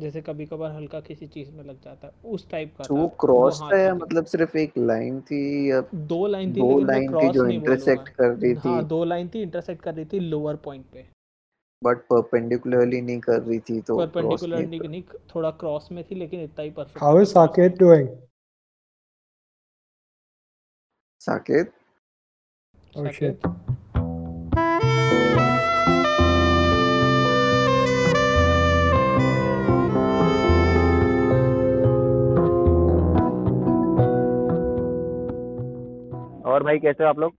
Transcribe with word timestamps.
जैसे 0.00 0.20
कभी 0.22 0.46
कभार 0.46 0.72
हल्का 0.72 1.00
किसी 1.00 1.26
चीज़ 1.26 1.50
में 1.50 1.64
लग 1.64 1.80
जाता 1.84 2.06
है 2.06 2.12
उस 2.24 2.48
टाइप 2.50 2.74
का 2.78 2.84
तो 2.84 2.94
वो 2.94 3.08
क्रॉस 3.20 3.60
था 3.62 3.78
या 3.78 3.94
मतलब 3.94 4.24
सिर्फ़ 4.26 4.56
एक 4.58 4.78
लाइन 4.78 5.20
थी 5.20 5.70
या 5.70 5.80
दो 5.94 6.26
लाइन 6.26 6.52
थी 6.52 6.60
दो 6.60 6.78
लाइन 6.80 7.14
थी 7.14 7.28
जो 7.30 7.46
इंटरसेक्ट 7.46 8.08
कर 8.08 8.28
रही 8.28 8.54
थी। 8.54 8.68
हाँ 8.68 8.84
दो 8.84 9.04
लाइन 9.04 9.28
थी 9.34 9.42
इंटरसेक्ट 9.42 9.82
कर 9.82 9.94
रही 9.94 10.04
थी 10.04 10.20
लोअर 10.20 10.56
पॉइंट 10.56 10.84
पे। 10.92 11.06
बट 11.82 11.98
परपेंडिकुलरली 12.10 13.00
नहीं 13.00 13.20
कर 13.20 13.40
रही 13.42 13.58
थी 13.60 13.80
तो 13.80 13.96
परपेंडिकुलर 13.96 14.88
नहीं 14.88 15.02
थोड़ा 15.34 15.50
क्रॉस 15.50 15.88
में 15.92 16.04
थी 16.04 16.14
लेकिन 16.14 16.40
इतना 16.40 16.62
ही 16.62 16.70
perfect 16.70 17.02
How 17.02 17.16
is 17.18 17.34
Saket 17.34 17.78
doing? 17.82 18.08
Saket 21.20 21.72
Oh 22.94 23.10
shit. 23.10 23.46
भाई 36.70 36.78
कैसे 36.78 37.04
हो 37.04 37.08
आप 37.10 37.18
लोग? 37.18 37.34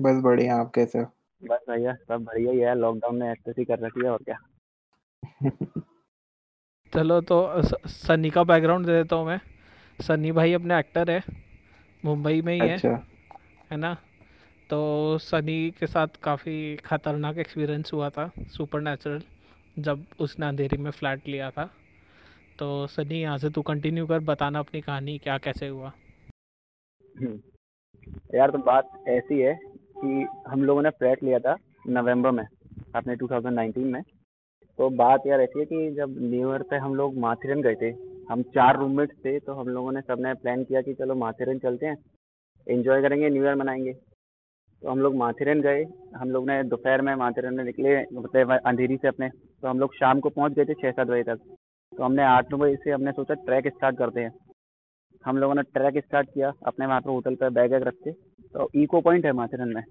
बस 0.00 0.22
बढ़िया 0.22 0.56
आप 0.56 0.72
कैसे 0.74 0.98
हो? 0.98 1.04
बस 1.44 1.58
भैया 1.70 1.94
सब 1.94 2.24
बढ़िया 2.24 2.52
ही 2.52 2.58
है 2.58 2.74
लॉकडाउन 2.74 3.16
में 3.16 3.32
एक्सेस 3.32 3.66
कर 3.68 3.78
रखी 3.78 4.04
है 4.04 4.10
और 4.10 4.22
क्या? 4.22 4.38
चलो 6.94 7.20
तो 7.20 7.62
सनी 7.88 8.30
का 8.30 8.44
बैकग्राउंड 8.44 8.86
दे 8.86 8.92
देता 8.92 9.16
हूँ 9.16 9.26
मैं। 9.26 9.40
सनी 10.00 10.32
भाई 10.32 10.52
अपने 10.52 10.78
एक्टर 10.78 11.10
है 11.10 11.22
मुंबई 12.04 12.42
में 12.42 12.54
ही 12.54 12.60
है 12.60 12.74
अच्छा। 12.74 13.06
है 13.70 13.76
ना? 13.76 13.96
तो 14.70 15.18
सनी 15.18 15.70
के 15.70 15.86
साथ 15.86 16.08
काफ़ी 16.22 16.76
खतरनाक 16.76 17.38
एक्सपीरियंस 17.38 17.92
हुआ 17.92 18.10
था 18.10 18.30
सुपर 18.46 19.20
जब 19.78 20.06
उसने 20.18 20.46
अंधेरी 20.46 20.76
में 20.76 20.90
फ्लैट 20.90 21.28
लिया 21.28 21.50
था। 21.50 21.70
तो 22.58 22.86
सनी 22.86 23.20
यहाँ 23.20 23.38
से 23.38 23.50
तू 23.50 23.62
कंटिन्यू 23.62 24.06
कर 24.06 24.18
बताना 24.18 24.58
अपनी 24.58 24.80
कहानी 24.80 25.18
क्या 25.18 25.38
कैसे 25.38 25.68
हुआ? 25.68 25.92
हम्म। 27.18 27.51
यार 28.34 28.50
तो 28.50 28.58
बात 28.58 28.88
ऐसी 29.08 29.40
है 29.40 29.54
कि 29.96 30.26
हम 30.48 30.62
लोगों 30.64 30.82
ने 30.82 30.90
फ्लैट 30.90 31.22
लिया 31.22 31.38
था 31.38 31.56
नवंबर 31.88 32.30
में 32.30 32.44
अपने 32.94 33.16
2019 33.16 33.84
में। 33.84 34.02
तो 34.78 34.88
बात 34.96 35.26
यार 35.26 35.40
ऐसी 35.40 35.58
है 35.60 35.64
कि 35.66 35.90
जब 35.96 36.14
न्यू 36.20 36.50
ईयर 36.50 36.62
पे 36.62 36.76
हम 36.76 36.94
लोग 36.94 37.16
माथेरन 37.18 37.62
गए 37.62 37.74
थे, 37.74 37.90
हम 38.30 38.42
चार 38.54 38.78
रूममेट्स 38.78 39.16
थे 39.24 39.38
तो 39.38 39.52
हम 39.52 39.68
लोगों 39.68 39.92
ने 39.92 40.00
सबने 40.00 40.34
प्लान 40.34 40.64
किया 40.64 40.80
कि 40.82 40.94
चलो 40.94 41.14
माथेरन 41.14 41.58
चलते 41.58 41.86
हैं 41.86 41.96
एंजॉय 42.66 43.02
करेंगे, 43.02 43.28
न्यू 43.30 43.44
ईयर 43.44 43.54
मनाएँगे। 43.54 43.92
तो 43.92 44.90
हम 44.90 44.98
लोग 44.98 45.16
माथेरन 45.16 45.60
गए, 45.60 45.84
हम 46.16 46.30
लोग 46.30 46.46
ने 46.46 46.62
दोपहर 46.64 47.00
में 47.00 47.14
माथेरन 47.14 47.54
में 47.54 47.64
निकले 47.64 48.00
मतलब 48.12 48.58
अंधेरी 48.66 48.96
से 48.96 49.08
अपने 49.08 49.28
तो 49.28 49.68
हम 49.68 49.78
लोग 49.80 49.94
शाम 49.94 50.20
को 50.20 50.28
पहुँच 50.28 50.52
गए 50.52 50.64
थे 50.64 50.74
छः 50.74 50.90
सात 50.90 51.06
बजे 51.06 51.22
तक। 51.22 51.38
तो 51.92 52.04
हमने 52.04 52.22
आठ 52.24 52.50
नौ 52.52 52.58
बजे 52.58 52.76
से 52.76 52.90
हमने 52.90 53.12
सोचा 53.12 53.34
ट्रैक 53.36 53.68
स्टार्ट 53.68 53.98
करते 53.98 54.20
हैं। 54.20 54.30
हम 55.26 55.38
लोगों 55.38 55.54
ने 55.54 55.62
ट्रैक 55.62 55.98
स्टार्ट 56.04 56.28
किया 56.34 56.52
अपने 56.66 56.86
वहाँ 56.86 57.00
पर 57.00 57.10
होटल 57.10 57.34
पर 57.34 57.50
बैग 57.50 57.72
वैग 57.72 57.82
रख 57.82 57.94
के। 58.04 58.12
तो 58.54 58.68
इको 58.74 59.00
पॉइंट 59.00 59.26
है 59.26 59.32
माथेरन 59.32 59.74
में। 59.74 59.82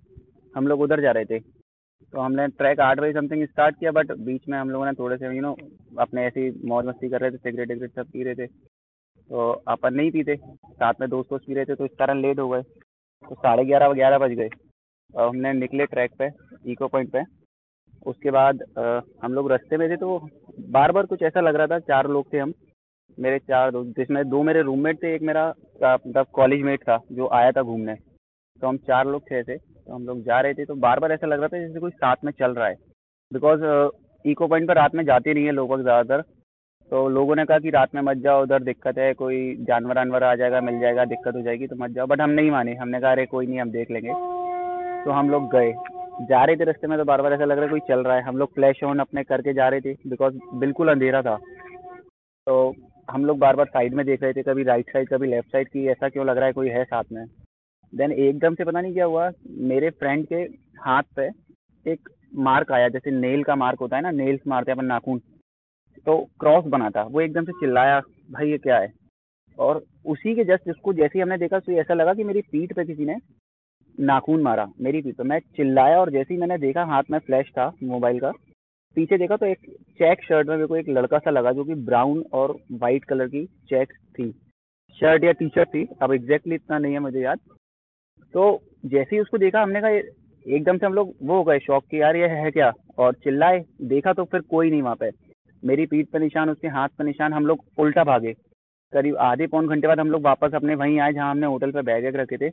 हम 0.55 0.67
लोग 0.67 0.81
उधर 0.81 1.01
जा 1.01 1.11
रहे 1.11 1.25
थे। 1.25 1.39
तो 1.39 2.19
हमने 2.19 2.47
ट्रैक 2.47 2.79
आठ 2.79 2.99
बजे 2.99 3.13
समथिंग 3.13 3.45
स्टार्ट 3.47 3.75
किया 3.79 3.91
बट 3.91 4.11
बीच 4.19 4.47
में 4.49 4.57
हम 4.59 4.69
लोगों 4.69 4.85
ने 4.85 4.93
थोड़े 4.93 5.17
से 5.17 5.35
यू 5.35 5.41
नो 5.41 5.55
अपने 5.99 6.25
ऐसी 6.25 6.49
मौज 6.67 6.85
मस्ती 6.85 7.09
कर 7.09 7.21
रहे 7.21 7.31
थे 7.31 7.37
सिगरेट 7.37 7.69
विगरेट 7.69 7.91
सब 7.95 8.09
पी 8.13 8.23
रहे 8.23 8.35
थे। 8.35 8.47
तो 8.47 9.51
अपन 9.67 9.93
नहीं 9.93 10.11
पीते। 10.11 10.35
साथ 10.35 10.93
में 11.01 11.09
दोस्त 11.09 11.29
दोस्त 11.29 11.45
पी 11.47 11.53
रहे 11.53 11.65
थे 11.65 11.75
तो 11.75 11.85
इस 11.85 11.91
कारण 11.99 12.21
लेट 12.21 12.39
हो 12.39 12.47
गए। 12.49 12.61
तो 12.61 13.35
साढ़े 13.35 13.65
ग्यारह 13.65 13.93
ग्यारह 13.93 14.17
बज 14.17 14.31
गए। 14.31 14.49
और 15.13 15.27
हमने 15.27 15.53
निकले 15.53 15.85
ट्रैक 15.85 16.11
पे 16.19 16.29
इको 16.71 16.87
पॉइंट 16.87 17.11
पे। 17.11 17.23
उसके 18.05 18.31
बाद 18.31 18.61
अ, 18.61 18.83
हम 19.23 19.33
लोग 19.33 19.49
रास्ते 19.51 19.77
में 19.77 19.89
थे 19.89 19.95
तो 19.97 20.17
बार 20.69 20.91
बार 20.91 21.05
कुछ 21.05 21.23
ऐसा 21.23 21.41
लग 21.41 21.55
रहा 21.55 21.67
था 21.67 21.79
चार 21.81 22.07
लोग 22.09 22.31
थे 22.33 22.37
हम। 22.39 22.53
मेरे 23.17 23.39
चार 23.39 23.71
दोस्त, 23.71 23.89
जिसमें 23.97 24.23
दो 24.29 24.41
मेरे 24.43 24.61
रूममेट 24.61 25.01
थे, 25.03 25.13
एक 25.15 25.21
मेरा 25.21 25.47
मतलब 25.83 26.25
कॉलेज 26.33 26.61
मेट 26.63 26.81
था, 26.81 26.99
जो 27.11 27.29
आया 27.33 27.51
था 27.51 27.61
घूमने। 27.63 27.95
तो 28.61 28.67
हम 28.67 28.77
चार 28.79 29.07
लोग 29.07 29.21
थे 29.31 29.35
ऐसे 29.35 29.57
तो 29.57 29.93
हम 29.93 30.05
लोग 30.05 30.21
जा 30.23 30.39
रहे 30.41 30.53
थे 30.53 30.65
तो 30.65 30.75
बार 30.77 30.99
बार 30.99 31.11
ऐसा 31.11 31.27
लग 31.27 31.39
रहा 31.39 31.47
था 31.47 31.59
जैसे 31.59 31.79
कोई 31.79 31.91
साथ 31.91 32.15
में 32.25 32.31
चल 32.31 32.53
रहा 32.53 32.67
है। 32.67 32.75
बिकॉज़ 33.31 33.63
इको 34.25 34.47
पॉइंट 34.47 34.67
पर 34.67 34.75
रात 34.75 34.95
में 34.95 35.03
जाते 35.05 35.33
नहीं 35.33 35.45
है 35.45 35.51
लोग 35.51 35.81
ज़्यादातर। 35.81 36.21
तो 36.91 37.07
लोगों 37.09 37.35
ने 37.35 37.45
कहा 37.45 37.59
कि 37.59 37.69
रात 37.69 37.95
में 37.95 38.01
मत 38.01 38.17
जाओ, 38.17 38.41
उधर 38.43 38.63
दिक्कत 38.63 38.97
है, 38.97 39.13
कोई 39.13 39.55
जानवर 39.61 39.95
वानवर 39.95 40.23
आ 40.23 40.33
जाएगा, 40.35 40.61
मिल 40.61 40.79
जाएगा, 40.79 41.05
दिक्कत 41.05 41.35
हो 41.35 41.41
जाएगी 41.41 41.67
तो 41.67 41.75
मत 41.75 41.91
जाओ। 41.91 42.07
बट 42.07 42.21
हम 42.21 42.29
नहीं 42.29 42.51
माने, 42.51 42.73
हमने 42.75 42.99
कहा, 42.99 43.11
अरे, 43.11 43.25
कोई 43.25 43.47
नहीं, 43.47 43.59
हम 43.59 43.71
देख 43.71 43.91
लेंगे। 43.91 44.13
तो 45.05 45.11
हम 45.11 45.29
लोग 45.29 45.49
गए। 45.51 45.73
जा 46.21 46.43
रहे 46.43 46.55
थे 46.55 46.63
रास्ते 46.63 46.87
में 46.87 46.97
तो 46.97 47.03
बार 47.05 47.21
बार 47.21 47.33
ऐसा 47.33 47.45
लग 47.45 47.57
रहा 47.57 47.65
है 47.65 47.69
कोई 47.69 47.79
चल 47.87 48.03
रहा 48.03 48.15
है। 48.15 48.23
हम 48.23 48.37
लोग 48.37 48.53
फ्लैश 48.55 48.83
ऑन 48.83 48.99
अपने 48.99 49.23
करके 49.23 49.53
जा 49.53 49.67
रहे 49.69 49.81
थे 49.81 49.93
बिकॉज़ 50.07 50.37
बिल्कुल 50.55 50.89
अंधेरा 50.91 51.21
था। 51.21 51.35
तो 52.47 52.73
हम 53.07 53.25
लोग 53.25 53.37
बार 53.39 53.55
बार 53.55 53.65
साइड 53.65 53.93
में 53.93 54.05
देख 54.05 54.23
रहे 54.23 54.33
थे, 54.33 54.43
कभी 54.43 54.63
राइट 54.63 54.89
साइड 54.89 55.09
कभी 55.09 55.27
लेफ़्ट 55.27 55.51
साइड 55.51 55.67
की 55.67 55.85
ऐसा 55.87 56.09
क्यों 56.09 56.25
लग 56.25 56.37
रहा 56.37 56.45
है, 56.45 56.53
कोई 56.53 56.69
है 56.69 56.83
साथ 56.83 57.03
में? 57.11 57.25
देन 57.93 58.11
एकदम 58.11 58.55
से 58.55 58.63
पता 58.63 58.81
नहीं 58.81 58.93
क्या 58.93 59.05
हुआ, 59.05 59.29
मेरे 59.49 59.89
फ्रेंड 59.89 60.25
के 60.27 60.41
हाथ 60.81 61.03
पे 61.15 61.29
एक 61.85 62.09
मार्क 62.39 62.71
आया, 62.71 62.87
जैसे 62.89 63.11
नेल 63.11 63.43
का 63.43 63.55
मार्क 63.55 63.79
होता 63.79 63.95
है 63.95 64.01
ना 64.01 64.11
नेल्स 64.11 64.41
मारते 64.47 64.71
हैं 64.71 64.77
अपन 64.77 64.85
नाखून। 64.85 65.19
तो 66.07 66.17
क्रॉस 66.39 66.65
बना 66.65 66.89
था, 66.89 67.03
वो 67.03 67.21
एकदम 67.21 67.45
से 67.45 67.51
चिल्लाया, 67.51 67.99
भाई 68.31 68.49
ये 68.49 68.57
क्या 68.57 68.77
है? 68.77 68.93
और 69.57 69.83
उसी 70.05 70.35
के 70.35 70.43
जस्ट 70.43 70.69
उसको 70.69 70.93
जैसे 70.93 71.17
ही 71.17 71.21
हमने 71.21 71.37
देखा 71.37 71.59
तो 71.59 71.71
ऐसा 71.71 71.93
लगा 71.93 72.13
कि 72.13 72.23
मेरी 72.23 72.41
पीठ 72.41 72.73
पे 72.73 72.85
किसी 72.85 73.05
ने 73.05 73.15
नाखून 73.97 74.41
मारा, 74.41 74.67
मेरी 74.81 75.01
पीठ 75.01 75.15
पे। 75.15 75.23
मैं 75.23 75.39
चिल्लाया 75.57 75.99
और 75.99 76.11
जैसे 76.11 76.33
ही 76.33 76.39
मैंने 76.39 76.57
देखा, 76.57 76.83
हाथ 76.85 77.03
में 77.11 77.19
फ्लैश 77.19 77.49
था 77.49 77.71
मोबाइल 77.83 78.19
का 78.19 78.31
पीछे 78.95 79.17
देखा 79.17 79.35
तो 79.37 79.45
एक 79.45 79.57
चेक 79.97 80.23
शर्ट 80.23 80.47
में 80.47 80.55
मेरे 80.55 80.67
को 80.67 80.75
एक 80.75 80.89
लड़का 80.89 81.19
सा 81.19 81.31
लगा 81.31 81.51
जो 81.51 81.63
कि 81.63 81.73
ब्राउन 81.73 82.23
और 82.33 82.57
वाइट 82.71 83.03
कलर 83.03 83.27
की 83.27 83.45
चेक 83.45 83.93
थी। 84.19 84.31
शर्ट 85.01 85.23
या 85.23 85.31
टी 85.31 85.47
शर्ट 85.47 85.69
थी, 85.69 85.87
अब 86.01 86.13
एग्जैक्टली 86.13 86.55
इतना 86.55 86.77
नहीं 86.77 86.93
है 86.93 86.99
मुझे 86.99 87.19
याद। 87.19 87.39
तो 88.33 88.61
जैसे 88.85 89.15
ही 89.15 89.21
उसको 89.21 89.37
देखा, 89.37 89.61
हमने 89.61 89.81
कहा, 89.81 89.89
एकदम 90.45 90.77
से 90.77 90.85
हम 90.85 90.93
लोग 90.93 91.13
वो 91.23 91.37
हो 91.37 91.43
गए, 91.43 91.59
शौक 91.59 91.83
कि 91.91 92.01
यार 92.01 92.15
ये 92.15 92.27
है 92.27 92.51
क्या? 92.51 92.71
और 92.97 93.13
चिल्लाए, 93.13 93.65
देखा 93.81 94.13
तो 94.13 94.23
फिर 94.23 94.41
कोई 94.41 94.69
नहीं 94.69 94.81
वहाँ 94.81 94.95
पे। 94.95 95.09
मेरी 95.63 95.85
पीठ 95.85 96.09
पर 96.09 96.19
निशान, 96.19 96.49
उसके 96.49 96.67
हाथ 96.67 96.89
पर 96.89 97.05
निशान, 97.05 97.33
हम 97.33 97.45
लोग 97.45 97.65
उल्टा 97.77 98.03
भागे। 98.03 98.33
करीब 98.93 99.17
आधे 99.17 99.47
पौन 99.47 99.67
घंटे 99.67 99.87
बाद 99.87 99.99
हम 99.99 100.11
लोग 100.11 100.21
वापस 100.21 100.53
अपने 100.53 100.75
वहीं 100.75 100.99
आए 100.99 101.13
जहाँ 101.13 101.31
हमने 101.31 101.47
होटल 101.47 101.71
पर 101.71 101.81
बैग 101.81 102.15
रखे 102.15 102.37
थे। 102.37 102.51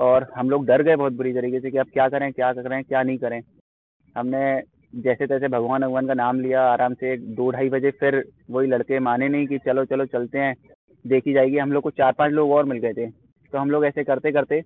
और 0.00 0.26
हम 0.36 0.50
लोग 0.50 0.66
डर 0.66 0.82
गए 0.82 0.96
बहुत 0.96 1.12
बुरी 1.12 1.32
तरीके 1.32 1.60
से 1.60 1.70
कि 1.70 1.78
अब 1.78 1.86
क्या 1.92 2.08
करें 2.08 2.32
क्या 2.32 2.52
करें, 2.52 2.84
क्या 2.84 3.02
नहीं 3.02 3.18
करें। 3.18 3.40
हमने 4.16 4.60
जैसे 4.92 5.26
तैसे 5.26 5.48
भगवान 5.48 5.82
भगवान 5.82 6.06
का 6.06 6.14
नाम 6.14 6.40
लिया, 6.40 6.62
आराम 6.62 6.94
से 6.94 7.16
दो 7.34 7.50
ढाई 7.50 7.68
बजे 7.68 7.90
फिर 7.90 8.22
वही 8.50 8.68
लड़के 8.68 8.98
माने 9.00 9.28
नहीं 9.28 9.46
कि 9.46 9.58
चलो 9.58 9.84
चलो 9.84 10.06
चलते 10.06 10.38
हैं, 10.38 10.54
देखी 11.04 11.32
जाएगी। 11.32 11.58
हम 11.58 11.72
लोग 11.72 11.82
को 11.82 11.90
चार 11.92 12.12
पाँच 12.12 12.32
लोग 12.32 12.50
और 12.52 12.64
मिल 12.64 12.78
गए 12.78 12.92
थे। 12.94 13.06
तो 13.06 13.58
हम 13.58 13.70
लोग 13.70 13.84
ऐसे 13.84 14.04
करते 14.04 14.32
करते 14.32 14.62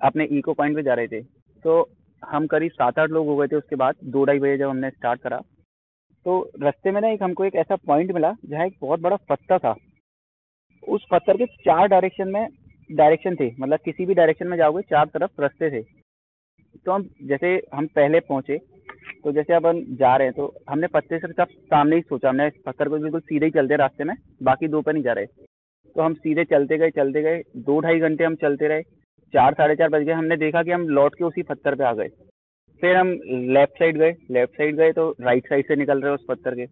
अपने 0.00 0.24
इको 0.32 0.52
पॉइंट 0.54 0.76
पे 0.76 0.82
जा 0.82 0.94
रहे 0.94 1.08
थे। 1.08 1.20
तो 1.64 1.88
हम 2.22 2.46
करीब 2.46 2.70
सात 2.72 2.98
आठ 2.98 3.10
लोग 3.10 3.26
हो 3.26 3.36
गए 3.36 3.46
थे 3.46 3.56
उसके 3.56 3.76
बाद, 3.76 3.94
दो 4.04 4.24
ढाई 4.24 4.38
बजे 4.38 4.56
जब 4.58 4.68
हमने 4.68 4.90
स्टार्ट 4.90 5.20
करा 5.20 5.40
तो 6.26 6.40
रास्ते 6.62 6.90
में 6.90 7.00
ना 7.00 7.08
एक 7.08 7.22
हमको 7.22 7.44
एक 7.44 7.54
ऐसा 7.56 7.76
पॉइंट 7.78 8.10
मिला, 8.12 8.32
जहाँ 8.46 8.66
एक 8.66 8.76
बहुत 8.80 9.00
बड़ा 9.00 9.16
पत्थर 9.28 9.58
था। 9.58 9.74
उस 10.82 11.06
पत्थर 11.10 11.36
के 11.36 11.46
चार 11.46 11.86
डायरेक्शन 11.88 12.28
में 12.28 12.46
डायरेक्शन 12.90 13.36
थे 13.36 13.50
मतलब 13.60 13.78
किसी 13.84 14.06
भी 14.06 14.14
डायरेक्शन 14.14 14.46
में 14.48 14.56
जाओगे, 14.56 14.82
चार 14.82 15.06
तरफ़ 15.06 15.40
रास्ते 15.40 15.70
थे। 15.70 15.82
तो 16.76 16.92
हम 16.92 17.08
जैसे 17.22 17.60
हम 17.74 17.86
पहले 17.86 18.20
पहुँचे 18.22 18.58
तो 19.24 19.32
जैसे 19.32 19.54
अपन 19.54 19.84
जा 19.96 20.14
रहे 20.16 20.26
हैं 20.26 20.34
तो 20.34 20.52
हमने 20.70 20.86
पत्ते 20.88 21.18
से 21.18 21.28
सब 21.28 21.48
सामने 21.48 21.96
ही 21.96 22.02
सोचा, 22.02 22.28
हमने 22.28 22.48
पत्थर 22.66 22.88
को 22.88 22.98
बिल्कुल 22.98 23.20
सीधे 23.22 23.46
ही 23.46 23.50
चलते 23.50 23.76
रास्ते 23.76 24.04
में, 24.04 24.14
बाकी 24.42 24.68
दो 24.68 24.80
पे 24.82 24.92
नहीं 24.92 25.02
जा 25.02 25.12
रहे। 25.12 25.26
तो 25.96 26.02
हम 26.02 26.14
सीधे 26.16 26.44
चलते 26.44 26.78
गए 26.78 26.90
चलते 26.90 27.22
गए, 27.22 27.42
दो 27.58 27.78
ढाई 27.80 27.98
घंटे 28.00 28.24
हम 28.24 28.34
चलते 28.36 28.68
रहे, 28.68 28.82
चार, 29.34 29.54
साढ़े 29.54 29.74
चार 29.76 29.88
बज 29.88 30.02
गए, 30.02 30.12
हमने 30.12 30.36
देखा 30.36 30.62
कि 30.62 30.70
हम 30.70 30.88
लौट 30.90 31.14
के 31.14 31.24
उसी 31.24 31.42
पत्थर 31.42 31.74
पे 31.74 31.84
आ 31.84 31.92
गए। 31.92 32.08
फिर 32.82 32.96
हम 32.96 33.08
लेफ़्ट 33.28 33.78
साइड 33.78 33.98
गए, 33.98 34.14
लेफ़्ट 34.30 34.56
साइड 34.56 34.76
गए 34.76 34.92
तो 34.92 35.08
राइट 35.20 35.48
साइड 35.48 35.66
से 35.66 35.76
निकल 35.76 36.00
रहे 36.02 36.14
उस 36.14 36.24
पत्थर 36.28 36.54
के। 36.54 36.66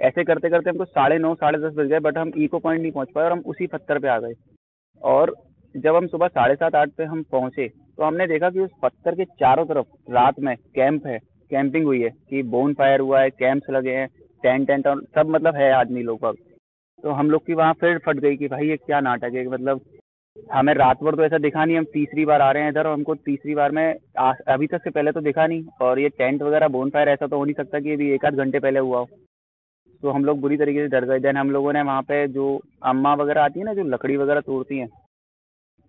ऐसे 0.00 0.24
करते 0.24 0.48
करते 0.50 0.70
हमको 0.70 0.84
साढ़े 0.84 1.18
नौ, 1.18 1.34
साढ़े 1.34 1.58
दस 1.58 1.74
बज 1.74 1.86
गए, 1.86 1.98
बट 2.00 2.18
हम 2.18 2.32
इको 2.36 2.58
पॉइंट 2.58 2.80
नहीं 2.82 2.92
पहुँच 2.92 3.08
पाए 3.14 3.24
और 3.24 3.32
हम 3.32 3.42
उसी 3.46 3.66
पत्थर 3.66 3.98
पे 3.98 4.08
आ 4.08 4.18
गए। 4.18 4.34
और 5.02 5.34
जब 5.74 5.96
हम 5.96 6.06
सुबह 6.06 6.28
साढ़े 6.28 6.54
सात, 6.54 6.74
आठ 6.74 6.90
पे 6.90 7.04
हम 7.04 7.22
पहुँचे 7.32 7.68
तो 7.68 8.02
हमने 8.02 8.26
देखा 8.26 8.50
कि 8.50 8.60
उस 8.60 8.70
पत्थर 8.82 9.14
के 9.14 9.24
चारों 9.40 9.64
तरफ़ 9.66 10.12
रात 10.12 10.40
में 10.40 10.54
कैंप 10.74 11.06
है। 11.06 11.18
कैंपिंग 11.54 11.84
हुई 11.84 12.00
है 12.02 12.10
कि 12.30 12.42
बोन 12.52 12.74
फायर 12.74 13.00
हुआ 13.00 13.20
है 13.20 13.30
कैंप्स 13.32 13.70
लगे 13.70 13.92
हैं 13.92 14.08
टेंट 14.42 14.66
टेंट 14.68 14.86
और 14.86 15.02
सब 15.16 15.28
मतलब 15.30 15.56
है 15.56 15.70
आदमी 15.74 16.02
लोग 16.02 16.20
बाग। 16.22 16.36
तो 17.02 17.12
हम 17.12 17.30
लोग 17.30 17.46
की 17.46 17.54
वहाँ 17.54 17.72
फिर 17.80 17.98
फट 18.06 18.18
गई 18.20 18.36
कि 18.36 18.48
भाई 18.48 18.68
ये 18.68 18.76
क्या 18.76 19.00
नाटक 19.00 19.34
है 19.34 19.46
मतलब 19.48 19.80
हमें 20.52 20.72
रात 20.74 21.02
भर 21.04 21.14
तो 21.16 21.24
ऐसा 21.24 21.38
दिखा 21.38 21.64
नहीं, 21.64 21.76
हम 21.78 21.84
तीसरी 21.92 22.24
बार 22.24 22.40
आ 22.40 22.50
रहे 22.52 22.62
हैं 22.62 22.70
इधर 22.70 22.86
और 22.86 22.92
हमको 22.92 23.14
तीसरी 23.16 23.54
बार 23.54 23.72
में 23.72 23.84
अभी 24.48 24.66
तक 24.66 24.82
से 24.84 24.90
पहले 24.90 25.12
तो 25.12 25.20
दिखा 25.20 25.46
नहीं 25.46 25.64
और 25.82 25.98
ये 26.00 26.08
टेंट 26.18 26.42
वगैरह 26.42 26.68
बोन 26.68 26.90
फायर 26.90 27.08
ऐसा 27.08 27.26
तो 27.26 27.38
हो 27.38 27.44
नहीं 27.44 27.54
सकता 27.54 27.80
कि 27.80 27.92
अभी 27.92 28.10
एक 28.14 28.24
आध 28.24 28.36
घंटे 28.36 28.58
पहले 28.58 28.78
हुआ 28.78 28.98
हो 28.98 29.08
तो 30.02 30.10
हम 30.10 30.24
लोग 30.24 30.40
बुरी 30.40 30.56
तरीके 30.56 30.80
से 30.80 30.88
डर 30.88 31.04
गए 31.04 31.18
देन 31.20 31.36
हम 31.36 31.50
लोगों 31.50 31.72
ने 31.72 31.82
वहाँ 31.82 32.02
पे 32.02 32.26
जो 32.28 32.46
अम्मा 32.84 33.14
वगैरह 33.14 33.42
आती 33.42 33.60
है 33.60 33.64
ना, 33.66 33.74
जो 33.74 33.82
लकड़ी 33.84 34.16
वगैरह 34.16 34.40
तोड़ती 34.42 34.78
हैं 34.78 34.88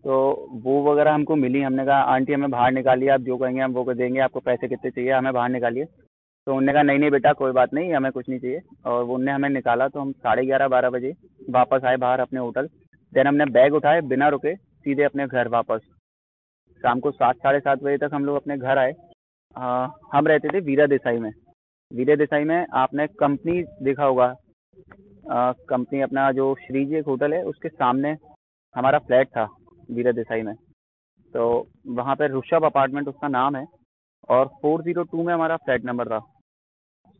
तो 0.05 0.15
वो 0.63 0.73
वगैरह 0.83 1.13
हमको 1.13 1.35
मिली 1.35 1.61
हमने 1.61 1.85
कहा 1.85 1.99
आंटी 2.13 2.33
हमें 2.33 2.49
बाहर 2.51 2.71
निकालिए 2.71 3.09
आप 3.09 3.21
जो 3.21 3.37
कहेंगे 3.37 3.61
हम 3.61 3.71
वो 3.73 3.83
कर 3.83 3.93
देंगे 3.97 4.19
आपको 4.21 4.39
पैसे 4.39 4.67
कितने 4.67 4.91
चाहिए 4.91 5.11
हमें 5.11 5.33
बाहर 5.33 5.49
निकालिए। 5.49 5.85
तो 5.85 6.51
उन्होंने 6.51 6.73
कहा 6.73 6.81
नहीं 6.83 6.99
नहीं 6.99 7.11
बेटा 7.11 7.31
कोई 7.33 7.51
बात 7.51 7.73
नहीं 7.73 7.93
हमें 7.93 8.11
कुछ 8.11 8.29
नहीं 8.29 8.39
चाहिए। 8.39 8.59
और 8.85 9.03
उनने 9.05 9.31
हमें 9.31 9.49
निकाला 9.49 9.87
तो 9.87 9.99
हम 9.99 10.11
साढ़े 10.13 10.45
ग्यारह 10.45 10.67
बारह 10.67 10.89
बजे 10.89 11.13
वापस 11.49 11.85
आए 11.85 11.97
बाहर 11.97 12.19
अपने 12.19 12.39
होटल। 12.39 12.67
देन 13.13 13.27
हमने 13.27 13.45
बैग 13.51 13.73
उठाए 13.73 14.01
बिना 14.03 14.27
रुके 14.29 14.55
सीधे 14.55 15.03
अपने 15.03 15.27
घर 15.27 15.47
वापस। 15.47 15.81
शाम 16.83 16.99
को 16.99 17.11
सात 17.11 17.35
साढ़े 17.37 17.59
सात 17.59 17.83
बजे 17.83 17.97
तक 17.97 18.13
हम 18.13 18.25
लोग 18.25 18.35
अपने 18.35 18.57
घर 18.57 18.77
आए। 18.77 18.93
आ, 19.55 19.87
हम 20.13 20.27
रहते 20.27 20.49
थे 20.49 20.59
वीरा 20.61 20.85
देसाई 20.87 21.19
में। 21.19 21.31
वीरा 21.91 22.15
देसाई 22.15 22.43
में 22.43 22.65
आपने 22.75 23.07
कंपनी 23.19 23.61
देखा 23.83 24.05
होगा। 24.05 24.33
कंपनी 25.69 26.01
अपना 26.01 26.31
जो 26.33 26.53
श्री 26.61 26.85
जी 26.85 26.95
एक 26.95 27.05
होटल 27.07 27.33
है 27.33 27.43
उसके 27.45 27.69
सामने 27.69 28.15
हमारा 28.75 28.99
फ्लैट 29.01 29.27
था। 29.27 29.47
वीरा 29.89 30.11
देसाई 30.13 30.41
में। 30.41 30.53
तो 31.33 31.45
वहाँ 31.89 32.15
पर 32.15 32.37
ऋषभ 32.37 32.65
अपार्टमेंट 32.65 33.07
उसका 33.07 33.27
नाम 33.29 33.55
है 33.55 33.65
और 34.29 34.45
फोर 34.61 34.81
ज़ीरो 34.83 35.03
टू 35.03 35.23
में 35.23 35.33
हमारा 35.33 35.57
फ्लैट 35.57 35.85
नंबर 35.85 36.07
था। 36.07 36.19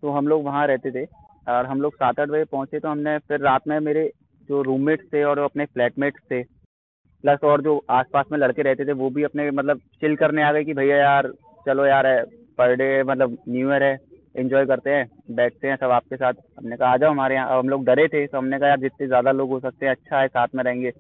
तो 0.04 0.12
हम 0.12 0.28
लोग 0.28 0.44
वहाँ 0.46 0.66
रहते 0.68 0.92
थे 0.92 1.06
और 1.48 1.66
हम 1.66 1.82
लोग 1.82 1.96
सात 1.96 2.20
आठ 2.20 2.30
बजे 2.30 2.44
पहुँचे 2.46 2.80
तो 2.80 2.90
हमने 2.90 3.18
फिर 3.20 3.40
रात 3.42 3.68
में 3.68 3.80
मेरे 3.82 4.10
जो 4.50 4.62
रूममेट्स 4.64 5.06
थे 5.14 5.24
और 5.24 5.40
अपने 5.40 5.66
फ्लैटमेट्स 5.66 6.22
थे 6.32 6.42
प्लस 6.44 7.44
और 7.44 7.62
जो 7.62 7.78
आसपास 7.92 8.26
में 8.32 8.38
लड़के 8.40 8.62
रहते 8.62 8.86
थे 8.86 8.92
वो 8.94 9.10
भी 9.10 9.24
अपने 9.24 9.50
मतलब 9.52 9.80
चिल 10.02 10.16
करने 10.16 10.44
आ 10.44 10.52
गए 10.52 10.64
कि 10.64 10.74
भैया 10.74 10.98
यार 10.98 11.32
चलो 11.66 11.86
यार 11.86 12.08
है 12.08 12.24
पर 12.58 12.74
डे 12.76 12.88
मतलब 13.04 13.38
न्यू 13.50 13.70
ईयर 13.72 13.84
है 13.84 13.98
इन्जॉय 14.36 14.66
करते 14.66 14.90
हैं, 14.90 15.08
बैठते 15.32 15.68
हैं 15.68 15.76
सब 15.76 15.92
आपके 15.92 16.16
साथ। 16.16 16.34
हमने 16.58 16.78
कहा 16.78 16.90
आ 16.90 16.98
जाओ 16.98 17.12
हमारे 17.12 17.36
यहाँ। 17.36 17.58
हम 17.60 17.70
लोग 17.70 17.84
डरे 17.86 18.08
थे 18.08 18.26
तो 18.28 18.38
हमने 18.38 18.58
कहा 18.60 18.70
यार 18.70 18.80
जितने 18.80 19.08
ज़्यादा 19.08 19.32
लोग 19.32 19.50
हो 19.50 19.60
सकते 19.60 19.86
हैं 19.86 19.94
अच्छा 19.94 20.20
है, 20.20 20.28
साथ 20.28 20.48
में 20.56 20.64
रहेंगे। 20.64 20.92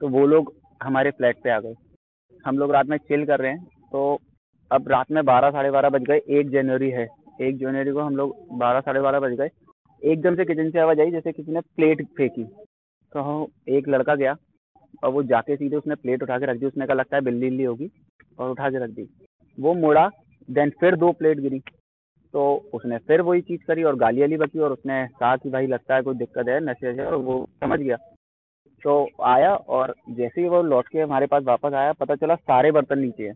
तो 0.00 0.08
वो 0.08 0.26
लोग 0.26 0.52
हमारे 0.82 1.10
फ्लैट 1.10 1.36
पे 1.44 1.50
आ 1.50 1.60
गए। 1.60 1.74
हम 2.46 2.58
लोग 2.58 2.70
रात 2.70 2.86
में 2.86 2.96
चिल 2.98 3.24
कर 3.26 3.40
रहे 3.40 3.50
हैं 3.50 3.64
तो 3.92 4.18
अब 4.72 4.88
रात 4.88 5.10
में 5.10 5.24
बारह, 5.24 5.50
साढ़े 5.50 5.70
बारह 5.70 5.88
बज 5.88 6.02
गए, 6.02 6.20
एक 6.28 6.50
जनवरी 6.50 6.90
है। 6.90 7.06
एक 7.42 7.58
जनवरी 7.58 7.92
को 7.92 8.00
हम 8.00 8.16
लोग 8.16 8.36
बारह, 8.52 8.80
साढ़े 8.80 9.00
बारह 9.00 9.20
बज 9.20 9.32
गए। 9.32 9.48
एकदम 10.04 10.36
से 10.36 10.44
किचन 10.44 10.70
से 10.70 10.78
आवाज़ 10.78 11.00
आई, 11.00 11.10
जैसे 11.10 11.32
किसी 11.32 11.52
ने 11.52 11.60
प्लेट 11.60 12.06
फेंकी। 12.16 12.44
तो 13.12 13.50
एक 13.68 13.88
लड़का 13.88 14.14
गया 14.14 14.36
और 15.04 15.10
वो 15.10 15.22
जाके 15.22 15.56
सीधे 15.56 15.76
उसने 15.76 15.94
प्लेट 15.94 16.22
उठा 16.22 16.38
के 16.38 16.46
रख 16.46 16.56
दी। 16.56 16.66
उसने 16.66 16.86
कहा, 16.86 16.94
लगता 16.94 17.16
है 17.16 17.22
बिल्ली 17.22 17.46
बिल्ली 17.46 17.64
होगी। 17.64 17.90
और 18.38 18.50
उठा 18.50 18.70
के 18.70 18.78
रख 18.78 18.90
दी। 18.90 19.08
वो 19.60 19.74
मुड़ा 19.74 20.10
देन 20.50 20.70
फिर 20.70 20.96
दो 20.96 21.12
प्लेट 21.12 21.38
गिरी। 21.38 21.60
तो 22.32 22.70
उसने 22.74 22.98
फिर 22.98 23.20
वही 23.20 23.40
चीज़ 23.40 23.64
करी 23.64 23.82
और 23.82 23.96
गाली 23.96 24.20
वाली 24.20 24.36
बकी 24.36 24.58
और 24.58 24.72
उसने 24.72 25.06
कहा 25.20 25.36
कि, 25.36 25.50
भाई, 25.50 25.66
लगता 25.66 25.94
है 25.94 26.02
कोई 26.02 26.14
दिक्कत 26.14 26.48
है। 26.48 26.60
नशे 26.60 27.04
और 27.04 27.14
वो 27.14 27.46
समझ 27.60 27.80
गया। 27.80 27.96
तो 28.84 29.08
आया 29.24 29.54
और 29.54 29.94
जैसे 30.10 30.40
ही 30.40 30.48
वो 30.48 30.62
लौट 30.62 30.88
के 30.88 31.00
हमारे 31.00 31.26
पास 31.26 31.42
वापस 31.42 31.74
आया, 31.74 31.92
पता 31.92 32.14
चला 32.16 32.34
सारे 32.36 32.70
बर्तन 32.72 32.98
नीचे 32.98 33.26
हैं। 33.26 33.34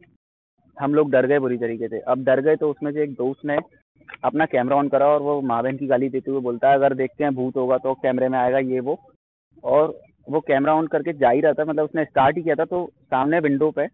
हम 0.77 0.95
लोग 0.95 1.11
डर 1.11 1.27
गए 1.27 1.39
बुरी 1.39 1.57
तरीके 1.59 1.89
से। 1.89 1.99
अब 2.09 2.25
डर 2.25 2.41
गए 2.41 2.57
तो 2.57 2.71
उसमें 2.71 2.91
से 2.93 3.03
एक 3.03 3.13
दोस्त 3.15 3.45
ने 3.45 3.57
अपना 4.25 4.45
कैमरा 4.47 4.77
ऑन 4.77 4.89
करा 4.89 5.07
और 5.07 5.23
वो 5.23 5.41
माँ 5.43 5.63
बहन 5.63 5.77
की 5.77 5.87
गाली 5.87 6.09
देते 6.09 6.31
हुए 6.31 6.41
बोलता 6.41 6.69
है, 6.69 6.75
अगर 6.75 6.95
देखते 6.95 7.25
हैं 7.25 7.35
भूत 7.35 7.57
होगा 7.57 7.79
तो 7.79 7.95
कैमरे 8.03 8.29
में 8.29 8.39
आएगा 8.39 8.59
ये 8.59 8.81
वो। 8.81 8.99
और 9.65 9.99
वो 10.29 10.41
कैमरा 10.41 10.75
ऑन 10.75 10.87
करके 10.87 11.13
जा 11.15 11.31
ही 11.31 11.41
रहा 11.41 11.53
था 11.53 11.65
मतलब 11.65 11.85
उसने 11.85 12.05
स्टार्ट 12.05 12.37
ही 12.37 12.43
किया 12.43 12.55
था 12.55 12.65
तो 12.67 12.85
सामने 13.05 13.39
विंडो 13.41 13.71
पे 13.71 13.87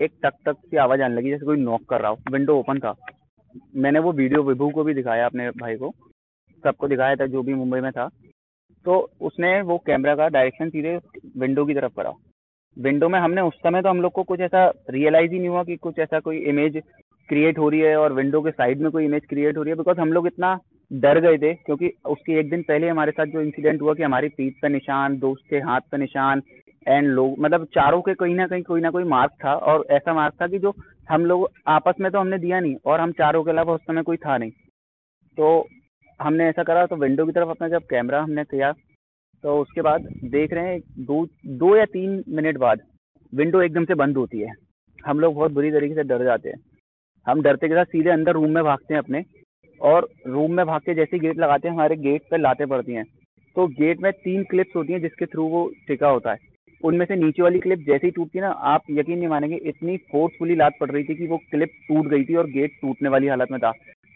एक 0.00 0.12
टक 0.24 0.34
टक 0.46 0.56
सी 0.56 0.76
आवाज़ 0.76 1.02
आने 1.02 1.14
लगी, 1.14 1.30
जैसे 1.30 1.46
कोई 1.46 1.56
नॉक 1.58 1.84
कर 1.90 2.00
रहा 2.00 2.10
हो, 2.10 2.18
विंडो 2.32 2.58
ओपन 2.58 2.78
था। 2.78 2.94
मैंने 3.76 3.98
वो 3.98 4.12
वीडियो 4.12 4.42
विभू 4.42 4.70
को 4.70 4.84
भी 4.84 4.94
दिखाया 4.94 5.26
अपने 5.26 5.48
भाई 5.52 5.76
को, 5.76 5.90
सबको 6.64 6.88
दिखाया 6.88 7.16
था, 7.16 7.26
जो 7.26 7.42
भी 7.42 7.54
मुंबई 7.54 7.80
में 7.80 7.90
था। 7.92 8.08
तो 8.86 8.98
उसने 9.20 9.60
वो 9.62 9.76
कैमरा 9.78 10.14
का 10.16 10.28
डायरेक्शन 10.28 10.68
सीधे 10.70 10.96
विंडो 11.38 11.64
की 11.64 11.74
तरफ़ 11.74 11.92
करा। 11.96 12.12
विंडो 12.76 13.08
में 13.08 13.18
हमने 13.18 13.40
उस 13.40 13.54
समय 13.54 13.82
तो 13.82 13.88
हम 13.88 14.00
लोग 14.02 14.12
को 14.12 14.22
कुछ 14.22 14.40
ऐसा 14.40 14.66
रियलाइज़ 14.90 15.32
ही 15.32 15.38
नहीं 15.38 15.48
हुआ 15.48 15.62
कि 15.64 15.76
कुछ 15.76 15.98
ऐसा 15.98 16.20
कोई 16.20 16.38
इमेज 16.50 16.80
क्रिएट 17.28 17.58
हो 17.58 17.68
रही 17.68 17.80
है 17.80 17.96
और 17.96 18.12
विंडो 18.12 18.40
के 18.42 18.50
साइड 18.50 18.80
में 18.80 18.90
कोई 18.90 19.04
इमेज 19.04 19.24
क्रिएट 19.26 19.56
हो 19.56 19.62
रही 19.62 19.70
है 19.70 19.76
बिकॉज़ 19.76 20.00
हम 20.00 20.12
लोग 20.12 20.26
इतना 20.26 20.58
डर 20.90 21.20
गए 21.20 21.38
थे 21.38 21.52
क्योंकि 21.54 21.90
उसके 22.06 22.38
एक 22.40 22.50
दिन 22.50 22.62
पहले 22.62 22.88
हमारे 22.88 23.12
साथ 23.12 23.26
जो 23.26 23.40
इंसिडेंट 23.40 23.82
हुआ 23.82 23.94
कि 23.94 24.02
हमारी 24.02 24.28
पीठ 24.28 24.54
पे 24.62 24.68
निशान, 24.68 25.18
दोस्त 25.18 25.44
के 25.50 25.56
हाथ 25.58 25.80
पे 25.90 25.98
निशान 25.98 26.42
एंड 26.86 27.08
लोग 27.08 27.38
मतलब 27.38 27.64
चारों 27.74 28.00
के 28.02 28.14
कहीं 28.14 28.34
ना 28.34 28.46
कहीं 28.46 28.62
कोई 28.62 28.80
ना 28.80 28.90
कोई 28.90 29.04
मार्क 29.04 29.32
था 29.44 29.54
और 29.54 29.86
ऐसा 29.90 30.14
मार्क 30.14 30.34
था 30.42 30.46
कि 30.46 30.58
जो 30.58 30.72
हम 31.10 31.24
लोग 31.26 31.48
आपस 31.68 32.00
में 32.00 32.10
तो 32.12 32.18
हमने 32.18 32.38
दिया 32.38 32.60
नहीं 32.60 32.76
और 32.86 33.00
हम 33.00 33.12
चारों 33.12 33.42
के 33.44 33.50
अलावा 33.50 33.74
उस 33.74 33.80
समय 33.80 34.02
कोई 34.02 34.16
था 34.16 34.36
नहीं। 34.38 34.50
तो 35.38 35.68
हमने 36.20 36.48
ऐसा 36.48 36.62
करा 36.62 36.84
तो 36.86 36.96
विंडो 36.96 37.26
की 37.26 37.32
तरफ़ 37.32 37.48
अपना 37.48 37.68
जब 37.68 37.82
कैमरा 37.82 38.22
हमने 38.22 38.44
किया 38.44 38.72
तो 39.44 39.58
उसके 39.58 39.82
बाद 39.82 40.08
देख 40.26 40.52
रहे 40.52 40.68
हैं 40.68 40.80
दो 41.06 41.26
दो 41.58 41.76
या 41.76 41.84
तीन 41.84 42.22
मिनट 42.28 42.56
बाद 42.58 42.80
विंडो 43.32 43.60
एकदम 43.62 43.84
से 43.84 43.94
बंद 43.94 44.16
होती 44.16 44.40
है। 44.40 44.52
हम 44.98 45.20
लोग 45.20 45.34
बहुत 45.34 45.52
बुरी 45.52 45.70
तरीके 45.70 45.94
से 45.94 46.02
डर 46.02 46.24
जाते 46.24 46.48
हैं। 46.48 46.58
हम 47.26 47.42
डरते 47.42 47.68
के 47.68 47.74
साथ 47.74 47.84
सीधे 47.84 48.10
अंदर 48.10 48.32
रूम 48.32 48.50
में 48.50 48.62
भागते 48.64 48.94
हैं 48.94 48.98
अपने 48.98 49.22
और 49.80 50.08
रूम 50.26 50.54
में 50.54 50.64
भाग 50.66 50.80
के 50.80 50.94
जैसे 50.94 51.18
गेट 51.18 51.38
लगाते 51.38 51.68
हैं, 51.68 51.74
हमारे 51.74 51.96
गेट 51.96 52.22
पर 52.30 52.38
लाते 52.38 52.66
पड़ती 52.66 52.92
हैं। 52.92 53.04
तो 53.56 53.66
गेट 53.68 54.00
में 54.00 54.12
तीन 54.14 54.42
क्लिप्स 54.44 54.76
होती 54.76 54.92
हैं 54.92 55.00
जिसके 55.00 55.26
थ्रू 55.26 55.46
वो 55.48 55.66
टिका 55.88 56.08
होता 56.08 56.32
है। 56.32 56.56
उनमें 56.84 57.04
से 57.06 57.16
नीचे 57.16 57.42
वाली 57.42 57.58
क्लिप 57.58 57.78
जैसे 57.78 58.06
ही 58.06 58.10
टूटती 58.10 58.38
है 58.38 58.44
ना, 58.44 58.50
आप 58.50 58.82
यकीन 58.90 59.18
नहीं 59.18 59.28
मानेंगे, 59.28 59.56
इतनी 59.56 59.96
फोर्सफुली 60.12 60.54
लात 60.54 60.72
पड़ 60.80 60.90
रही 60.90 61.04
थी 61.04 61.14
कि 61.14 61.26
वो 61.26 61.36
क्लिप 61.50 61.70
टूट 61.88 62.06
गई 62.06 62.24
थी 62.24 62.34
और 62.34 62.46
गेट 62.50 62.78
टूटने 62.82 63.08
वाली 63.08 63.26
हालत 63.26 63.50
में 63.50 63.60
था। 63.60 63.72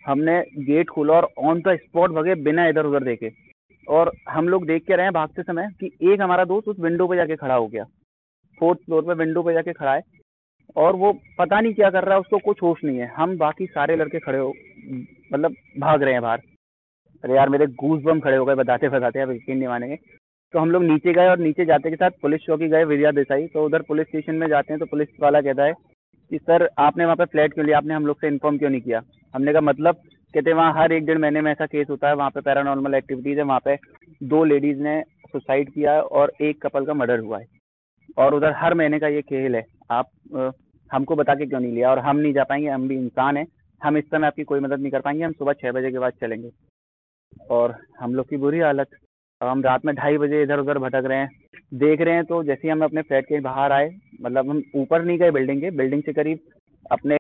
हमने 0.06 0.40
गेट 0.58 0.88
खोला 0.88 1.14
और 1.14 1.28
ऑन 1.38 1.60
द 1.60 1.76
स्पॉट 1.76 2.10
भगे 2.10 2.34
बिना 2.34 2.66
इधर 2.66 2.87
उधर 2.87 3.04
देखे। 3.04 3.31
और 3.88 4.12
हम 4.28 4.49
लोग 4.49 4.66
देख 4.66 4.84
के 4.84 4.96
रहे 4.96 5.06
हैं 5.06 5.12
भागते 5.12 5.43
समय 5.43 5.69
कि 5.81 6.12
एक 6.12 6.20
हमारा 6.20 6.44
दोस्त 6.44 6.69
उस 6.69 6.81
विंडो 6.81 7.06
पे 7.06 7.16
जाके 7.16 7.37
खड़ा 7.37 7.54
हो 7.54 7.66
गया। 7.66 7.84
फोर्थ 8.58 8.78
फ्लोर 8.78 9.02
पे 9.02 9.14
विंडो 9.14 9.43
पे 9.43 9.52
जाके 9.52 9.72
खड़ा 9.72 9.94
है। 9.94 10.02
और 10.76 10.96
वो 10.96 11.12
पता 11.38 11.60
नहीं 11.60 11.75
क्या 11.75 11.90
कर 11.90 12.04
रहा 12.04 12.14
है, 12.14 12.20
उसको 12.20 12.38
कुछ 12.38 12.62
होश 12.62 12.84
नहीं 12.84 12.99
है। 12.99 13.06
हम 13.06 13.37
बाकी 13.38 13.66
सारे 13.66 13.96
लड़के 13.96 14.19
खड़े 14.19 14.38
हो 14.38 14.52
मतलब 15.32 15.54
भाग 15.78 16.02
रहे 16.02 16.12
हैं 16.12 16.22
बाहर। 16.22 16.40
अरे 17.25 17.34
यार, 17.34 17.49
मेरे 17.49 17.66
गूज 17.66 18.02
बम 18.02 18.20
खड़े 18.20 18.37
हो 18.37 18.44
गए 18.44 18.54
बताते 18.54 18.88
बताते, 18.88 19.20
अब 19.20 19.31
यकीन 19.31 19.58
नहीं 19.58 19.69
मानेंगे। 19.69 19.96
तो 20.52 20.58
हम 20.58 20.70
लोग 20.70 20.84
नीचे 20.84 21.12
गए 21.12 21.28
और 21.28 21.38
नीचे 21.38 21.64
जाते 21.64 21.90
के 21.90 21.96
साथ 21.96 22.10
पुलिस 22.22 22.40
चौकी 22.40 22.69
गए, 22.69 22.84
विजया 22.84 23.10
देसाई। 23.10 23.46
तो 23.46 23.64
उधर 23.64 23.82
पुलिस 23.82 24.06
स्टेशन 24.06 24.34
में 24.34 24.49
जाते 24.49 24.72
हैं 24.72 24.81
तो 24.81 24.87
पुलिस 24.87 25.08
वाला 25.20 25.40
कहता 25.40 25.64
है 25.64 25.72
कि, 26.31 26.38
सर, 26.38 26.69
आपने 26.78 27.04
वहाँ 27.04 27.16
पे 27.16 27.25
फ्लैट 27.25 27.54
क्यों 27.54 27.66
लिया? 27.66 27.78
आपने 27.78 27.94
हम 27.94 28.06
लोग 28.06 28.20
से 28.20 28.26
इन्फॉर्म 28.26 28.58
क्यों 28.58 28.70
नहीं 28.70 28.81
किया? 28.81 29.02
हमने 29.34 29.52
कहा 29.52 29.61
मतलब 29.61 29.94
कहते 30.34 30.50
हैं 30.50 30.56
वहाँ 30.56 30.73
हर 30.76 30.93
एक 30.93 31.06
डेढ़ 31.06 31.19
महीने 31.19 31.40
में 31.40 31.50
ऐसा 31.52 31.67
केस 31.67 31.87
होता 31.90 32.08
है 32.08 32.14
वहाँ 32.14 32.31
पे 32.31 32.40
पैरानॉर्मल 32.40 32.94
एक्टिविटीज़ 32.94 33.38
है 33.38 33.44
वहाँ 33.44 33.61
पे 33.64 33.76
दो 34.25 34.43
लेडीज़ 34.44 34.79
ने 34.82 35.00
सुसाइड 35.26 35.70
किया 35.73 35.93
है 35.93 36.02
और 36.02 36.32
एक 36.43 36.62
कपल 36.62 36.84
का 36.87 36.94
मर्डर 36.94 37.19
हुआ 37.20 37.38
है। 37.38 37.46
और 38.19 38.34
उधर 38.34 38.52
हर 38.56 38.75
महीने 38.75 38.99
का 38.99 39.08
ये 39.08 39.23
खेल 39.23 39.56
है 39.56 39.64
आप 39.90 40.08
आ, 40.37 40.50
हमको 40.90 41.17
बता 41.17 41.34
के 41.34 41.46
क्यों 41.46 41.61
नहीं 41.61 41.73
लिया? 41.73 41.90
और 41.90 41.99
हम 41.99 42.17
नहीं 42.17 42.32
जा 42.32 42.44
पाएँगे 42.44 42.69
हम 42.69 42.88
भी 42.88 42.96
इंसान 42.96 43.37
हैं 43.37 43.46
हम 43.82 43.96
इस 43.99 44.05
समय 44.05 44.26
आपकी 44.26 44.44
कोई 44.44 44.61
मदद 44.61 44.81
नहीं 44.81 44.90
कर 44.93 45.00
पाएँगे 45.00 45.25
हम 45.25 45.32
सुबह 45.32 45.52
छः 45.52 45.73
बजे 45.73 45.90
के 45.90 45.99
बाद 45.99 46.12
चलेंगे। 46.20 46.50
और 47.50 47.75
हम 48.00 48.14
लोग 48.14 48.28
की 48.31 48.37
बुरी 48.37 48.58
हालत। 48.61 48.88
हम 49.40 49.62
रात 49.62 49.85
में 49.85 49.94
ढाई 49.96 50.19
बजे 50.19 50.43
इधर 50.43 50.58
उधर 50.61 50.78
भटक 50.78 51.06
रहे 51.06 51.19
हैं। 51.19 51.31
देख 51.75 52.00
रहे 52.00 52.14
हैं 52.14 52.25
तो 52.25 52.42
जैसे 52.45 52.61
ही 52.64 52.73
हम 52.73 52.85
अपने 52.85 53.02
फ्लैट 53.02 53.25
के 53.26 53.40
बाहर 53.40 53.73
आए 53.73 53.90
मतलब 54.23 54.50
हम 54.50 54.62
ऊपर 54.76 55.04
नहीं 55.04 55.18
गए 55.18 55.30
बिल्डिंग 55.30 55.61
के 55.61 55.71
बिल्डिंग 55.76 56.02
से 56.02 56.12
करीब 56.12 56.38
अपने 56.90 57.16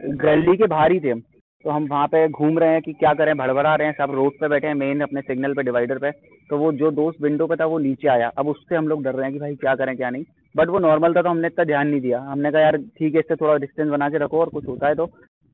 गली 0.00 0.56
के 0.56 0.66
बाहर 0.66 0.92
ही 0.92 1.00
थे 1.00 1.10
हम। 1.10 1.20
तो 1.64 1.70
हम 1.70 1.86
वहाँ 1.86 2.06
पे 2.06 2.28
घूम 2.28 2.58
रहे 2.58 2.72
हैं 2.72 2.82
कि 2.82 2.92
क्या 2.92 3.12
करें 3.14 3.36
भड़बड़ा 3.36 3.74
रहे 3.74 3.86
हैं, 3.86 3.94
सब 3.94 4.14
रोड 4.14 4.32
पे 4.40 4.48
बैठे 4.48 4.66
हैं 4.66 4.74
मेन 4.74 5.00
अपने 5.00 5.20
सिग्नल 5.20 5.54
पे 5.54 5.62
डिवाइडर 5.62 5.98
पे। 5.98 6.10
तो 6.50 6.58
वो 6.58 6.72
जो 6.72 6.90
दोस्त 6.90 7.22
विंडो 7.22 7.46
पे 7.46 7.56
था, 7.56 7.66
वो 7.66 7.78
नीचे 7.78 8.08
आया। 8.08 8.28
अब 8.38 8.48
उससे 8.48 8.76
हम 8.76 8.88
लोग 8.88 9.02
डर 9.04 9.14
रहे 9.14 9.24
हैं 9.24 9.32
कि 9.32 9.38
भाई 9.38 9.54
क्या 9.56 9.74
करें, 9.74 9.96
क्या 9.96 10.10
नहीं। 10.10 10.24
बट 10.54 10.68
वो 10.68 10.78
नॉर्मल 10.78 11.14
था 11.14 11.22
तो 11.22 11.28
हमने 11.28 11.46
इतना 11.46 11.64
ध्यान 11.64 11.88
नहीं 11.88 12.00
दिया। 12.00 12.20
हमने 12.20 12.50
कहा, 12.50 12.60
यार, 12.60 12.76
ठीक 12.76 13.14
है, 13.14 13.20
इससे 13.20 13.36
थोड़ा 13.36 13.56
डिस्टेंस 13.56 13.88
बना 13.88 14.08
के 14.08 14.18
रखो 14.18 14.40
और 14.40 14.48
कुछ 14.48 14.68
होता 14.68 14.88
है 14.88 14.94
तो 14.94 15.08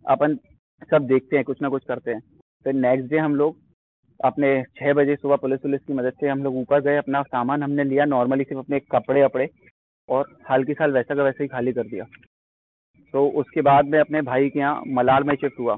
अपन 0.05 0.37
सब 0.91 1.07
देखते 1.07 1.37
हैं, 1.37 1.45
कुछ 1.45 1.63
ना 1.63 1.69
कुछ 1.69 1.85
करते 1.85 2.11
हैं। 2.11 2.21
फिर 2.67 2.75
नेक्स्ट 2.75 3.09
डे 3.11 3.19
हम 3.19 3.37
लोग 3.37 3.57
अपने 4.21 4.63
छः 4.77 4.93
बजे 4.93 5.17
सुबह 5.17 5.37
पुलिस 5.37 5.61
पुलिस 5.61 5.81
की 5.81 5.93
मदद 5.93 6.13
से 6.21 6.29
हम 6.29 6.43
लोग 6.45 6.57
ऊपर 6.57 6.81
गए, 6.81 6.97
अपना 6.97 7.23
सामान 7.23 7.63
हमने 7.63 7.85
लिया 7.85 8.05
नॉर्मली 8.05 8.45
सिर्फ़ 8.45 8.59
अपने 8.59 8.81
कपड़े 8.93 9.25
वपड़े 9.25 9.49
और 10.09 10.29
हाल 10.45 10.65
की 10.65 10.75
साल 10.75 10.93
वैसा 10.93 11.15
का 11.15 11.23
वैसे 11.23 11.45
ही 11.45 11.49
खाली 11.49 11.73
कर 11.73 11.87
दिया। 11.87 12.05
तो 13.15 13.27
उसके 13.41 13.63
बाद 13.63 13.89
मैं 13.89 13.99
अपने 14.01 14.21
भाई 14.23 14.49
के 14.51 14.59
यहाँ 14.59 14.83
मलाल 14.95 15.25
में 15.25 15.35
शिफ्ट 15.35 15.59
हुआ। 15.61 15.77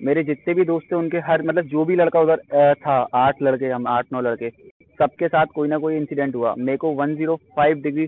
मेरे 0.00 0.22
जितने 0.24 0.52
भी 0.54 0.64
दोस्त 0.64 0.86
थे, 0.92 0.96
उनके 0.96 1.18
हर 1.20 1.42
मतलब 1.42 1.64
जो 1.68 1.84
भी 1.84 1.96
लड़का 1.96 2.20
उधर 2.20 2.36
था, 2.76 2.94
आठ 3.14 3.42
लड़के, 3.42 3.68
हम 3.68 3.86
आठ, 3.88 4.06
नौ 4.12 4.20
लड़के, 4.20 4.50
सबके 4.98 5.28
साथ 5.28 5.46
कोई 5.54 5.68
ना 5.68 5.78
कोई 5.78 5.96
इंसिडेंट 5.96 6.34
हुआ। 6.34 6.54
मेरे 6.58 6.78
को 6.78 6.92
वन 6.94 7.14
ज़ीरो 7.16 7.36
फाइव 7.56 7.80
डिग्री 7.82 8.06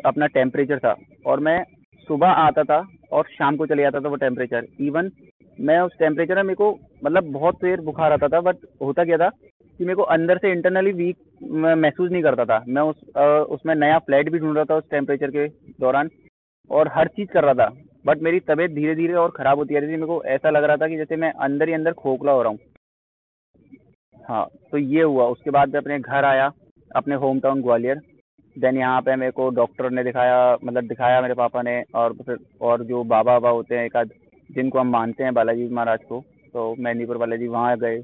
अपना 0.00 0.26
टेम्परेचर 0.28 0.78
था 0.78 0.94
और 1.26 1.40
मैं 1.40 1.62
सुबह 2.08 2.28
आता 2.28 2.62
था 2.64 2.82
और 3.12 3.24
शाम 3.30 3.56
को 3.56 3.66
चले 3.66 3.82
जाता 3.82 4.00
था 4.00 4.08
वो 4.08 4.16
टेम्परेचर 4.16 4.66
इवन 4.80 5.10
मैं 5.58 5.78
उस 5.80 5.92
टेम्परेचर 5.98 6.36
में 6.36 6.42
मेरे 6.42 6.54
को 6.54 6.70
मतलब 7.04 7.30
बहुत 7.32 7.54
देर 7.62 7.80
बुखार 7.82 8.12
आता 8.12 8.28
था 8.28 8.40
बट 8.42 8.56
होता 8.82 9.04
क्या 9.04 9.16
था 9.18 9.28
कि 9.28 9.84
मेरे 9.84 9.94
को 9.96 10.02
अंदर 10.14 10.38
से 10.38 10.52
इंटरनली 10.52 10.92
वीक 10.94 11.16
महसूस 11.76 12.10
नहीं 12.10 12.22
करता 12.22 12.44
था। 12.44 12.62
मैं 12.68 12.82
उस 12.82 12.96
उसमें 13.50 13.74
नया 13.74 13.98
फ्लैट 14.00 14.30
भी 14.32 14.38
ढूंढ 14.38 14.56
रहा 14.56 14.64
था 14.64 14.76
उस 14.76 14.90
टेम्परेचर 14.90 15.30
के 15.30 15.46
दौरान 15.80 16.10
और 16.70 16.90
हर 16.94 17.08
चीज़ 17.08 17.28
कर 17.28 17.44
रहा 17.44 17.54
था। 17.54 17.68
बट 18.06 18.22
मेरी 18.22 18.40
तबीयत 18.42 18.70
धीरे 18.70 18.94
धीरे 18.94 19.14
और 19.14 19.30
ख़राब 19.36 19.58
होती 19.58 19.74
जा 19.74 19.80
रही 19.80 19.88
थी। 19.88 19.92
मेरे 19.92 20.06
को 20.06 20.22
ऐसा 20.26 20.50
लग 20.50 20.64
रहा 20.64 20.76
था 20.76 20.88
कि 20.88 20.96
जैसे 20.96 21.16
मैं 21.16 21.32
अंदर 21.44 21.68
ही 21.68 21.74
अंदर 21.74 21.92
खोखला 21.94 22.32
हो 22.32 22.42
रहा 22.42 22.50
हूँ। 22.50 22.58
हाँ 24.24 24.46
तो 24.72 24.78
ये 24.78 25.02
हुआ। 25.02 25.26
उसके 25.26 25.50
बाद 25.50 25.68
मैं 25.68 25.80
अपने 25.80 25.98
घर 26.00 26.24
आया, 26.24 26.50
अपने 26.90 27.14
होम 27.16 27.40
टाउन 27.40 27.62
ग्वालियर। 27.62 28.00
देन 28.56 28.76
यहाँ 28.78 29.00
पे 29.02 29.16
मेरे 29.16 29.32
को 29.32 29.48
डॉक्टर 29.52 29.90
ने 29.90 30.04
दिखाया 30.04 30.36
मतलब 30.54 30.86
दिखाया 30.88 31.20
मेरे 31.20 31.34
पापा 31.34 31.62
ने 31.62 31.82
और 31.94 32.12
फिर 32.16 32.38
और 32.60 32.84
जो 32.84 33.02
बाबा 33.04 33.32
बाबा 33.32 33.50
होते 33.50 33.76
हैं 33.76 33.84
एक 33.86 33.96
आध, 33.96 34.10
जिनको 34.50 34.78
हम 34.78 34.90
मानते 34.90 35.24
हैं 35.24 35.34
बालाजी 35.34 35.68
महाराज 35.70 36.04
को 36.04 36.20
तो 36.54 36.74
मेहंदीपुर 36.76 37.16
बालाजी 37.16 37.48
वहाँ 37.48 37.76
गए। 37.78 38.02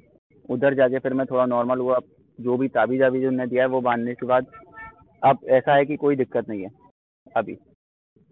उधर 0.49 0.75
जाके 0.75 0.99
फिर 0.99 1.15
मैं 1.15 1.27
थोड़ा 1.27 1.47
नॉर्मल 1.47 1.79
हुआ। 1.79 1.99
जो 2.39 2.57
भी 2.57 2.69
ताबीज़ 2.71 3.03
आबीज़ 3.03 3.27
उन्होंने 3.27 3.47
दिया 3.47 3.63
है 3.63 3.69
वो 3.69 3.81
बांधने 3.81 4.15
के 4.15 4.27
बाद, 4.27 4.47
अब 5.23 5.39
ऐसा 5.51 5.75
है 5.75 5.85
कि 5.85 5.97
कोई 5.97 6.17
दिक्कत 6.17 6.49
नहीं 6.49 6.63
है, 6.63 6.71
अभी। 7.37 7.57